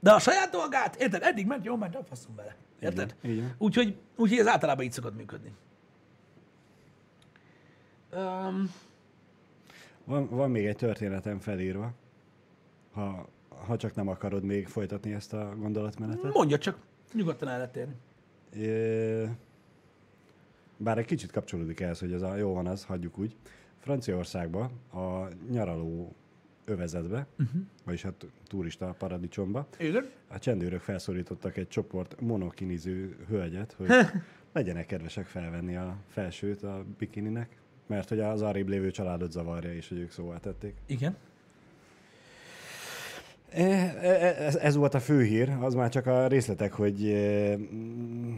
De 0.00 0.12
a 0.12 0.18
saját 0.18 0.50
dolgát, 0.50 0.96
érted, 0.96 1.22
eddig 1.22 1.46
ment, 1.46 1.64
jó, 1.64 1.76
ment, 1.76 1.92
nem 1.92 2.04
faszunk 2.04 2.36
bele. 2.36 2.56
Érted? 2.80 3.16
van. 3.22 3.54
Úgyhogy, 3.58 3.96
úgyhogy 4.16 4.38
ez 4.38 4.46
általában 4.46 4.84
így 4.84 4.92
szokott 4.92 5.16
működni. 5.16 5.52
Um, 8.12 8.70
Van, 10.04 10.28
van 10.28 10.50
még 10.50 10.66
egy 10.66 10.76
történetem 10.76 11.38
felírva, 11.38 11.92
ha, 12.92 13.28
ha 13.48 13.76
csak 13.76 13.94
nem 13.94 14.08
akarod 14.08 14.42
még 14.44 14.66
folytatni 14.66 15.12
ezt 15.12 15.32
a 15.32 15.54
gondolatmenetet. 15.58 16.32
mondja 16.32 16.58
csak, 16.58 16.78
nyugodtan 17.12 17.48
el 17.48 17.56
lehet 17.56 17.72
térni. 17.72 17.94
Ö, 18.56 19.24
bár 20.76 20.98
egy 20.98 21.04
kicsit 21.04 21.30
kapcsolódik 21.30 21.80
ehhez, 21.80 21.98
hogy 22.00 22.12
ez 22.12 22.22
a 22.22 22.36
jó 22.36 22.54
van 22.54 22.66
az, 22.66 22.84
hagyjuk 22.84 23.18
úgy. 23.18 23.36
Franciaországba 23.78 24.70
a 24.92 25.28
nyaraló 25.50 26.14
övezetbe, 26.64 27.26
uh-huh. 27.38 27.62
vagyis 27.84 28.04
a 28.04 28.12
t- 28.12 28.26
turista 28.46 28.94
paradicsomba, 28.98 29.66
Igen. 29.78 30.10
a 30.28 30.38
csendőrök 30.38 30.80
felszólítottak 30.80 31.56
egy 31.56 31.68
csoport 31.68 32.20
monokiniző 32.20 33.16
hölgyet, 33.28 33.72
hogy 33.72 33.88
legyenek 34.52 34.86
kedvesek 34.86 35.26
felvenni 35.26 35.76
a 35.76 35.96
felsőt 36.08 36.62
a 36.62 36.84
bikininek, 36.98 37.61
mert 37.92 38.08
hogy 38.08 38.20
az 38.20 38.42
arrébb 38.42 38.68
lévő 38.68 38.90
családot 38.90 39.32
zavarja, 39.32 39.74
és 39.74 39.88
hogy 39.88 39.98
ők 39.98 40.10
szóvá 40.10 40.38
tették. 40.38 40.74
Igen. 40.86 41.16
E, 43.50 43.62
e, 43.62 44.44
Ez, 44.44 44.56
ez 44.56 44.76
volt 44.76 44.94
a 44.94 45.00
fő 45.00 45.22
hír, 45.22 45.56
az 45.60 45.74
már 45.74 45.90
csak 45.90 46.06
a 46.06 46.26
részletek, 46.26 46.72
hogy 46.72 47.04
e, 47.08 47.56
mm, 47.56 48.34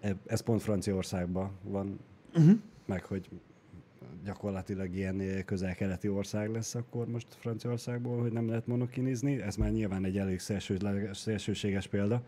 e, 0.00 0.16
ez 0.26 0.40
pont 0.40 0.62
Franciaországban 0.62 1.50
van, 1.62 2.00
uh-huh. 2.34 2.58
meg 2.86 3.04
hogy 3.04 3.28
gyakorlatilag 4.24 4.94
ilyen 4.94 5.44
közel-keleti 5.44 6.08
ország 6.08 6.50
lesz 6.50 6.74
akkor 6.74 7.06
most 7.06 7.26
Franciaországból, 7.38 8.20
hogy 8.20 8.32
nem 8.32 8.48
lehet 8.48 8.66
monokinizni. 8.66 9.40
Ez 9.40 9.56
már 9.56 9.70
nyilván 9.70 10.04
egy 10.04 10.18
elég 10.18 10.38
szélső, 10.38 10.78
szélsőséges 11.12 11.86
példa. 11.86 12.22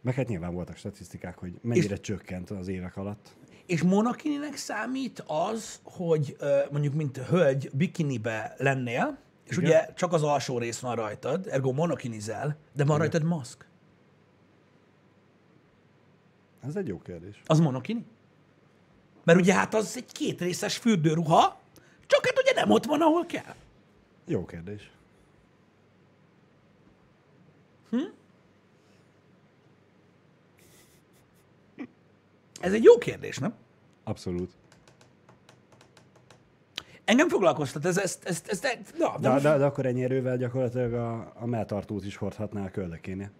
Meg 0.00 0.14
hát 0.14 0.28
nyilván 0.28 0.54
voltak 0.54 0.76
statisztikák, 0.76 1.38
hogy 1.38 1.58
mennyire 1.60 1.96
csökkent 1.96 2.50
az 2.50 2.68
évek 2.68 2.96
alatt. 2.96 3.36
És 3.72 3.82
monokininek 3.82 4.56
számít 4.56 5.24
az, 5.26 5.80
hogy 5.82 6.36
mondjuk 6.70 6.94
mint 6.94 7.16
hölgy 7.16 7.70
bikinibe 7.72 8.54
lennél, 8.58 9.18
és 9.44 9.56
Igen. 9.56 9.70
ugye 9.70 9.92
csak 9.94 10.12
az 10.12 10.22
alsó 10.22 10.58
rész 10.58 10.78
van 10.78 10.94
rajtad, 10.94 11.46
ergo 11.46 11.72
monokinizel, 11.72 12.56
de 12.72 12.84
van 12.84 12.98
rajtad 12.98 13.22
maszk. 13.22 13.66
Ez 16.66 16.76
egy 16.76 16.86
jó 16.86 16.98
kérdés. 16.98 17.42
Az 17.46 17.60
monokini? 17.60 18.04
Mert 19.24 19.40
ugye 19.40 19.54
hát 19.54 19.74
az 19.74 19.96
egy 19.96 20.12
kétrészes 20.12 20.76
fürdőruha, 20.76 21.60
csak 22.06 22.26
hát 22.26 22.40
ugye 22.40 22.52
nem 22.52 22.70
ott 22.70 22.84
van, 22.84 23.00
ahol 23.00 23.26
kell. 23.26 23.54
Jó 24.26 24.44
kérdés. 24.44 24.90
Ez 32.60 32.72
egy 32.72 32.84
jó 32.84 32.98
kérdés, 32.98 33.38
nem? 33.38 33.54
Abszolút. 34.04 34.50
Engem 37.04 37.28
foglalkoztat, 37.28 37.84
ez, 37.84 37.98
ez, 37.98 38.18
ez, 38.24 38.42
ez, 38.46 38.64
ez 38.64 38.76
na, 38.98 39.12
de 39.14 39.20
De, 39.20 39.28
most, 39.28 39.42
de, 39.42 39.56
de 39.56 39.64
akkor 39.64 39.86
ennyi 39.86 40.02
erővel 40.04 40.36
gyakorlatilag 40.36 40.92
a, 40.92 41.32
a 41.34 41.46
melltartót 41.46 42.04
is 42.04 42.16
hordhatná 42.16 42.64
a 42.64 42.70
köldekénél. 42.70 43.30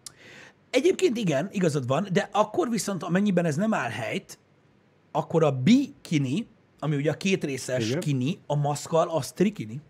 Egyébként 0.70 1.16
igen, 1.16 1.48
igazad 1.52 1.86
van, 1.86 2.08
de 2.12 2.28
akkor 2.32 2.68
viszont 2.68 3.02
amennyiben 3.02 3.44
ez 3.44 3.56
nem 3.56 3.74
áll 3.74 3.90
helyt, 3.90 4.38
akkor 5.10 5.44
a 5.44 5.52
bikini, 5.62 6.46
ami 6.78 6.96
ugye 6.96 7.10
a 7.10 7.16
kétrészes 7.16 7.88
Igen. 7.88 8.00
kini, 8.00 8.38
a 8.46 8.54
maszkal, 8.54 9.08
az 9.08 9.32
trikini. 9.32 9.80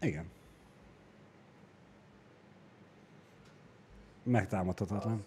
Igen. 0.00 0.24
Megtámadhatatlan. 4.22 5.24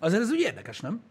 Azért 0.00 0.22
ez 0.22 0.30
úgy 0.30 0.40
érdekes, 0.40 0.80
nem? 0.80 1.02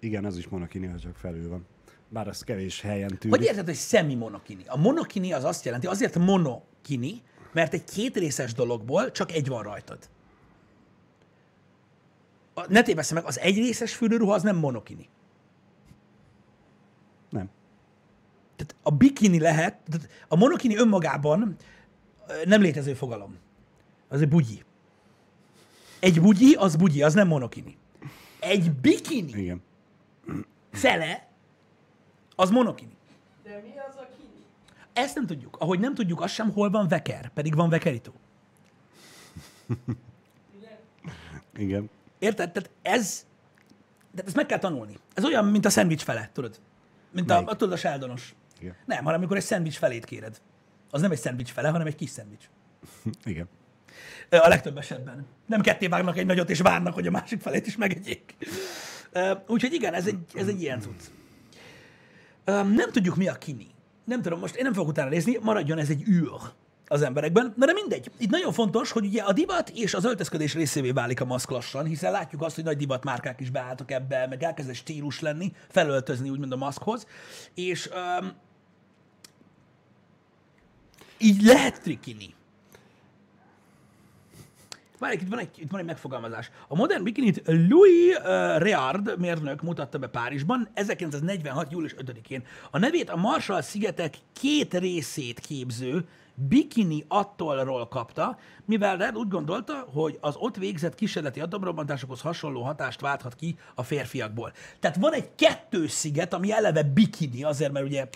Igen, 0.00 0.24
az 0.24 0.36
is 0.36 0.48
monokini, 0.48 0.86
ha 0.86 0.98
csak 0.98 1.16
felül 1.16 1.48
van. 1.48 1.66
Bár 2.08 2.28
az 2.28 2.42
kevés 2.44 2.80
helyen 2.80 3.18
tűnik. 3.18 3.36
Hogy 3.36 3.46
érted, 3.46 3.64
hogy 3.64 3.76
semi-monokini? 3.76 4.62
A 4.66 4.76
monokini 4.76 5.32
az 5.32 5.44
azt 5.44 5.64
jelenti, 5.64 5.86
azért 5.86 6.18
monokini, 6.18 7.22
mert 7.52 7.72
egy 7.72 7.84
kétrészes 7.84 8.52
dologból 8.54 9.10
csak 9.10 9.32
egy 9.32 9.48
van 9.48 9.62
rajtad. 9.62 10.08
A- 12.54 12.66
Ne 12.72 12.82
tévessze 12.82 13.14
meg, 13.14 13.24
az 13.24 13.38
egyrészes 13.38 13.94
fürdőruha 13.94 14.34
az 14.34 14.42
nem 14.42 14.56
monokini. 14.56 15.08
Nem. 17.30 17.50
Tehát 18.56 18.74
a 18.82 18.90
bikini 18.90 19.38
lehet, 19.40 19.76
tehát 19.90 20.08
a 20.28 20.36
monokini 20.36 20.76
önmagában 20.76 21.56
nem 22.44 22.60
létező 22.60 22.94
fogalom. 22.94 23.36
Az 24.12 24.20
egy 24.20 24.28
bugyi. 24.28 24.64
Egy 26.00 26.20
bugyi, 26.20 26.54
az 26.54 26.76
bugyi, 26.76 27.02
az 27.02 27.14
nem 27.14 27.26
monokini. 27.26 27.76
Egy 28.40 28.72
bikini 28.72 29.32
Igen. 29.32 29.62
fele, 30.72 31.28
az 32.36 32.50
monokini. 32.50 32.96
De 33.42 33.60
mi 33.64 33.72
az 33.88 33.96
a 33.96 34.08
kini? 34.16 34.44
Ezt 34.92 35.14
nem 35.14 35.26
tudjuk. 35.26 35.56
Ahogy 35.56 35.80
nem 35.80 35.94
tudjuk 35.94 36.20
azt 36.20 36.34
sem, 36.34 36.52
hol 36.52 36.70
van 36.70 36.88
veker, 36.88 37.28
pedig 37.28 37.54
van 37.54 37.68
vekerító. 37.68 38.12
Igen? 40.56 40.78
Igen. 41.56 41.90
Érted? 42.18 42.52
Tehát 42.52 42.70
ez, 42.82 43.26
de 44.10 44.22
ezt 44.26 44.36
meg 44.36 44.46
kell 44.46 44.58
tanulni. 44.58 44.98
Ez 45.14 45.24
olyan, 45.24 45.44
mint 45.44 45.64
a 45.64 45.70
szendvics 45.70 46.02
fele, 46.02 46.30
tudod? 46.32 46.60
Mint 47.10 47.30
a, 47.30 47.34
Melyik? 47.34 47.48
a, 47.48 47.56
tudod, 47.56 47.72
a 47.72 47.76
sáldonos. 47.76 48.34
Igen. 48.60 48.76
Nem, 48.84 49.04
hanem 49.04 49.18
amikor 49.18 49.36
egy 49.36 49.42
szendvics 49.42 49.76
felét 49.76 50.04
kéred. 50.04 50.40
Az 50.90 51.00
nem 51.00 51.10
egy 51.10 51.18
szendvics 51.18 51.50
fele, 51.50 51.68
hanem 51.68 51.86
egy 51.86 51.94
kis 51.94 52.10
szendvics. 52.10 52.48
Igen. 53.24 53.48
A 54.30 54.48
legtöbb 54.48 54.78
esetben. 54.78 55.26
Nem 55.46 55.60
ketté 55.60 55.86
vágnak 55.86 56.18
egy 56.18 56.26
nagyot, 56.26 56.50
és 56.50 56.60
várnak, 56.60 56.94
hogy 56.94 57.06
a 57.06 57.10
másik 57.10 57.40
felét 57.40 57.66
is 57.66 57.76
megegyék. 57.76 58.36
Úgyhogy 59.46 59.72
igen, 59.72 59.94
ez 59.94 60.06
egy, 60.06 60.18
ez 60.34 60.46
egy 60.46 60.60
ilyen 60.60 60.80
cucc. 60.80 61.02
Nem 62.74 62.90
tudjuk, 62.92 63.16
mi 63.16 63.28
a 63.28 63.34
kini. 63.34 63.66
Nem 64.04 64.22
tudom, 64.22 64.38
most 64.38 64.54
én 64.54 64.64
nem 64.64 64.72
fogok 64.72 64.88
utána 64.88 65.08
nézni, 65.08 65.38
maradjon 65.40 65.78
ez 65.78 65.88
egy 65.88 66.08
űr 66.08 66.30
az 66.92 67.02
emberekben. 67.02 67.54
Na 67.56 67.66
de 67.66 67.72
mindegy. 67.72 68.10
Itt 68.18 68.30
nagyon 68.30 68.52
fontos, 68.52 68.90
hogy 68.90 69.04
ugye 69.04 69.22
a 69.22 69.32
divat 69.32 69.70
és 69.70 69.94
az 69.94 70.04
öltözködés 70.04 70.54
részévé 70.54 70.90
válik 70.90 71.20
a 71.20 71.24
maszk 71.24 71.50
lassan, 71.50 71.84
hiszen 71.84 72.12
látjuk 72.12 72.42
azt, 72.42 72.54
hogy 72.54 72.64
nagy 72.64 72.76
divatmárkák 72.76 73.40
is 73.40 73.50
beálltak 73.50 73.90
ebbe, 73.90 74.26
meg 74.26 74.42
elkezd 74.42 74.68
egy 74.68 74.76
stílus 74.76 75.20
lenni, 75.20 75.52
felöltözni 75.68 76.30
úgymond 76.30 76.52
a 76.52 76.56
maszkhoz, 76.56 77.06
és 77.54 77.90
um, 78.20 78.32
így 81.18 81.42
lehet 81.42 81.80
trikini. 81.80 82.34
Várj, 85.02 85.14
itt 85.14 85.28
van, 85.28 85.38
egy, 85.38 85.50
itt 85.56 85.70
van 85.70 85.80
egy 85.80 85.86
megfogalmazás. 85.86 86.50
A 86.68 86.74
modern 86.74 87.02
bikinit 87.02 87.42
Louis 87.44 88.16
uh, 88.16 88.24
Reard 88.58 89.18
mérnök 89.18 89.62
mutatta 89.62 89.98
be 89.98 90.06
Párizsban 90.06 90.68
1946. 90.74 91.70
július 91.72 91.94
5-én. 91.94 92.44
A 92.70 92.78
nevét 92.78 93.10
a 93.10 93.16
Marshall-szigetek 93.16 94.14
két 94.32 94.74
részét 94.74 95.40
képző 95.40 96.08
bikini 96.34 97.04
atollról 97.08 97.88
kapta, 97.88 98.38
mivel 98.64 98.96
Red 98.96 99.16
úgy 99.16 99.28
gondolta, 99.28 99.86
hogy 99.92 100.18
az 100.20 100.34
ott 100.38 100.56
végzett 100.56 100.94
kísérleti 100.94 101.40
atomrobbantásokhoz 101.40 102.20
hasonló 102.20 102.62
hatást 102.62 103.00
válthat 103.00 103.34
ki 103.34 103.56
a 103.74 103.82
férfiakból. 103.82 104.52
Tehát 104.80 104.96
van 104.96 105.12
egy 105.12 105.28
kettős 105.34 105.90
sziget, 105.90 106.34
ami 106.34 106.52
eleve 106.52 106.82
bikini, 106.82 107.42
azért, 107.42 107.72
mert 107.72 107.86
ugye 107.86 108.08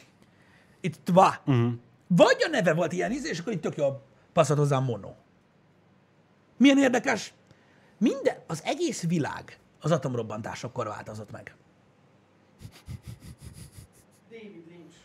itt 0.81 1.09
va. 1.13 1.35
Uh-huh. 1.47 1.73
Vagy 2.07 2.37
a 2.47 2.49
neve 2.49 2.75
volt 2.75 2.93
ilyen 2.93 3.13
íz, 3.13 3.27
és 3.27 3.39
akkor 3.39 3.53
itt 3.53 3.63
tök 3.63 3.77
jó 3.77 4.01
passzott 4.33 4.59
hozzá 4.59 4.79
mono. 4.79 5.11
Milyen 6.57 6.79
érdekes? 6.79 7.33
Minden, 7.99 8.37
az 8.47 8.63
egész 8.65 9.03
világ 9.03 9.59
az 9.81 9.91
atomrobbantásokkor 9.91 10.87
változott 10.87 11.31
meg. 11.31 11.55
David 14.31 14.65
Lynch. 14.69 14.97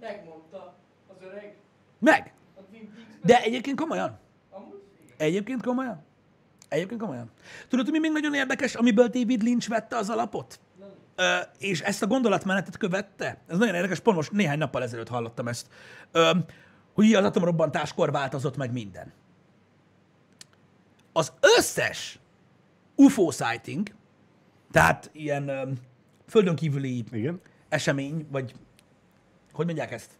Megmondta 0.00 0.74
az 1.08 1.16
öreg 1.22 1.56
Meg! 1.98 2.32
De 3.24 3.42
egyébként 3.42 3.80
komolyan. 3.80 4.18
Egyébként 5.16 5.62
komolyan. 5.62 6.04
Egyébként 6.68 7.00
komolyan. 7.00 7.30
Tudod, 7.68 7.90
mi 7.90 7.98
még 7.98 8.12
nagyon 8.12 8.34
érdekes, 8.34 8.74
amiből 8.74 9.06
David 9.06 9.42
Lynch 9.42 9.68
vette 9.68 9.96
az 9.96 10.10
alapot? 10.10 10.60
Ö, 11.16 11.36
és 11.58 11.80
ezt 11.80 12.02
a 12.02 12.06
gondolatmenetet 12.06 12.76
követte. 12.76 13.38
Ez 13.46 13.58
nagyon 13.58 13.74
érdekes, 13.74 14.00
pont 14.00 14.16
most 14.16 14.32
néhány 14.32 14.58
nappal 14.58 14.82
ezelőtt 14.82 15.08
hallottam 15.08 15.48
ezt. 15.48 15.68
Ö, 16.12 16.30
hogy 16.94 17.14
az 17.14 17.24
atomrobbantáskor 17.24 18.12
változott 18.12 18.56
meg 18.56 18.72
minden. 18.72 19.12
Az 21.18 21.32
összes 21.56 22.18
UFO 22.94 23.30
sighting, 23.30 23.94
tehát 24.70 25.10
ilyen 25.12 25.48
ö, 25.48 25.62
földön 26.28 26.56
kívüli 26.56 27.04
Igen. 27.12 27.40
esemény, 27.68 28.26
vagy 28.30 28.54
hogy 29.52 29.66
mondják 29.66 29.92
ezt? 29.92 30.10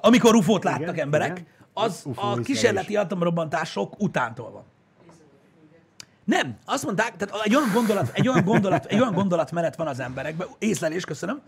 Amikor 0.00 0.34
UFO-t 0.34 0.64
láttak 0.64 0.80
Igen, 0.80 0.98
emberek, 1.04 1.38
igen. 1.38 1.46
az 1.72 2.02
UFO 2.04 2.26
a 2.26 2.40
kísérleti 2.40 2.96
atomrobbantások 2.96 4.00
utántól 4.00 4.50
van. 4.50 4.64
Nem, 6.24 6.58
azt 6.64 6.84
mondták, 6.84 7.16
tehát 7.16 7.44
egy 7.44 7.54
olyan 7.54 7.70
gondolat, 7.72 8.10
egy 8.14 8.28
olyan 8.28 8.44
gondolat, 8.44 8.84
egy 8.84 9.00
olyan 9.00 9.14
gondolatmenet 9.14 9.76
van 9.76 9.86
az 9.86 10.00
emberekben, 10.00 10.48
észlelés, 10.58 11.04
köszönöm, 11.04 11.42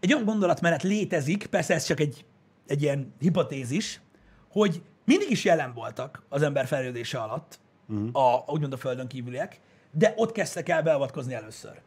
egy 0.00 0.12
olyan 0.12 0.24
gondolatmenet 0.24 0.82
létezik, 0.82 1.46
persze 1.46 1.74
ez 1.74 1.84
csak 1.84 2.00
egy, 2.00 2.24
egy 2.66 2.82
ilyen 2.82 3.14
hipotézis, 3.18 4.00
hogy 4.48 4.82
mindig 5.04 5.30
is 5.30 5.44
jelen 5.44 5.72
voltak 5.74 6.22
az 6.28 6.42
ember 6.42 6.66
fejlődése 6.66 7.18
alatt, 7.18 7.58
uh-huh. 7.88 8.08
a, 8.12 8.44
úgymond 8.46 8.72
a 8.72 8.76
földön 8.76 9.06
kívüliek, 9.06 9.60
de 9.90 10.12
ott 10.16 10.32
kezdtek 10.32 10.68
el 10.68 10.82
beavatkozni 10.82 11.34
először. 11.34 11.80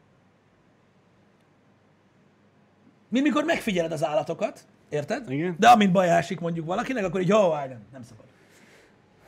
Mint 3.10 3.26
mikor 3.26 3.44
megfigyeled 3.44 3.92
az 3.92 4.04
állatokat, 4.04 4.66
Érted? 4.90 5.32
Igen. 5.32 5.56
De 5.60 5.68
amint 5.68 5.92
baj 5.92 6.10
esik 6.10 6.40
mondjuk 6.40 6.66
valakinek, 6.66 7.06
akkor 7.06 7.22
így, 7.22 7.28
jó, 7.28 7.54
nem, 7.54 7.80
nem 7.92 8.04
szabad. 8.04 8.26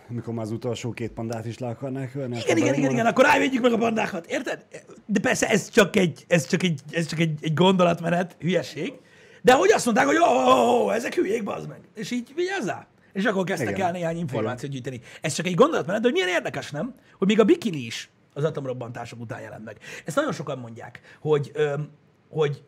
Mikor 0.08 0.34
már 0.34 0.46
az 0.46 0.52
utolsó 0.52 0.92
két 0.92 1.12
pandát 1.12 1.46
is 1.46 1.58
le 1.58 1.68
akarnák 1.68 2.16
ölni. 2.16 2.38
Igen, 2.38 2.58
igen, 2.58 2.74
igen, 2.74 2.92
igen, 2.92 3.06
akkor 3.06 3.26
rávédjük 3.26 3.62
meg 3.62 3.72
a 3.72 3.78
bandákat, 3.78 4.26
érted? 4.26 4.66
De 5.06 5.20
persze 5.20 5.50
ez 5.50 5.70
csak 5.70 5.96
egy, 5.96 6.26
ez 6.28 6.48
csak 6.48 6.64
egy, 6.64 6.82
ez 6.92 7.06
csak 7.06 7.20
egy, 7.20 7.40
egy 7.42 7.54
gondolatmenet, 7.54 8.36
hülyeség. 8.40 8.94
De 9.42 9.54
hogy 9.54 9.72
azt 9.72 9.86
mondták, 9.86 10.06
hogy 10.06 10.18
ó, 10.18 10.26
ó, 10.26 10.84
ó, 10.84 10.92
ezek 10.92 11.14
hülyék, 11.14 11.44
bazd 11.44 11.68
meg. 11.68 11.80
És 11.96 12.12
így 12.12 12.32
vigyázzál. 12.36 12.88
És 13.18 13.26
akkor 13.26 13.44
kezdtek 13.44 13.70
Igen. 13.70 13.86
el 13.86 13.92
néhány 13.92 14.18
információt 14.18 14.72
gyűjteni. 14.72 15.02
Ez 15.22 15.34
csak 15.34 15.46
egy 15.46 15.56
gondolatmenet, 15.56 16.02
de 16.02 16.08
hogy 16.08 16.18
milyen 16.18 16.36
érdekes, 16.36 16.72
nem? 16.72 16.96
Hogy 17.18 17.28
még 17.28 17.40
a 17.40 17.44
bikini 17.44 17.78
is 17.78 18.10
az 18.34 18.44
atomrobbantások 18.44 19.20
után 19.20 19.42
jelent 19.42 19.66
meg. 19.66 19.78
Ezt 20.06 20.16
nagyon 20.16 20.32
sokan 20.32 20.60
mondják, 20.60 21.18
hogy, 21.20 21.52
öm, 21.54 21.90
hogy 22.30 22.64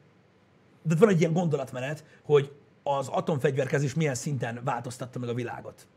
de 0.83 0.95
van 0.95 1.09
egy 1.09 1.19
ilyen 1.19 1.33
gondolatmenet, 1.33 2.03
hogy 2.23 2.51
az 2.83 3.07
atomfegyverkezés 3.07 3.93
milyen 3.93 4.15
szinten 4.15 4.61
változtatta 4.63 5.19
meg 5.19 5.29
a 5.29 5.33
világot. 5.33 5.87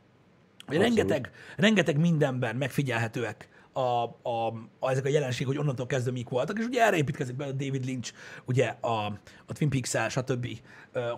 Hogy 0.66 0.76
rengeteg, 0.76 1.30
rengeteg 1.56 1.98
mindenben 1.98 2.56
megfigyelhetőek 2.56 3.48
a, 3.72 3.80
a, 3.80 4.46
a, 4.78 4.90
ezek 4.90 5.04
a 5.04 5.08
jelenségek, 5.08 5.52
hogy 5.52 5.58
onnantól 5.58 5.86
kezdve 5.86 6.10
mik 6.10 6.28
voltak, 6.28 6.58
és 6.58 6.64
ugye 6.64 6.82
erre 6.82 6.96
építkezik 6.96 7.36
be 7.36 7.44
a 7.44 7.52
David 7.52 7.84
Lynch, 7.84 8.12
ugye 8.44 8.66
a, 8.80 9.06
a 9.46 9.52
Twin 9.52 9.70
Peaks-el, 9.70 10.08
stb., 10.08 10.46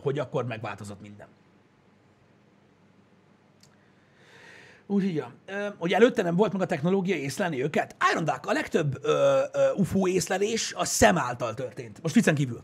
hogy 0.03 0.19
akkor 0.19 0.45
megváltozott 0.45 1.01
minden. 1.01 1.27
Úgyhogy, 4.87 5.15
ja. 5.15 5.33
Hogy 5.79 5.93
előtte 5.93 6.23
nem 6.23 6.37
volt 6.37 6.53
meg 6.53 6.63
a 6.63 6.67
technológia 6.67 7.17
észlelni 7.17 7.63
őket. 7.63 7.97
Iron 8.13 8.25
Duck, 8.25 8.47
a 8.47 8.53
legtöbb 8.53 8.99
ö, 9.03 9.39
ö, 9.53 9.73
UFO 9.77 10.09
észlelés 10.09 10.73
a 10.77 10.85
szem 10.85 11.19
által 11.19 11.55
történt. 11.55 12.03
Most 12.03 12.15
viccen 12.15 12.35
kívül. 12.35 12.63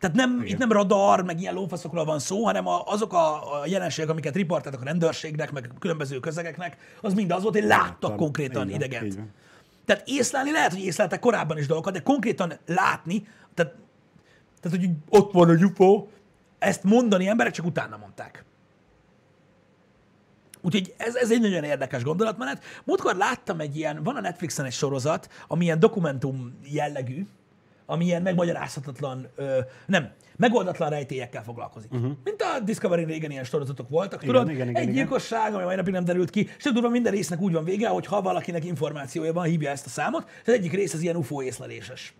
Tehát 0.00 0.16
nem, 0.16 0.34
Igen. 0.34 0.46
itt 0.46 0.58
nem 0.58 0.72
radar, 0.72 1.24
meg 1.24 1.40
ilyen 1.40 1.54
lófaszokról 1.54 2.04
van 2.04 2.18
szó, 2.18 2.44
hanem 2.44 2.66
a, 2.66 2.82
azok 2.86 3.12
a, 3.12 3.60
a 3.60 3.66
jelenségek, 3.66 4.10
amiket 4.10 4.34
riportáltak 4.34 4.80
a 4.80 4.84
rendőrségnek, 4.84 5.52
meg 5.52 5.70
különböző 5.78 6.20
közegeknek, 6.20 6.76
az 7.00 7.14
mind 7.14 7.30
az 7.30 7.42
volt, 7.42 7.54
hogy 7.54 7.64
láttak 7.64 8.02
Láttam. 8.02 8.16
konkrétan 8.16 8.66
van, 8.66 8.74
idegent. 8.74 9.14
van. 9.14 9.30
Tehát 9.84 10.08
észlelni 10.08 10.50
lehet, 10.50 10.72
hogy 10.72 10.84
észleltek 10.84 11.20
korábban 11.20 11.58
is 11.58 11.66
dolgokat, 11.66 11.92
de 11.92 12.02
konkrétan 12.02 12.52
látni, 12.66 13.28
tehát, 13.54 13.74
tehát 14.60 14.78
hogy 14.78 14.90
ott 15.08 15.32
van 15.32 15.48
a 15.48 15.52
UFO, 15.52 16.06
ezt 16.58 16.82
mondani 16.82 17.28
emberek 17.28 17.52
csak 17.52 17.66
utána 17.66 17.96
mondták. 17.96 18.44
Úgyhogy 20.60 20.94
ez, 20.96 21.14
ez 21.14 21.30
egy 21.30 21.40
nagyon 21.40 21.64
érdekes 21.64 22.02
gondolatmenet. 22.02 22.64
Múltkor 22.84 23.16
láttam 23.16 23.60
egy 23.60 23.76
ilyen, 23.76 24.02
van 24.02 24.16
a 24.16 24.20
Netflixen 24.20 24.64
egy 24.64 24.72
sorozat, 24.72 25.28
ami 25.48 25.64
ilyen 25.64 25.78
dokumentum 25.78 26.58
jellegű, 26.64 27.26
ami 27.86 28.04
ilyen 28.04 28.22
megmagyarázhatatlan, 28.22 29.28
ö, 29.36 29.58
nem, 29.86 30.10
megoldatlan 30.36 30.90
rejtélyekkel 30.90 31.42
foglalkozik. 31.42 31.92
Uh-huh. 31.92 32.10
Mint 32.24 32.42
a 32.42 32.60
Discovery 32.60 33.04
régen 33.04 33.30
ilyen 33.30 33.44
sorozatok 33.44 33.88
voltak, 33.88 34.22
Igen, 34.22 34.34
tudod? 34.34 34.50
igen, 34.50 34.68
igen, 34.68 34.82
egy 34.82 34.92
gyilkosság, 34.92 35.54
ami 35.54 35.64
mai 35.64 35.76
napig 35.76 35.92
nem 35.92 36.04
derült 36.04 36.30
ki, 36.30 36.48
és 36.58 36.64
durva 36.64 36.88
minden 36.88 37.12
résznek 37.12 37.40
úgy 37.40 37.52
van 37.52 37.64
vége, 37.64 37.88
hogy 37.88 38.06
ha 38.06 38.22
valakinek 38.22 38.64
információja 38.64 39.32
van, 39.32 39.44
hívja 39.44 39.70
ezt 39.70 39.86
a 39.86 39.88
számot, 39.88 40.28
és 40.28 40.48
az 40.48 40.54
egyik 40.54 40.72
rész 40.72 40.94
az 40.94 41.00
ilyen 41.00 41.16
UFO 41.16 41.42
észleléses. 41.42 42.14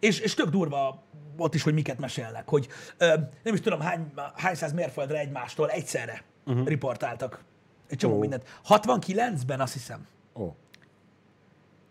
És, 0.00 0.18
és 0.18 0.34
tök 0.34 0.48
durva 0.48 1.04
ott 1.36 1.54
is, 1.54 1.62
hogy 1.62 1.74
miket 1.74 1.98
mesélnek, 1.98 2.48
hogy 2.48 2.68
ö, 2.98 3.06
nem 3.42 3.54
is 3.54 3.60
tudom 3.60 3.80
hány, 3.80 4.12
hány 4.34 4.54
száz 4.54 4.72
mérföldre 4.72 5.18
egymástól 5.18 5.70
egyszerre 5.70 6.22
uh-huh. 6.46 6.66
riportáltak 6.66 7.44
egy 7.88 7.98
csomó 7.98 8.14
Ó. 8.14 8.18
mindent. 8.18 8.60
69-ben 8.68 9.60
azt 9.60 9.72
hiszem. 9.72 10.06
Ó, 10.34 10.54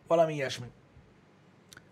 Valami 0.08 0.34
ilyesmi. 0.34 0.66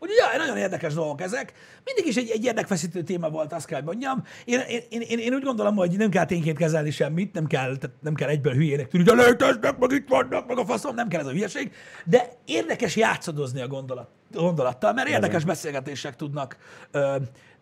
Úgyhogy 0.04 0.18
ja, 0.18 0.38
nagyon 0.38 0.58
érdekes 0.58 0.94
dolgok 0.94 1.22
ezek. 1.22 1.54
Mindig 1.84 2.06
is 2.06 2.16
egy, 2.16 2.30
egy 2.30 2.44
érdekfeszítő 2.44 3.04
téma 3.04 3.30
volt, 3.30 3.54
azt 3.54 3.66
kell 3.66 3.82
mondjam. 3.82 4.24
Én, 4.46 4.60
én, 4.60 4.82
én, 4.90 5.02
én, 5.02 5.20
én 5.20 5.34
úgy 5.34 5.44
gondolom, 5.44 5.76
hogy 5.76 5.98
nem 5.98 6.10
kell 6.10 6.26
tényként 6.26 6.58
kezelni 6.58 6.92
semmit, 6.92 7.34
nem 7.34 7.48
kell, 7.48 7.78
tehát 7.78 7.96
nem 8.02 8.14
kell 8.14 8.30
egyből 8.30 8.54
hülyének 8.54 8.88
tűnni, 8.88 9.10
hogy 9.10 9.18
léteznek, 9.18 9.78
meg 9.78 9.92
itt 9.92 10.08
vannak, 10.08 10.48
meg 10.48 10.58
a 10.58 10.66
faszom, 10.66 10.96
nem 10.96 11.08
kell 11.08 11.20
ez 11.20 11.26
a 11.26 11.32
hülyeség, 11.32 11.72
de 12.06 12.30
érdekes 12.46 12.96
játszadozni 12.96 13.62
a 13.62 13.68
gondolat, 13.68 14.10
gondolattal, 14.32 14.94
mert 14.94 15.08
érdekes 15.08 15.44
beszélgetések 15.44 16.16
tudnak 16.16 16.58
ö, 16.92 17.16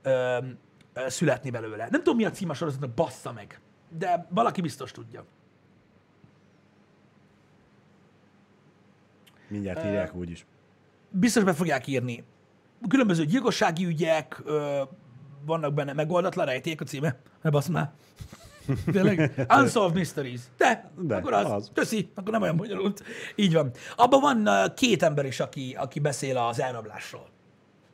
ö, 0.04 0.38
ö, 0.94 1.10
születni 1.10 1.50
belőle. 1.50 1.88
Nem 1.90 2.04
tudom, 2.04 2.16
mi 2.16 2.26
a 2.26 2.32
cím 2.32 2.50
a 2.50 2.54
sorozatnak, 2.54 2.90
bassza 2.90 3.32
meg, 3.32 3.60
de 3.98 4.28
valaki 4.30 4.62
biztos 4.62 4.92
tudja. 4.92 5.26
Mindjárt 9.52 9.86
írják 9.86 10.16
úgyis. 10.16 10.46
biztos 11.10 11.44
be 11.44 11.54
fogják 11.54 11.88
írni. 11.88 12.24
Különböző 12.88 13.26
gyilkossági 13.26 13.86
ügyek, 13.86 14.42
ö, 14.46 14.82
vannak 15.46 15.74
benne 15.74 15.94
megoldatlan 15.94 16.46
rejték 16.46 16.82
a 16.82 16.84
címe. 16.84 17.16
Ne 17.42 17.50
basz 17.50 17.68
már. 17.68 17.92
Tényleg? 18.92 19.46
Unsolved 19.50 19.96
Mysteries. 19.98 20.42
De, 20.58 20.92
De, 21.00 21.16
akkor 21.16 21.34
az. 21.34 21.52
az. 21.52 21.72
Köszi, 21.74 22.12
akkor 22.16 22.32
nem 22.32 22.42
olyan 22.42 22.58
bonyolult. 22.58 23.04
Így 23.36 23.54
van. 23.54 23.72
Abban 23.96 24.22
van 24.22 24.50
két 24.76 25.04
ember 25.04 25.26
is, 25.26 25.40
aki, 25.40 25.76
aki 25.80 26.00
beszél 26.00 26.38
az 26.38 26.60
elrablásról. 26.62 27.28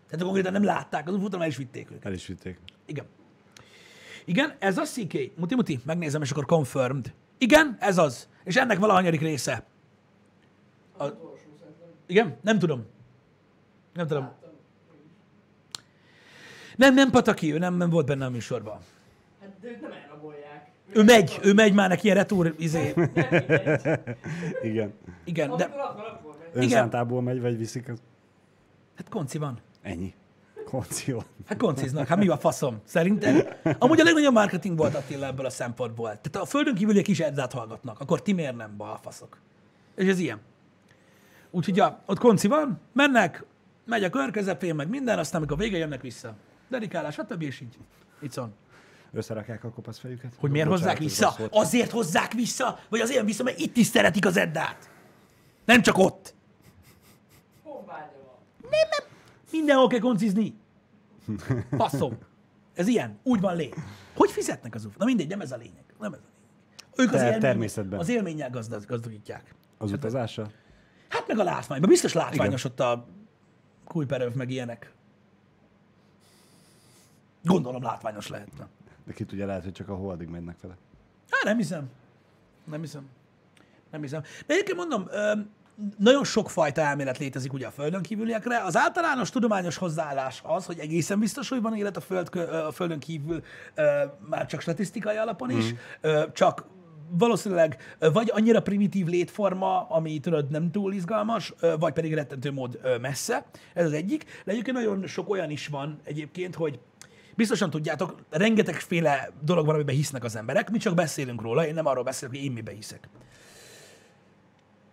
Tehát 0.09 0.25
konkrétan 0.25 0.51
nem 0.51 0.63
látták, 0.63 1.07
az 1.07 1.13
ufót 1.13 1.33
el 1.35 1.47
is 1.47 1.57
vitték 1.57 1.91
őket. 1.91 2.05
El 2.05 2.13
is 2.13 2.27
vitték. 2.27 2.59
Igen. 2.85 3.05
Igen, 4.25 4.55
ez 4.59 4.77
az 4.77 4.91
CK. 4.91 5.31
Muti, 5.37 5.55
muti, 5.55 5.79
megnézem, 5.85 6.21
és 6.21 6.31
akkor 6.31 6.45
confirmed. 6.45 7.13
Igen, 7.37 7.77
ez 7.79 7.97
az. 7.97 8.27
És 8.43 8.55
ennek 8.55 8.79
valahanyadik 8.79 9.21
része. 9.21 9.63
Szerintem. 10.97 11.35
Igen? 12.07 12.37
Nem 12.41 12.59
tudom. 12.59 12.85
Nem 13.93 14.07
tudom. 14.07 14.31
Nem, 16.75 16.93
nem 16.93 17.09
Pataki, 17.09 17.53
ő 17.53 17.57
nem, 17.57 17.75
nem 17.75 17.89
volt 17.89 18.05
benne 18.05 18.25
a 18.25 18.29
műsorban. 18.29 18.79
Hát 19.41 19.49
de 19.61 19.67
őt 19.67 19.81
nem 19.81 19.91
elrabolják. 19.91 20.69
Ő 20.93 21.03
megy, 21.03 21.39
ő 21.43 21.53
megy 21.53 21.73
már 21.73 21.89
neki 21.89 22.03
ilyen 22.03 22.15
retúr, 22.15 22.55
izé. 22.57 22.93
Igen. 24.61 24.93
Igen, 25.23 25.55
de. 25.55 25.75
Önszántából 26.53 27.21
megy, 27.21 27.41
vagy 27.41 27.57
viszik, 27.57 27.89
az 27.89 28.01
hát 28.95 29.09
konci 29.09 29.37
van. 29.37 29.59
ennyi. 29.81 30.13
Konció. 30.65 31.23
Hát 31.45 31.57
konciznak, 31.57 32.07
hát 32.07 32.17
mi 32.17 32.27
a 32.27 32.37
faszom? 32.37 32.81
Szerintem. 32.83 33.47
Amúgy 33.79 33.99
a 33.99 34.03
legnagyobb 34.03 34.33
marketing 34.33 34.77
volt 34.77 34.95
Attila 34.95 35.25
ebből 35.25 35.45
a 35.45 35.49
szempontból. 35.49 36.07
Tehát 36.07 36.35
a 36.35 36.45
földön 36.45 36.75
kívüliek 36.75 37.07
is 37.07 37.19
edzát 37.19 37.53
hallgatnak, 37.53 37.99
akkor 37.99 38.21
ti 38.21 38.33
miért 38.33 38.55
nem 38.55 38.77
balfaszok? 38.77 39.37
És 39.95 40.07
ez 40.07 40.19
ilyen. 40.19 40.39
Úgyhogy 41.51 41.75
ja, 41.75 42.01
ott 42.05 42.19
konci 42.19 42.47
van, 42.47 42.79
mennek, 42.93 43.43
megy 43.85 44.03
a 44.03 44.09
kör 44.09 44.31
közepén, 44.31 44.75
meg 44.75 44.89
minden, 44.89 45.19
aztán 45.19 45.37
amikor 45.41 45.57
vége 45.57 45.77
jönnek 45.77 46.01
vissza. 46.01 46.35
Dedikálás, 46.69 47.13
stb. 47.13 47.41
és 47.41 47.61
így. 47.61 47.77
Van. 48.35 48.53
Összerakják 49.13 49.63
a 49.63 49.69
kopasz 49.69 49.99
fejüket. 49.99 50.33
Hogy 50.39 50.51
miért 50.51 50.67
Bocsánat, 50.67 50.97
hozzák 50.97 51.09
vissza? 51.09 51.35
Azért 51.51 51.91
hozzák 51.91 52.33
vissza, 52.33 52.79
vagy 52.89 52.99
azért 52.99 53.25
vissza, 53.25 53.43
mert 53.43 53.59
itt 53.59 53.77
is 53.77 53.85
szeretik 53.85 54.25
az 54.25 54.37
Eddát. 54.37 54.89
Nem 55.65 55.81
csak 55.81 55.97
ott. 55.97 56.33
Honvágya 57.63 58.11
van. 58.25 58.71
Mindenhol 59.51 59.87
kell 59.87 59.99
koncizni. 59.99 60.55
Passzom. 61.77 62.17
Ez 62.73 62.87
ilyen. 62.87 63.19
Úgy 63.23 63.39
van 63.39 63.55
lé. 63.55 63.69
Hogy 64.15 64.31
fizetnek 64.31 64.75
az 64.75 64.85
ufo? 64.85 64.95
Na 64.97 65.05
mindegy, 65.05 65.27
nem 65.27 65.41
ez 65.41 65.51
a 65.51 65.57
lényeg. 65.57 65.83
Nem 65.99 66.13
ez 66.13 66.19
a 66.19 66.21
lényeg. 66.21 66.35
Ők 66.97 67.13
az, 67.13 67.19
Ter- 67.19 67.25
élmény, 67.25 67.39
természetben. 67.39 67.99
az 67.99 68.09
élménnyel 68.09 68.49
gazdag, 68.49 68.85
gazdagítják. 68.85 69.55
Az 69.77 69.91
utazással? 69.91 70.51
Hát 71.09 71.27
meg 71.27 71.39
a 71.39 71.43
látványban. 71.43 71.89
Biztos 71.89 72.13
látványos 72.13 72.63
ott 72.63 72.79
a 72.79 73.05
Kuiperöv, 73.85 74.33
meg 74.33 74.49
ilyenek. 74.49 74.91
Gondolom 77.43 77.83
látványos 77.83 78.27
lehetne. 78.27 78.67
De 79.05 79.13
ki 79.13 79.23
tudja, 79.23 79.45
lehet, 79.45 79.63
hogy 79.63 79.71
csak 79.71 79.89
a 79.89 79.95
holdig 79.95 80.27
mennek 80.27 80.61
vele. 80.61 80.77
Hát 81.29 81.43
nem 81.43 81.57
hiszem. 81.57 81.89
Nem 82.63 82.81
hiszem. 82.81 83.09
Nem 83.91 84.01
hiszem. 84.01 84.21
De 84.21 84.53
egyébként 84.53 84.77
mondom, 84.77 85.07
nagyon 85.97 86.23
sokfajta 86.23 86.81
elmélet 86.81 87.17
létezik 87.17 87.53
ugye 87.53 87.67
a 87.67 87.71
Földön 87.71 88.01
kívüliekre. 88.01 88.63
Az 88.63 88.77
általános 88.77 89.29
tudományos 89.29 89.77
hozzáállás 89.77 90.41
az, 90.43 90.65
hogy 90.65 90.79
egészen 90.79 91.19
biztos, 91.19 91.49
hogy 91.49 91.61
van 91.61 91.75
élet 91.75 91.97
a, 91.97 92.01
föld, 92.01 92.35
a 92.67 92.71
Földön 92.71 92.99
kívül, 92.99 93.43
már 94.19 94.45
csak 94.45 94.61
statisztikai 94.61 95.15
alapon 95.15 95.49
is, 95.49 95.73
ö, 96.01 96.23
csak 96.33 96.65
valószínűleg 97.09 97.77
vagy 97.99 98.31
annyira 98.33 98.61
primitív 98.61 99.07
létforma, 99.07 99.87
ami 99.89 100.19
tudod 100.19 100.49
nem 100.49 100.71
túl 100.71 100.93
izgalmas, 100.93 101.53
vagy 101.79 101.93
pedig 101.93 102.13
rettentő 102.13 102.51
mód 102.51 102.79
messze. 103.01 103.45
Ez 103.73 103.85
az 103.85 103.93
egyik. 103.93 104.23
De 104.45 104.51
egyébként 104.51 104.77
nagyon 104.77 105.07
sok 105.07 105.29
olyan 105.29 105.49
is 105.49 105.67
van 105.67 105.99
egyébként, 106.03 106.55
hogy 106.55 106.79
Biztosan 107.35 107.69
tudjátok, 107.69 108.15
rengetegféle 108.29 109.29
dolog 109.41 109.65
van, 109.65 109.75
amiben 109.75 109.95
hisznek 109.95 110.23
az 110.23 110.35
emberek, 110.35 110.69
mi 110.69 110.77
csak 110.77 110.95
beszélünk 110.95 111.41
róla, 111.41 111.65
én 111.65 111.73
nem 111.73 111.85
arról 111.85 112.03
beszélek, 112.03 112.35
hogy 112.35 112.43
én 112.43 112.51
mibe 112.51 112.71
hiszek. 112.71 113.09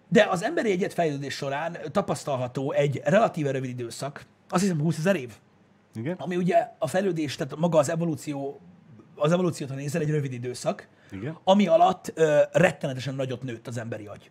De 0.08 0.26
az 0.30 0.42
emberi 0.42 0.70
egyet 0.70 0.92
fejlődés 0.92 1.34
során 1.34 1.76
tapasztalható 1.90 2.72
egy 2.72 3.00
relatíve 3.04 3.50
rövid 3.50 3.70
időszak, 3.70 4.26
azt 4.48 4.62
hiszem 4.62 4.80
20 4.80 4.98
ezer 4.98 5.16
év, 5.16 5.32
Igen? 5.94 6.16
ami 6.18 6.36
ugye 6.36 6.68
a 6.78 6.86
fejlődés, 6.86 7.36
tehát 7.36 7.56
maga 7.56 7.78
az 7.78 7.90
evolúció, 7.90 8.60
az 9.14 9.32
evolúciót, 9.32 9.68
ha 9.68 9.74
nézel, 9.74 10.00
egy 10.00 10.10
rövid 10.10 10.32
időszak, 10.32 10.88
Igen? 11.10 11.38
ami 11.44 11.66
alatt 11.66 12.12
ö, 12.14 12.42
rettenetesen 12.52 13.14
nagyot 13.14 13.42
nőtt 13.42 13.66
az 13.66 13.78
emberi 13.78 14.06
agy. 14.06 14.30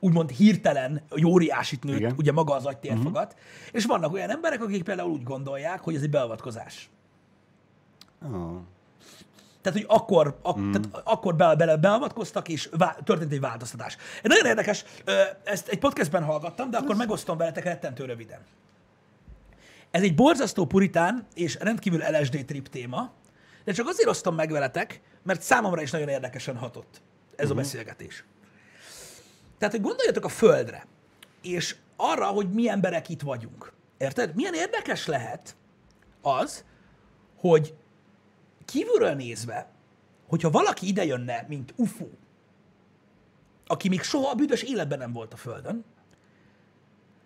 Úgymond 0.00 0.30
hirtelen, 0.30 1.02
egy 1.10 1.26
óriásit 1.26 1.84
nőtt 1.84 1.98
Igen. 1.98 2.14
ugye 2.16 2.32
maga 2.32 2.54
az 2.54 2.66
agytérfogat, 2.66 3.32
uh-huh. 3.32 3.68
és 3.72 3.84
vannak 3.84 4.12
olyan 4.12 4.30
emberek, 4.30 4.62
akik 4.62 4.82
például 4.84 5.10
úgy 5.10 5.22
gondolják, 5.22 5.80
hogy 5.80 5.94
ez 5.94 6.02
egy 6.02 6.10
beavatkozás. 6.10 6.90
Oh. 8.22 8.60
Tehát, 9.60 9.78
hogy 9.78 9.86
akkor, 9.88 10.38
ak- 10.42 10.58
mm. 10.58 10.72
tehát 10.72 10.88
akkor 11.04 11.36
bele, 11.36 11.56
bele 11.56 11.76
beavatkoztak, 11.76 12.48
és 12.48 12.68
vá- 12.78 13.04
történt 13.04 13.32
egy 13.32 13.40
változtatás. 13.40 13.96
Nagyon 14.22 14.46
érdekes, 14.46 14.84
ezt 15.44 15.68
egy 15.68 15.78
podcastben 15.78 16.24
hallgattam, 16.24 16.70
de 16.70 16.76
akkor 16.78 16.96
megosztom 16.96 17.36
veletek 17.36 17.64
rettentő 17.64 18.04
röviden. 18.04 18.40
Ez 19.90 20.02
egy 20.02 20.14
borzasztó 20.14 20.66
puritán 20.66 21.26
és 21.34 21.56
rendkívül 21.60 22.02
LSD 22.10 22.44
trip 22.44 22.68
téma, 22.68 23.12
de 23.64 23.72
csak 23.72 23.88
azért 23.88 24.08
osztom 24.08 24.34
meg 24.34 24.50
veletek, 24.50 25.00
mert 25.22 25.42
számomra 25.42 25.82
is 25.82 25.90
nagyon 25.90 26.08
érdekesen 26.08 26.56
hatott 26.56 27.00
ez 27.36 27.44
uh-huh. 27.44 27.50
a 27.50 27.54
beszélgetés. 27.54 28.24
Tehát, 29.58 29.74
hogy 29.74 29.82
gondoljatok 29.82 30.24
a 30.24 30.28
Földre, 30.28 30.86
és 31.42 31.76
arra, 31.96 32.26
hogy 32.26 32.50
mi 32.52 32.68
emberek 32.68 33.08
itt 33.08 33.20
vagyunk. 33.20 33.72
Érted? 33.98 34.34
Milyen 34.34 34.54
érdekes 34.54 35.06
lehet 35.06 35.56
az, 36.20 36.64
hogy 37.36 37.74
kívülről 38.64 39.14
nézve, 39.14 39.70
hogyha 40.26 40.50
valaki 40.50 40.86
ide 40.86 41.04
jönne, 41.04 41.44
mint 41.48 41.74
UFO, 41.76 42.06
aki 43.66 43.88
még 43.88 44.02
soha 44.02 44.30
a 44.30 44.34
büdös 44.34 44.62
életben 44.62 44.98
nem 44.98 45.12
volt 45.12 45.32
a 45.32 45.36
Földön, 45.36 45.84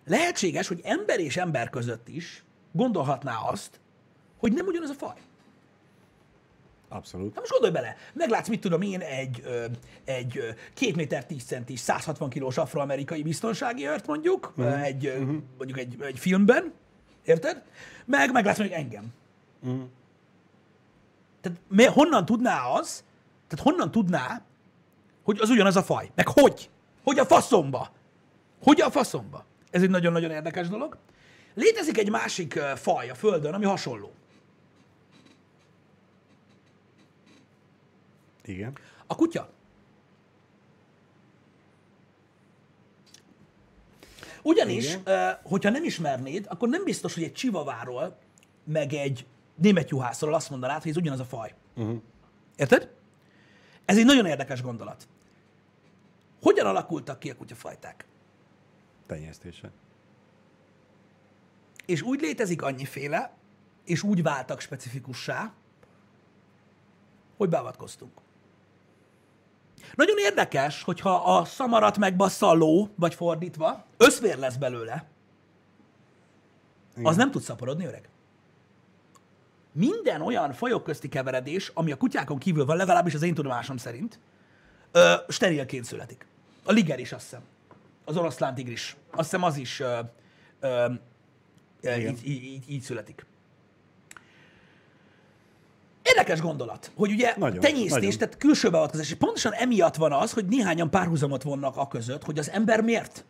lehetséges, 0.05 0.67
hogy 0.67 0.81
ember 0.83 1.19
és 1.19 1.37
ember 1.37 1.69
között 1.69 2.07
is 2.07 2.43
gondolhatná 2.73 3.37
azt, 3.37 3.79
hogy 4.37 4.53
nem 4.53 4.65
ugyanaz 4.65 4.89
a 4.89 4.93
faj. 4.93 5.15
Abszolút. 6.89 7.33
Na 7.33 7.39
most 7.39 7.51
gondolj 7.51 7.73
bele, 7.73 7.95
meglátsz, 8.13 8.47
mit 8.47 8.61
tudom 8.61 8.81
én, 8.81 8.99
egy, 8.99 9.43
egy 10.03 10.37
ö, 10.37 10.49
két 10.73 10.95
méter 10.95 11.25
10 11.25 11.43
centis, 11.43 11.79
160 11.79 12.29
kilós 12.29 12.57
afroamerikai 12.57 13.23
biztonsági 13.23 13.87
őrt 13.87 14.07
mondjuk, 14.07 14.53
uh-huh. 14.57 14.83
egy, 14.83 15.05
ö, 15.05 15.17
mondjuk 15.57 15.79
egy, 15.79 16.01
egy 16.01 16.19
filmben, 16.19 16.73
érted? 17.23 17.63
Meg 18.05 18.31
meglátsz 18.31 18.57
mondjuk 18.57 18.79
engem. 18.79 19.05
Uh-huh. 19.63 19.83
Tehát 21.41 21.59
mi, 21.67 21.85
honnan 21.85 22.25
tudná 22.25 22.65
az, 22.65 23.03
tehát 23.47 23.65
honnan 23.65 23.91
tudná, 23.91 24.41
hogy 25.23 25.37
az 25.41 25.49
ugyanaz 25.49 25.75
a 25.75 25.83
faj? 25.83 26.11
Meg 26.15 26.27
hogy? 26.27 26.69
Hogy 27.03 27.19
a 27.19 27.25
faszomba? 27.25 27.91
Hogy 28.63 28.81
a 28.81 28.91
faszomba? 28.91 29.45
Ez 29.71 29.81
egy 29.81 29.89
nagyon-nagyon 29.89 30.31
érdekes 30.31 30.67
dolog. 30.67 30.97
Létezik 31.53 31.97
egy 31.97 32.09
másik 32.09 32.53
faj 32.75 33.09
a 33.09 33.15
Földön, 33.15 33.53
ami 33.53 33.65
hasonló. 33.65 34.11
Igen. 38.45 38.77
A 39.07 39.15
kutya. 39.15 39.49
Ugyanis, 44.43 44.95
Igen. 44.95 45.39
hogyha 45.43 45.69
nem 45.69 45.83
ismernéd, 45.83 46.45
akkor 46.49 46.69
nem 46.69 46.83
biztos, 46.83 47.13
hogy 47.13 47.23
egy 47.23 47.33
csivaváról, 47.33 48.17
meg 48.63 48.93
egy 48.93 49.25
német 49.55 49.89
juhászról 49.89 50.33
azt 50.33 50.49
mondanád, 50.49 50.81
hogy 50.81 50.91
ez 50.91 50.97
ugyanaz 50.97 51.19
a 51.19 51.25
faj. 51.25 51.53
Uh-huh. 51.75 52.01
Érted? 52.55 52.93
Ez 53.85 53.97
egy 53.97 54.05
nagyon 54.05 54.25
érdekes 54.25 54.61
gondolat. 54.61 55.07
Hogyan 56.41 56.65
alakultak 56.65 57.19
ki 57.19 57.29
a 57.29 57.35
kutyafajták? 57.35 58.05
Tenyésztése. 59.07 59.71
És 61.85 62.01
úgy 62.01 62.21
létezik 62.21 62.61
annyiféle, 62.61 63.33
és 63.85 64.03
úgy 64.03 64.23
váltak 64.23 64.59
specifikussá, 64.59 65.53
hogy 67.37 67.49
beavatkoztunk. 67.49 68.11
Nagyon 69.95 70.17
érdekes, 70.17 70.83
hogyha 70.83 71.37
a 71.37 71.45
szamarat 71.45 71.97
megbassza 71.97 72.47
a 72.47 72.53
ló, 72.53 72.89
vagy 72.95 73.13
fordítva, 73.13 73.85
összvér 73.97 74.37
lesz 74.37 74.55
belőle, 74.55 75.05
Igen. 76.91 77.05
az 77.05 77.15
nem 77.15 77.31
tud 77.31 77.41
szaporodni, 77.41 77.85
öreg. 77.85 78.09
Minden 79.71 80.21
olyan 80.21 80.53
fajok 80.53 80.83
közti 80.83 81.09
keveredés, 81.09 81.71
ami 81.73 81.91
a 81.91 81.97
kutyákon 81.97 82.37
kívül 82.37 82.65
van, 82.65 82.77
legalábbis 82.77 83.13
az 83.13 83.21
én 83.21 83.33
tudomásom 83.33 83.77
szerint, 83.77 84.19
ö, 84.91 85.13
sterilként 85.27 85.85
születik. 85.85 86.25
A 86.63 86.71
liger 86.71 86.99
is, 86.99 87.11
azt 87.11 87.23
hiszem. 87.23 87.41
Az 88.05 88.17
oroszlán 88.17 88.55
tigris. 88.55 88.95
Azt 89.11 89.29
hiszem 89.29 89.43
az 89.43 89.57
is 89.57 89.79
ö, 89.79 89.99
ö, 90.59 90.85
Igen. 91.83 92.17
így, 92.23 92.43
így, 92.43 92.63
így, 92.67 92.81
születik. 92.81 93.25
Érdekes 96.03 96.41
gondolat, 96.41 96.91
hogy 96.95 97.11
ugye 97.11 97.33
Nagyon, 97.37 97.59
tenyésztés, 97.59 97.91
nagyon. 97.91 98.17
tehát 98.17 98.37
külső 98.37 98.69
beavatkozás, 98.69 99.09
és 99.09 99.15
pontosan 99.15 99.53
emiatt 99.53 99.95
van 99.95 100.11
az, 100.11 100.33
hogy 100.33 100.45
néhányan 100.45 100.89
párhuzamot 100.89 101.43
vonnak 101.43 101.77
a 101.77 101.87
között, 101.87 102.23
hogy 102.23 102.39
az 102.39 102.49
ember 102.49 102.81
miért? 102.81 103.25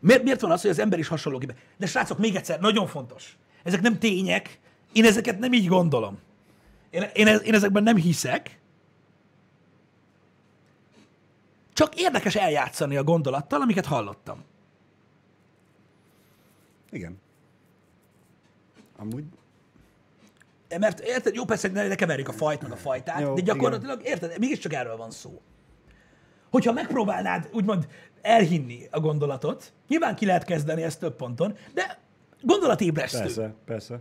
Miért, 0.00 0.22
miért 0.22 0.40
van 0.40 0.50
az, 0.50 0.60
hogy 0.60 0.70
az 0.70 0.78
ember 0.78 0.98
is 0.98 1.08
hasonló 1.08 1.38
képe? 1.38 1.54
De 1.76 1.86
srácok, 1.86 2.18
még 2.18 2.34
egyszer, 2.34 2.60
nagyon 2.60 2.86
fontos. 2.86 3.36
Ezek 3.62 3.80
nem 3.80 3.98
tények, 3.98 4.58
én 4.92 5.04
ezeket 5.04 5.38
nem 5.38 5.52
így 5.52 5.66
gondolom. 5.66 6.18
Én, 6.90 7.02
én, 7.14 7.26
én 7.26 7.54
ezekben 7.54 7.82
nem 7.82 7.96
hiszek. 7.96 8.58
Csak 11.72 12.00
érdekes 12.00 12.34
eljátszani 12.34 12.96
a 12.96 13.04
gondolattal, 13.04 13.60
amiket 13.60 13.86
hallottam. 13.86 14.44
Igen. 16.90 17.21
Amúgy 19.02 19.24
Mert 20.78 21.00
érted, 21.00 21.34
jó 21.34 21.44
persze, 21.44 21.68
ne, 21.68 21.88
ne 21.88 21.94
keverjük 21.94 22.28
a 22.28 22.32
fajt 22.32 22.62
meg 22.62 22.72
a 22.72 22.76
fajtát, 22.76 23.20
Jó, 23.20 23.34
de 23.34 23.40
gyakorlatilag, 23.40 24.00
érted, 24.04 24.38
mégiscsak 24.38 24.72
erről 24.72 24.96
van 24.96 25.10
szó. 25.10 25.40
Hogyha 26.50 26.72
megpróbálnád 26.72 27.48
úgymond 27.52 27.88
elhinni 28.20 28.88
a 28.90 29.00
gondolatot, 29.00 29.72
nyilván 29.88 30.14
ki 30.14 30.26
lehet 30.26 30.44
kezdeni 30.44 30.82
ezt 30.82 31.00
több 31.00 31.16
ponton, 31.16 31.56
de 31.74 31.98
gondolatébresztő. 32.42 33.18
persze, 33.18 33.54
persze. 33.64 34.00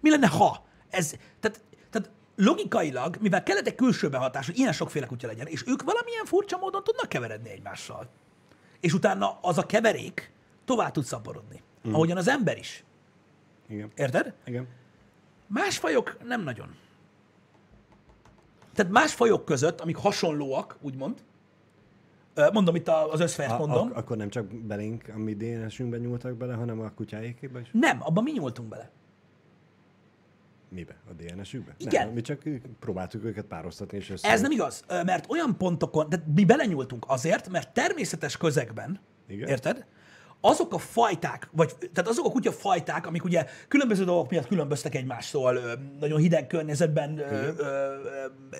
Mi 0.00 0.10
lenne, 0.10 0.26
ha? 0.26 0.64
Ez, 0.90 1.14
tehát, 1.40 1.60
tehát 1.90 2.10
logikailag, 2.36 3.16
mivel 3.20 3.42
kellett 3.42 3.66
egy 3.66 3.74
külső 3.74 4.08
behatás, 4.08 4.46
hogy 4.46 4.58
ilyen 4.58 4.72
sokféle 4.72 5.06
kutya 5.06 5.26
legyen, 5.26 5.46
és 5.46 5.64
ők 5.66 5.82
valamilyen 5.82 6.24
furcsa 6.24 6.56
módon 6.58 6.84
tudnak 6.84 7.08
keveredni 7.08 7.50
egymással. 7.50 8.08
És 8.80 8.92
utána 8.92 9.38
az 9.40 9.58
a 9.58 9.66
keverék 9.66 10.32
tovább 10.64 10.92
tud 10.92 11.04
szaporodni. 11.04 11.62
Mm. 11.88 11.94
Ahogyan 11.94 12.16
az 12.16 12.28
ember 12.28 12.58
is. 12.58 12.84
Igen. 13.72 13.90
Érted? 13.96 14.34
Igen. 14.44 14.66
Más 15.46 15.78
fajok 15.78 16.16
nem 16.26 16.42
nagyon. 16.42 16.74
Tehát 18.74 18.92
más 18.92 19.14
fajok 19.14 19.44
között, 19.44 19.80
amik 19.80 19.96
hasonlóak, 19.96 20.76
úgymond, 20.80 21.22
mondom 22.52 22.74
itt 22.74 22.88
az 22.88 23.20
összfejt 23.20 23.50
A, 23.50 23.58
mondom, 23.58 23.86
ak- 23.86 23.96
akkor 23.96 24.16
nem 24.16 24.28
csak 24.28 24.46
belénk, 24.54 25.08
a 25.14 25.18
mi 25.18 25.34
DNS-ünkben 25.34 26.00
nyúltak 26.00 26.34
bele, 26.36 26.54
hanem 26.54 26.80
a 26.80 26.90
kutyáékébe 26.90 27.60
is? 27.60 27.68
nem, 27.72 27.98
abban 28.02 28.22
mi 28.22 28.30
nyúltunk 28.30 28.68
bele. 28.68 28.90
Mibe? 30.68 30.96
A 31.10 31.12
DNS-ükbe? 31.12 31.74
Igen. 31.76 32.04
Nem, 32.06 32.14
mi 32.14 32.20
csak 32.20 32.42
próbáltuk 32.80 33.24
őket 33.24 33.44
pároztatni, 33.44 33.96
és 33.98 34.10
össze... 34.10 34.28
Ez 34.28 34.40
nem 34.40 34.50
igaz, 34.50 34.84
mert 34.88 35.30
olyan 35.30 35.56
pontokon, 35.56 36.08
de 36.08 36.22
mi 36.34 36.44
belenyúltunk 36.44 37.04
azért, 37.08 37.48
mert 37.48 37.72
természetes 37.74 38.36
közegben, 38.36 39.00
Igen. 39.26 39.48
érted? 39.48 39.86
Azok 40.44 40.74
a 40.74 40.78
fajták, 40.78 41.48
vagy 41.52 41.74
tehát 41.92 42.10
azok 42.10 42.26
a 42.26 42.30
kutyafajták, 42.30 43.06
amik 43.06 43.24
ugye 43.24 43.46
különböző 43.68 44.04
dolgok 44.04 44.30
miatt 44.30 44.46
különböztek 44.46 44.94
egymástól, 44.94 45.60
nagyon 46.00 46.18
hideg 46.18 46.46
környezetben 46.46 47.18
ö, 47.18 47.48
ö, 47.56 47.94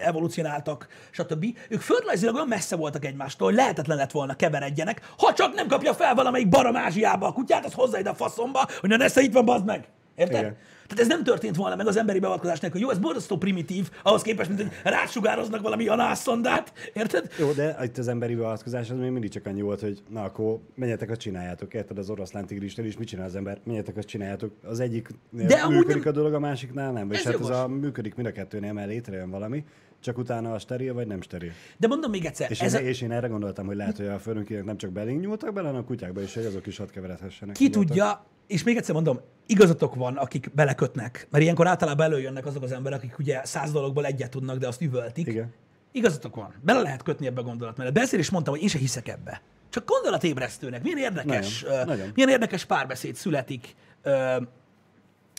evolúcionáltak, 0.00 0.88
stb. 1.10 1.46
Ők 1.68 1.80
földrajzilag 1.80 2.34
olyan 2.34 2.48
messze 2.48 2.76
voltak 2.76 3.04
egymástól, 3.04 3.52
lehetetlen 3.52 3.96
lett 3.96 4.10
volna 4.10 4.34
keveredjenek, 4.34 5.12
ha 5.18 5.32
csak 5.32 5.54
nem 5.54 5.68
kapja 5.68 5.94
fel 5.94 6.14
valamelyik 6.14 6.48
barom 6.48 6.76
Ázsiába 6.76 7.26
a 7.26 7.32
kutyát, 7.32 7.64
az 7.64 7.72
hozza 7.72 7.98
ide 7.98 8.10
a 8.10 8.14
faszomba, 8.14 8.68
hogy 8.80 8.90
na 8.90 8.96
nesze 8.96 9.20
itt 9.20 9.32
van, 9.32 9.44
bazd 9.44 9.64
meg. 9.64 9.88
Érted? 10.14 10.40
Igen. 10.40 10.56
Tehát 10.86 11.00
ez 11.02 11.06
nem 11.06 11.22
történt 11.24 11.56
volna 11.56 11.76
meg 11.76 11.86
az 11.86 11.96
emberi 11.96 12.18
beavatkozás 12.18 12.60
nélkül. 12.60 12.80
Jó, 12.80 12.90
ez 12.90 12.98
borzasztó 12.98 13.36
primitív, 13.36 13.90
ahhoz 14.02 14.22
képest, 14.22 14.48
mint 14.48 14.60
hogy 14.62 14.70
rásugároznak 14.84 15.62
valami 15.62 15.88
anászondát, 15.88 16.72
érted? 16.94 17.30
Jó, 17.38 17.50
de 17.52 17.76
itt 17.82 17.98
az 17.98 18.08
emberi 18.08 18.34
beavatkozás 18.34 18.90
az 18.90 18.96
még 18.96 19.10
mindig 19.10 19.30
csak 19.30 19.46
annyi 19.46 19.60
volt, 19.62 19.80
hogy 19.80 20.02
na 20.08 20.22
akkor 20.22 20.58
menjetek, 20.74 21.10
azt 21.10 21.20
csináljátok, 21.20 21.74
érted? 21.74 21.98
Az 21.98 22.10
oroszlán 22.10 22.46
tigrisnél 22.46 22.86
is 22.86 22.96
mit 22.96 23.08
csinál 23.08 23.26
az 23.26 23.36
ember? 23.36 23.58
Menjetek, 23.64 23.96
azt 23.96 24.06
csináljátok. 24.08 24.52
Az 24.64 24.80
egyik 24.80 25.08
De 25.30 25.68
működik 25.68 26.04
nem- 26.04 26.12
a 26.12 26.16
dolog, 26.16 26.34
a 26.34 26.38
másiknál 26.38 26.92
nem. 26.92 27.10
És 27.10 27.22
hát 27.22 27.32
jogos. 27.32 27.48
ez 27.50 27.56
a 27.56 27.68
működik 27.68 28.14
mind 28.14 28.28
a 28.28 28.32
kettőnél, 28.32 28.72
mert 28.72 28.88
létrejön 28.88 29.30
valami, 29.30 29.64
csak 30.02 30.18
utána 30.18 30.52
a 30.52 30.58
steril 30.58 30.94
vagy 30.94 31.06
nem 31.06 31.22
steril. 31.22 31.52
De 31.76 31.86
mondom 31.86 32.10
még 32.10 32.24
egyszer, 32.24 32.50
És, 32.50 32.60
ez 32.60 32.74
én, 32.74 32.80
a, 32.80 32.82
és 32.82 33.00
én 33.00 33.12
erre 33.12 33.26
gondoltam, 33.26 33.66
hogy 33.66 33.76
lehet, 33.76 33.96
hogy 33.96 34.06
a 34.06 34.18
földönkinek 34.18 34.64
nem 34.64 34.76
csak 34.76 34.90
belénk 34.90 35.20
nyúltak 35.20 35.52
bele, 35.52 35.66
hanem 35.66 35.82
a 35.82 35.84
kutyákba 35.84 36.22
is, 36.22 36.34
hogy 36.34 36.44
azok 36.44 36.66
is 36.66 36.78
ott 36.78 36.90
keveredhessenek. 36.90 37.54
ki 37.54 37.70
tudja, 37.70 38.24
és 38.46 38.62
még 38.62 38.76
egyszer 38.76 38.94
mondom, 38.94 39.20
igazatok 39.46 39.94
van, 39.94 40.16
akik 40.16 40.50
belekötnek, 40.54 41.26
mert 41.30 41.42
ilyenkor 41.44 41.66
általában 41.66 42.06
előjönnek 42.06 42.46
azok 42.46 42.62
az 42.62 42.72
emberek, 42.72 42.98
akik 42.98 43.18
ugye 43.18 43.40
száz 43.44 43.72
dologból 43.72 44.06
egyet 44.06 44.30
tudnak, 44.30 44.58
de 44.58 44.66
azt 44.66 44.80
üvöltik. 44.80 45.26
Igen. 45.26 45.52
Igazatok 45.92 46.34
van, 46.34 46.54
bele 46.60 46.80
lehet 46.80 47.02
kötni 47.02 47.26
ebbe 47.26 47.40
a 47.40 47.44
gondolatmenet. 47.44 47.92
De 47.92 48.00
ezért 48.00 48.22
is 48.22 48.30
mondtam, 48.30 48.54
hogy 48.54 48.62
én 48.62 48.68
se 48.68 48.78
hiszek 48.78 49.08
ebbe. 49.08 49.42
Csak 49.68 49.84
gondolatébresztőnek, 49.84 50.82
milyen 50.82 50.98
érdekes, 50.98 51.62
Nagyon, 51.62 51.78
ö, 51.78 51.84
nagyon. 51.84 52.10
milyen 52.14 52.28
érdekes 52.30 52.64
párbeszéd 52.64 53.14
születik 53.14 53.74
ö, 54.02 54.36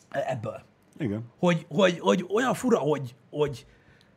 ebből. 0.09 0.61
Igen. 0.97 1.23
hogy, 1.39 1.65
hogy, 1.69 1.99
hogy 1.99 2.25
olyan 2.33 2.53
fura, 2.53 2.77
hogy, 2.77 3.15
hogy 3.29 3.65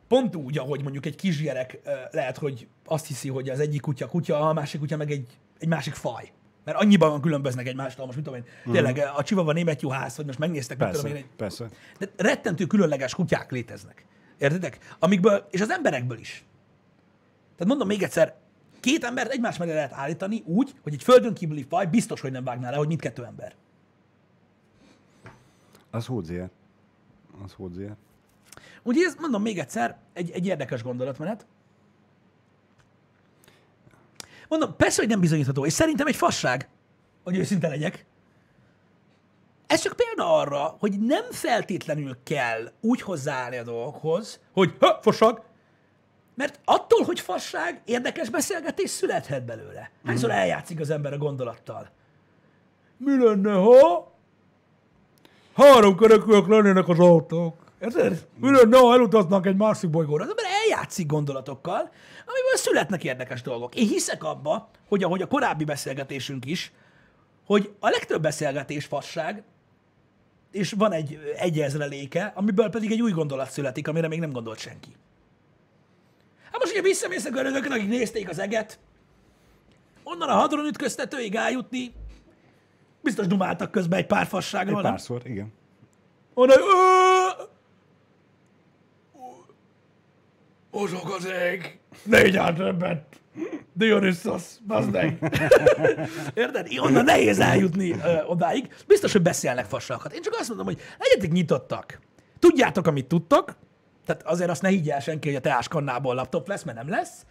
pont 0.07 0.35
úgy, 0.35 0.57
ahogy 0.57 0.81
mondjuk 0.81 1.05
egy 1.05 1.15
kisgyerek 1.15 1.79
lehet, 2.11 2.37
hogy 2.37 2.67
azt 2.85 3.07
hiszi, 3.07 3.29
hogy 3.29 3.49
az 3.49 3.59
egyik 3.59 3.81
kutya 3.81 4.07
kutya, 4.07 4.49
a 4.49 4.53
másik 4.53 4.79
kutya 4.79 4.97
meg 4.97 5.11
egy, 5.11 5.27
egy 5.59 5.67
másik 5.67 5.93
faj. 5.93 6.31
Mert 6.63 6.79
annyiban 6.79 7.21
különböznek 7.21 7.67
egymástól, 7.67 8.05
most 8.05 8.17
mit 8.17 8.25
tudom 8.25 8.39
én, 8.39 8.71
tényleg 8.73 8.97
a 9.15 9.23
csivava 9.23 9.51
német 9.51 9.81
juhász, 9.81 10.15
hogy 10.15 10.25
most 10.25 10.39
megnéztek, 10.39 10.77
mit 10.77 10.87
Persze, 10.87 11.01
tudom 11.01 11.17
én, 11.17 11.23
egy, 11.23 11.29
persze. 11.35 11.69
de 11.99 12.09
rettentő 12.17 12.65
különleges 12.65 13.15
kutyák 13.15 13.51
léteznek. 13.51 14.05
Értitek? 14.37 14.77
Amikből, 14.99 15.47
és 15.51 15.61
az 15.61 15.69
emberekből 15.69 16.17
is. 16.17 16.45
Tehát 17.55 17.67
mondom 17.67 17.87
még 17.87 18.03
egyszer, 18.03 18.35
két 18.79 19.03
embert 19.03 19.31
egymás 19.31 19.57
mellé 19.57 19.73
lehet 19.73 19.93
állítani 19.93 20.43
úgy, 20.45 20.75
hogy 20.83 20.93
egy 20.93 21.03
földön 21.03 21.33
kívüli 21.33 21.65
faj 21.69 21.85
biztos, 21.85 22.21
hogy 22.21 22.31
nem 22.31 22.43
vágná 22.43 22.69
le, 22.69 22.77
hogy 22.77 22.87
mindkettő 22.87 23.25
ember. 23.25 23.55
Az 25.89 26.05
hódzier. 26.05 26.49
Az 27.43 27.53
hódzier. 27.53 27.95
Úgyhogy 28.87 29.05
ez, 29.05 29.15
mondom 29.19 29.41
még 29.41 29.59
egyszer, 29.59 29.97
egy, 30.13 30.31
egy 30.31 30.45
érdekes 30.45 30.83
gondolatmenet. 30.83 31.45
Mondom, 34.47 34.75
persze, 34.75 35.01
hogy 35.01 35.09
nem 35.09 35.19
bizonyítható, 35.19 35.65
és 35.65 35.73
szerintem 35.73 36.07
egy 36.07 36.15
fasság, 36.15 36.69
hogy 37.23 37.37
őszinte 37.37 37.67
legyek. 37.67 38.05
Ez 39.67 39.81
csak 39.81 39.95
példa 39.95 40.37
arra, 40.37 40.75
hogy 40.79 40.99
nem 40.99 41.23
feltétlenül 41.31 42.17
kell 42.23 42.71
úgy 42.81 43.01
hozzáállni 43.01 43.57
a 43.57 43.63
dolgokhoz, 43.63 44.39
hogy 44.53 44.75
ha, 44.79 44.99
fasság, 45.01 45.41
mert 46.35 46.59
attól, 46.65 47.03
hogy 47.03 47.19
fasság, 47.19 47.81
érdekes 47.85 48.29
beszélgetés 48.29 48.89
születhet 48.89 49.45
belőle. 49.45 49.91
Hányszor 50.05 50.31
eljátszik 50.31 50.79
az 50.79 50.89
ember 50.89 51.13
a 51.13 51.17
gondolattal? 51.17 51.89
Mi 52.97 53.23
lenne, 53.23 53.53
ha 53.53 54.11
három 55.53 55.97
kerekűek 55.97 56.47
lennének 56.47 56.87
az 56.87 56.99
autók? 56.99 57.66
Érted? 57.81 58.27
Lenne, 58.41 58.77
ha 58.77 58.93
elutaznak 58.93 59.45
egy 59.45 59.55
másik 59.55 59.89
bolygóra? 59.89 60.23
Az 60.23 60.29
ember 60.29 60.45
eljátszik 60.63 61.05
gondolatokkal, 61.05 61.77
amiből 62.25 62.55
születnek 62.55 63.03
érdekes 63.03 63.41
dolgok. 63.41 63.75
Én 63.75 63.87
hiszek 63.87 64.23
abba, 64.23 64.69
hogy 64.87 65.03
ahogy 65.03 65.21
a 65.21 65.27
korábbi 65.27 65.63
beszélgetésünk 65.63 66.45
is, 66.45 66.71
hogy 67.45 67.73
a 67.79 67.89
legtöbb 67.89 68.21
beszélgetés 68.21 68.85
fasság, 68.85 69.43
és 70.51 70.71
van 70.77 70.91
egy 70.91 71.19
egyezreléke, 71.37 72.31
amiből 72.35 72.69
pedig 72.69 72.91
egy 72.91 73.01
új 73.01 73.11
gondolat 73.11 73.49
születik, 73.51 73.87
amire 73.87 74.07
még 74.07 74.19
nem 74.19 74.31
gondolt 74.31 74.59
senki. 74.59 74.95
Hát 76.51 76.59
most 76.61 76.71
ugye 76.71 76.81
visszamész 76.81 77.25
a 77.25 77.29
görögökön, 77.29 77.71
akik 77.71 77.87
nézték 77.87 78.29
az 78.29 78.39
eget, 78.39 78.79
onnan 80.03 80.29
a 80.29 80.33
hadron 80.33 80.65
ütköztetőig 80.65 81.35
eljutni, 81.35 81.93
biztos 83.01 83.27
dumáltak 83.27 83.71
közben 83.71 83.99
egy 83.99 84.05
pár 84.07 84.25
fasságról, 84.27 84.77
Egy 84.77 84.83
nem? 84.83 84.91
párszor, 84.91 85.21
igen. 85.25 85.53
Onnan, 86.33 86.57
"Ö, 86.57 87.43
Mozog 90.71 91.09
az 91.17 91.27
ég, 91.51 91.79
négy 92.03 92.37
átrebbet, 92.37 93.03
Dionysos, 93.73 94.43
bazd 94.67 94.91
meg. 94.91 95.17
Érted? 96.33 96.67
Onnan 96.77 97.03
nehéz 97.03 97.39
eljutni 97.39 97.91
ö, 97.91 98.23
odáig. 98.23 98.75
Biztos, 98.87 99.11
hogy 99.11 99.21
beszélnek 99.21 99.65
fassákat. 99.65 100.13
Én 100.13 100.21
csak 100.21 100.35
azt 100.39 100.47
mondom, 100.47 100.65
hogy 100.65 100.81
legyetek 100.97 101.31
nyitottak. 101.31 101.99
Tudjátok, 102.39 102.87
amit 102.87 103.07
tudtok, 103.07 103.55
tehát 104.05 104.23
azért 104.25 104.49
azt 104.49 104.61
ne 104.61 104.69
higgy 104.69 104.89
el 104.89 104.99
senki, 104.99 105.27
hogy 105.27 105.37
a 105.37 105.41
teáskannából 105.41 106.15
laptop 106.15 106.47
lesz, 106.47 106.63
mert 106.63 106.77
nem 106.77 106.89
lesz. 106.89 107.25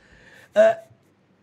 Ö, 0.52 0.60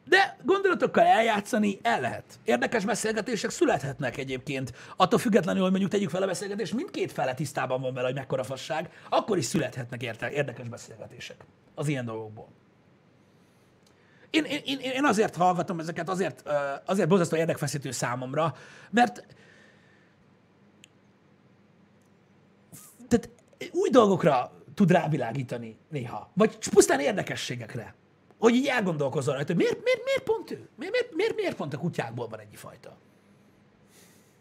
de 0.05 0.37
gondolatokkal 0.43 1.05
eljátszani 1.05 1.79
el 1.81 2.01
lehet. 2.01 2.23
Érdekes 2.43 2.85
beszélgetések 2.85 3.49
születhetnek 3.49 4.17
egyébként. 4.17 4.73
Attól 4.95 5.19
függetlenül, 5.19 5.61
hogy 5.61 5.71
mondjuk 5.71 5.91
tegyük 5.91 6.09
fel 6.09 6.23
a 6.23 6.27
beszélgetést, 6.27 6.73
mindkét 6.73 7.11
fele 7.11 7.33
tisztában 7.33 7.81
van 7.81 7.93
vele, 7.93 8.07
hogy 8.07 8.15
mekkora 8.15 8.43
fasság, 8.43 8.89
akkor 9.09 9.37
is 9.37 9.45
születhetnek 9.45 10.03
érte- 10.03 10.31
érdekes 10.31 10.69
beszélgetések 10.69 11.35
az 11.75 11.87
ilyen 11.87 12.05
dolgokból. 12.05 12.47
Én, 14.29 14.43
én, 14.43 14.79
én, 14.79 15.05
azért 15.05 15.35
hallgatom 15.35 15.79
ezeket, 15.79 16.09
azért, 16.09 16.43
azért 16.85 17.07
borzasztó 17.07 17.35
érdekfeszítő 17.35 17.91
számomra, 17.91 18.55
mert 18.89 19.25
tehát 23.07 23.29
új 23.71 23.89
dolgokra 23.89 24.51
tud 24.73 24.91
rávilágítani 24.91 25.77
néha. 25.89 26.31
Vagy 26.33 26.69
pusztán 26.69 26.99
érdekességekre. 26.99 27.95
Hogy 28.39 28.53
így 28.53 28.67
elgondolkozzon 28.67 29.33
rajta, 29.33 29.53
hogy 29.53 29.61
miért, 29.61 29.83
miért, 29.83 30.03
miért 30.03 30.23
pont 30.23 30.51
ő? 30.51 30.69
Miért, 30.75 30.91
miért, 30.91 31.15
miért, 31.15 31.35
miért 31.35 31.55
pont 31.55 31.73
a 31.73 31.77
kutyákból 31.77 32.27
van 32.27 32.39
ennyi 32.39 32.55
fajta? 32.55 32.97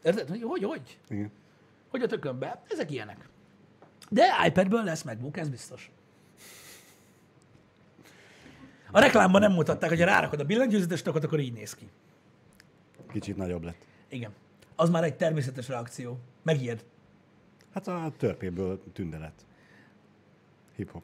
Érted? 0.02 0.28
Hogy, 0.28 0.42
hogy, 0.42 0.64
hogy? 0.64 0.98
igen. 1.08 1.32
Hogy 1.88 2.02
a 2.02 2.06
tökönbe? 2.06 2.62
Ezek 2.68 2.90
ilyenek. 2.90 3.28
De 4.10 4.26
iPadből 4.46 4.84
lesz 4.84 5.02
MacBook, 5.02 5.36
ez 5.36 5.48
biztos. 5.48 5.90
A 8.92 9.00
reklámban 9.00 9.40
nem 9.40 9.52
mutatták, 9.52 9.88
hogy 9.88 9.98
ha 9.98 10.04
rárakod 10.04 10.40
a 10.40 10.44
billentyűzetes 10.44 11.02
tokot, 11.02 11.24
akkor 11.24 11.40
így 11.40 11.52
néz 11.52 11.74
ki. 11.74 11.88
Kicsit 13.12 13.36
nagyobb 13.36 13.62
lett. 13.62 13.86
Igen. 14.08 14.30
Az 14.76 14.90
már 14.90 15.04
egy 15.04 15.14
természetes 15.14 15.68
reakció. 15.68 16.18
Megijed. 16.42 16.84
Hát 17.74 17.88
a 17.88 18.12
törpéből 18.16 18.82
tünde 18.92 19.18
lett. 19.18 19.44
Hip-hop. 20.76 21.02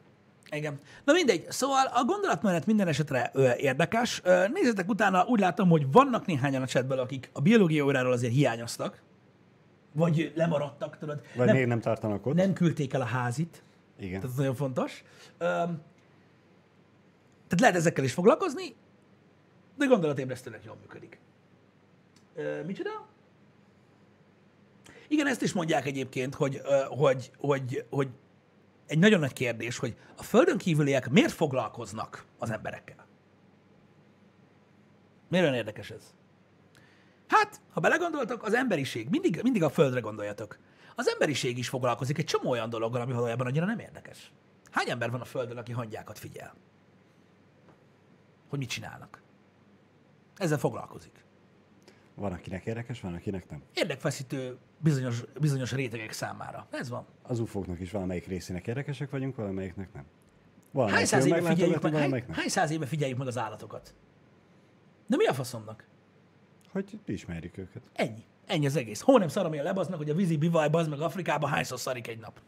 Igen. 0.51 0.77
Na 1.05 1.13
mindegy, 1.13 1.45
szóval 1.51 1.85
a 1.93 2.03
gondolatmenet 2.03 2.65
minden 2.65 2.87
esetre 2.87 3.29
ö, 3.33 3.51
érdekes. 3.57 4.21
Ö, 4.23 4.47
nézzetek 4.53 4.89
utána, 4.89 5.25
úgy 5.25 5.39
látom, 5.39 5.69
hogy 5.69 5.91
vannak 5.91 6.25
néhányan 6.25 6.61
a 6.61 6.65
chatből, 6.65 6.99
akik 6.99 7.29
a 7.33 7.41
biológia 7.41 7.83
óráról 7.83 8.11
azért 8.11 8.33
hiányoztak, 8.33 9.01
vagy 9.93 10.31
lemaradtak, 10.35 10.97
tudod. 10.97 11.21
Vagy 11.35 11.45
nem, 11.45 11.55
még 11.55 11.65
nem 11.65 11.79
tartanak 11.79 12.25
ott. 12.25 12.35
nem 12.35 12.53
küldték 12.53 12.93
el 12.93 13.01
a 13.01 13.05
házit, 13.05 13.63
Igen. 13.99 14.19
tehát 14.19 14.31
ez 14.31 14.37
nagyon 14.37 14.55
fontos. 14.55 15.03
Öm, 15.37 15.81
tehát 17.49 17.59
lehet 17.59 17.75
ezekkel 17.75 18.03
is 18.03 18.13
foglalkozni, 18.13 18.75
de 19.77 19.85
gondolatébresztőnek 19.85 20.63
jól 20.63 20.77
működik. 20.81 21.19
Ö, 22.35 22.63
micsoda? 22.63 23.07
Igen, 25.07 25.27
ezt 25.27 25.41
is 25.41 25.53
mondják 25.53 25.85
egyébként, 25.85 26.35
hogy, 26.35 26.61
hogy, 26.87 27.31
hogy, 27.37 27.85
hogy 27.89 28.07
egy 28.87 28.99
nagyon 28.99 29.19
nagy 29.19 29.33
kérdés, 29.33 29.77
hogy 29.77 29.95
a 30.17 30.23
földön 30.23 30.57
kívüliek 30.57 31.09
miért 31.09 31.31
foglalkoznak 31.31 32.25
az 32.37 32.49
emberekkel? 32.49 33.07
Miért 35.27 35.45
olyan 35.45 35.57
érdekes 35.57 35.89
ez? 35.89 36.13
Hát, 37.27 37.61
ha 37.71 37.79
belegondoltok, 37.79 38.43
az 38.43 38.53
emberiség, 38.53 39.09
mindig, 39.09 39.39
mindig 39.43 39.63
a 39.63 39.69
földre 39.69 39.99
gondoljatok. 39.99 40.57
Az 40.95 41.07
emberiség 41.07 41.57
is 41.57 41.69
foglalkozik 41.69 42.17
egy 42.17 42.25
csomó 42.25 42.49
olyan 42.49 42.69
dologgal, 42.69 43.01
ami 43.01 43.13
valójában 43.13 43.47
annyira 43.47 43.65
nem 43.65 43.79
érdekes. 43.79 44.31
Hány 44.71 44.89
ember 44.89 45.11
van 45.11 45.21
a 45.21 45.25
földön, 45.25 45.57
aki 45.57 45.71
hangyákat 45.71 46.19
figyel? 46.19 46.55
Hogy 48.49 48.59
mit 48.59 48.69
csinálnak? 48.69 49.21
Ezzel 50.37 50.57
foglalkozik. 50.57 51.23
Van, 52.15 52.31
akinek 52.31 52.65
érdekes, 52.65 53.01
van, 53.01 53.13
akinek 53.13 53.49
nem. 53.49 53.63
Érdekfeszítő 53.73 54.57
bizonyos, 54.77 55.23
bizonyos 55.39 55.71
rétegek 55.71 56.11
számára. 56.11 56.67
Ez 56.69 56.89
van. 56.89 57.05
Az 57.21 57.39
ufóknak 57.39 57.79
is 57.79 57.91
valamelyik 57.91 58.27
részének 58.27 58.67
érdekesek 58.67 59.09
vagyunk, 59.09 59.35
valamelyiknek 59.35 59.93
nem. 59.93 60.03
Hány 60.03 60.71
Valamelyik 60.71 61.07
száz, 61.07 61.25
jól 61.25 61.37
éve 61.37 61.49
figyeljük 61.49 61.81
meg, 61.81 61.93
hány, 61.93 62.23
hány 62.31 62.47
száz 62.47 62.71
éve 62.71 62.85
figyeljük 62.85 63.17
meg 63.17 63.27
az 63.27 63.37
állatokat? 63.37 63.93
De 65.07 65.15
mi 65.15 65.25
a 65.25 65.33
faszomnak? 65.33 65.87
Hogy 66.71 66.99
ismerjük 67.05 67.57
őket. 67.57 67.81
Ennyi. 67.93 68.23
Ennyi 68.45 68.65
az 68.65 68.75
egész. 68.75 69.01
Hol 69.01 69.19
nem 69.19 69.27
szarom 69.27 69.53
én 69.53 69.63
lebaznak, 69.63 69.97
hogy 69.97 70.09
a 70.09 70.13
vízi 70.13 70.37
bivaj 70.37 70.69
bazd 70.69 70.89
meg 70.89 70.99
Afrikában 70.99 71.49
hányszor 71.49 71.79
szarik 71.79 72.07
egy 72.07 72.19
nap. 72.19 72.41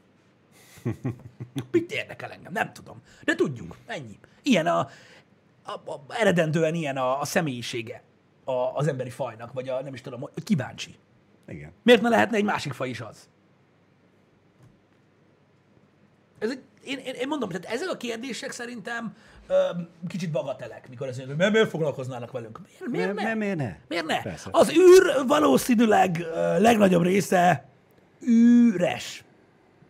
Mit 1.71 1.91
érdekel 1.91 2.31
engem? 2.31 2.51
Nem 2.51 2.73
tudom. 2.73 3.01
De 3.23 3.35
tudjuk. 3.35 3.77
Ennyi. 3.85 4.19
Ilyen 4.41 4.67
a, 4.67 4.87
a, 5.63 5.71
a 5.71 6.01
eredendően 6.07 6.73
ilyen 6.73 6.97
a, 6.97 7.19
a 7.19 7.25
személyisége 7.25 8.03
a, 8.43 8.51
az 8.51 8.87
emberi 8.87 9.09
fajnak, 9.09 9.53
vagy 9.53 9.69
a 9.69 9.81
nem 9.81 9.93
is 9.93 10.01
tudom, 10.01 10.19
hogy 10.19 10.43
kíváncsi. 10.43 10.95
Igen. 11.47 11.71
Miért 11.83 12.01
ne 12.01 12.09
lehetne 12.09 12.37
egy 12.37 12.43
másik 12.43 12.73
faj 12.73 12.89
is 12.89 13.01
az? 13.01 13.29
Ez 16.39 16.49
egy, 16.49 16.61
én, 16.83 16.97
én, 16.97 17.13
én 17.13 17.27
mondom, 17.27 17.49
tehát 17.49 17.65
ezek 17.65 17.89
a 17.89 17.97
kérdések 17.97 18.51
szerintem 18.51 19.15
ö, 19.47 19.69
kicsit 20.07 20.31
bagatelek, 20.31 20.89
mikor 20.89 21.07
mondjuk, 21.07 21.41
hogy 21.41 21.51
miért, 21.51 21.69
foglalkoznának 21.69 22.31
velünk? 22.31 22.59
Miért, 22.65 22.91
miért 22.91 23.13
ne? 23.13 23.21
miért, 23.21 23.37
miért 23.37 23.57
ne? 23.57 23.77
Miért 23.87 24.05
ne? 24.05 24.21
Persze. 24.21 24.49
Az 24.51 24.71
űr 24.71 25.25
valószínűleg 25.27 26.19
ö, 26.19 26.59
legnagyobb 26.59 27.03
része 27.03 27.69
üres. 28.19 29.23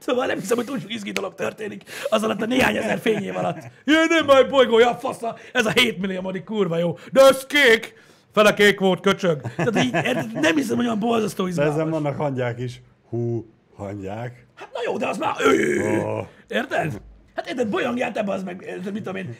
Szóval 0.05 0.25
nem 0.25 0.39
hiszem, 0.39 0.57
hogy 0.57 0.65
túl 0.65 0.79
sok 0.79 0.93
izgi 0.93 1.11
dolog 1.11 1.35
történik 1.35 1.83
az 2.09 2.23
alatt 2.23 2.41
a 2.41 2.45
néhány 2.45 2.75
ezer 2.75 2.99
fényév 2.99 3.37
alatt. 3.37 3.57
Jaj, 3.85 4.05
nem 4.07 4.25
baj, 4.25 4.43
bolygója, 4.43 4.95
fasza, 4.95 5.35
ez 5.53 5.65
a 5.65 5.71
7 5.71 5.97
milliómodik 5.97 6.43
kurva 6.43 6.77
jó. 6.77 6.97
De 7.11 7.21
ez 7.21 7.45
kék! 7.45 7.93
Fele 8.33 8.53
kék 8.53 8.79
volt, 8.79 8.99
köcsög. 8.99 9.41
Tehát 9.55 9.83
így, 9.83 9.91
nem 10.33 10.55
hiszem, 10.55 10.75
hogy 10.75 10.85
olyan 10.85 10.99
borzasztó 10.99 11.43
De 11.43 11.49
ezen 11.49 11.67
izgalmas. 11.67 11.93
vannak 11.93 12.17
hangyák 12.17 12.59
is. 12.59 12.81
Hú, 13.09 13.45
hangyák. 13.75 14.45
Hát 14.55 14.69
na 14.73 14.79
jó, 14.85 14.97
de 14.97 15.07
az 15.07 15.17
már... 15.17 15.35
Oh. 15.45 16.25
Érted? 16.47 17.01
Hát 17.35 17.47
érted, 17.49 17.69
bolyongját 17.69 18.17
ebbe 18.17 18.31
az 18.31 18.43
meg, 18.43 18.79
mit 18.83 19.03
tudom 19.03 19.15
én, 19.15 19.37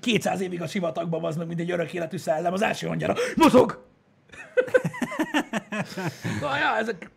200 0.00 0.40
évig 0.40 0.62
a 0.62 0.66
sivatagban 0.66 1.24
az 1.24 1.36
meg, 1.36 1.46
mint 1.46 1.60
egy 1.60 1.70
örök 1.70 1.92
életű 1.92 2.16
szellem, 2.16 2.52
az 2.52 2.62
első 2.62 2.86
hangyára. 2.86 3.14
Mozog! 3.36 3.84
na, 6.40 6.56
ja, 6.58 6.76
ezek, 6.78 7.10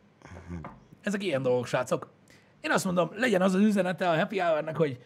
ezek 1.01 1.23
ilyen 1.23 1.41
dolgok, 1.41 1.67
srácok. 1.67 2.15
Én 2.61 2.71
azt 2.71 2.85
mondom, 2.85 3.09
legyen 3.15 3.41
az 3.41 3.53
az 3.53 3.61
üzenete 3.61 4.09
a 4.09 4.17
Happy 4.17 4.39
Hour-nek, 4.39 4.75
hogy 4.75 4.99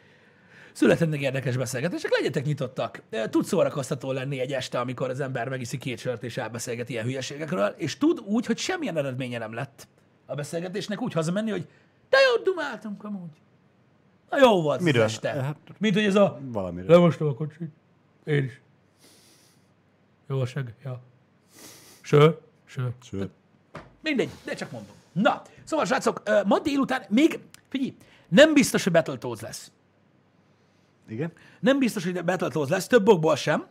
születhetnek 0.74 1.20
érdekes 1.22 1.58
beszélgetések, 1.58 2.12
legyetek 2.12 2.46
nyitottak. 2.46 3.02
Tud 3.30 3.46
szórakoztató 3.46 4.12
lenni 4.12 4.40
egy 4.40 4.52
este, 4.52 4.80
amikor 4.80 5.10
az 5.10 5.20
ember 5.20 5.50
megiszi 5.50 5.78
két 5.78 6.00
sört 6.00 6.24
és 6.24 6.38
elbeszélget 6.38 6.90
ilyen 6.90 7.06
hülyeségekről, 7.06 7.74
és 7.78 7.98
tud 7.98 8.20
úgy, 8.26 8.46
hogy 8.46 8.58
semmilyen 8.58 8.98
eredménye 8.98 9.38
nem 9.38 9.54
lett 9.54 9.88
a 10.26 10.36
beszélgetésnek, 10.36 11.02
úgy 11.02 11.14
hazamenni, 11.14 11.52
hogy 11.52 11.68
de 12.10 12.18
jó, 12.20 12.44
dumáltunk 12.44 13.04
amúgy. 13.04 13.30
Na 14.30 14.38
jó 14.38 14.62
volt 14.62 14.82
Miről? 14.82 15.04
az 15.04 15.12
este. 15.12 15.30
Hát- 15.30 15.58
Mint 15.78 15.94
hogy 15.94 16.04
ez 16.04 16.16
a... 16.16 16.40
Valamiről. 16.42 16.90
Lemostam 16.90 17.28
a 17.28 17.34
kocsit. 17.34 17.70
Én 18.24 18.44
is. 18.44 18.62
Jó 20.28 20.40
a 20.40 20.46
seg? 20.46 20.74
Ja. 20.84 21.02
Sör? 22.02 22.40
Sör. 22.66 22.92
Sőt. 23.04 23.30
Mindegy, 24.02 24.30
de 24.46 24.54
csak 24.54 24.72
mondom. 24.72 24.96
Na, 25.14 25.42
szóval 25.64 25.86
srácok, 25.86 26.22
ma 26.46 26.60
délután 26.60 27.04
még, 27.10 27.40
figyelj, 27.70 27.96
nem 28.28 28.54
biztos, 28.54 28.84
hogy 28.84 28.92
Battletoads 28.92 29.42
lesz. 29.42 29.72
Igen? 31.08 31.32
Nem 31.60 31.80
biztos, 31.80 32.04
hogy 32.04 32.24
Battletoads 32.24 32.70
lesz, 32.70 32.88
több 32.88 33.08
okból 33.08 33.36
sem, 33.36 33.66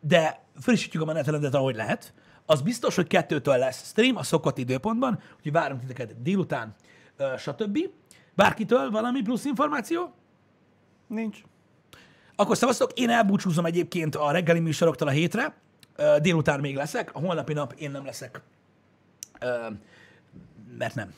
de 0.00 0.44
frissítjük 0.60 1.02
a 1.02 1.06
menetrendet, 1.06 1.54
ahogy 1.54 1.74
lehet. 1.74 2.14
Az 2.46 2.62
biztos, 2.62 2.94
hogy 2.94 3.06
kettőtől 3.06 3.56
lesz 3.56 3.88
stream 3.88 4.16
a 4.16 4.22
szokott 4.22 4.58
időpontban, 4.58 5.20
úgyhogy 5.36 5.52
várunk 5.52 5.80
titeket 5.80 6.22
délután, 6.22 6.74
stb. 7.38 7.78
Bárkitől 8.34 8.90
valami 8.90 9.22
plusz 9.22 9.44
információ? 9.44 10.14
Nincs. 11.06 11.42
Akkor 12.36 12.56
szavaztok, 12.56 12.92
én 12.92 13.10
elbúcsúzom 13.10 13.64
egyébként 13.64 14.14
a 14.14 14.30
reggeli 14.30 14.60
műsoroktól 14.60 15.08
a 15.08 15.10
hétre, 15.10 15.54
délután 16.20 16.60
még 16.60 16.76
leszek, 16.76 17.14
a 17.14 17.18
holnapi 17.18 17.52
nap 17.52 17.72
én 17.72 17.90
nem 17.90 18.04
leszek, 18.04 18.40
mert 20.78 20.94
nem. 20.94 21.14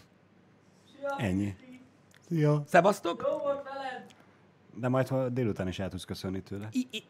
Ennyi. 1.18 1.56
Szia. 2.28 2.62
Szevasztok! 2.66 3.24
Jó 3.30 3.38
volt 3.38 3.62
veled! 3.62 4.04
De 4.74 4.88
majd 4.88 5.08
ha 5.08 5.28
délután 5.28 5.68
is 5.68 5.78
el 5.78 5.88
tudsz 5.88 6.04
köszönni 6.04 6.42
tőle. 6.42 6.68
I- 6.72 6.88
I- 6.90 7.04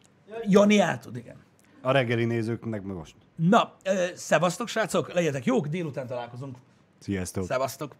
Jani 0.47 0.79
át 0.79 1.01
tud, 1.01 1.15
igen. 1.15 1.35
A 1.81 1.91
reggeli 1.91 2.25
nézők 2.25 2.63
meg 2.65 2.83
most. 2.85 3.15
Na, 3.35 3.73
ö, 3.83 4.05
szevasztok, 4.15 4.67
srácok, 4.67 5.13
legyetek 5.13 5.45
jók, 5.45 5.67
délután 5.67 6.07
találkozunk. 6.07 6.57
Sziasztok. 6.99 7.45
Szevasztok! 7.45 7.95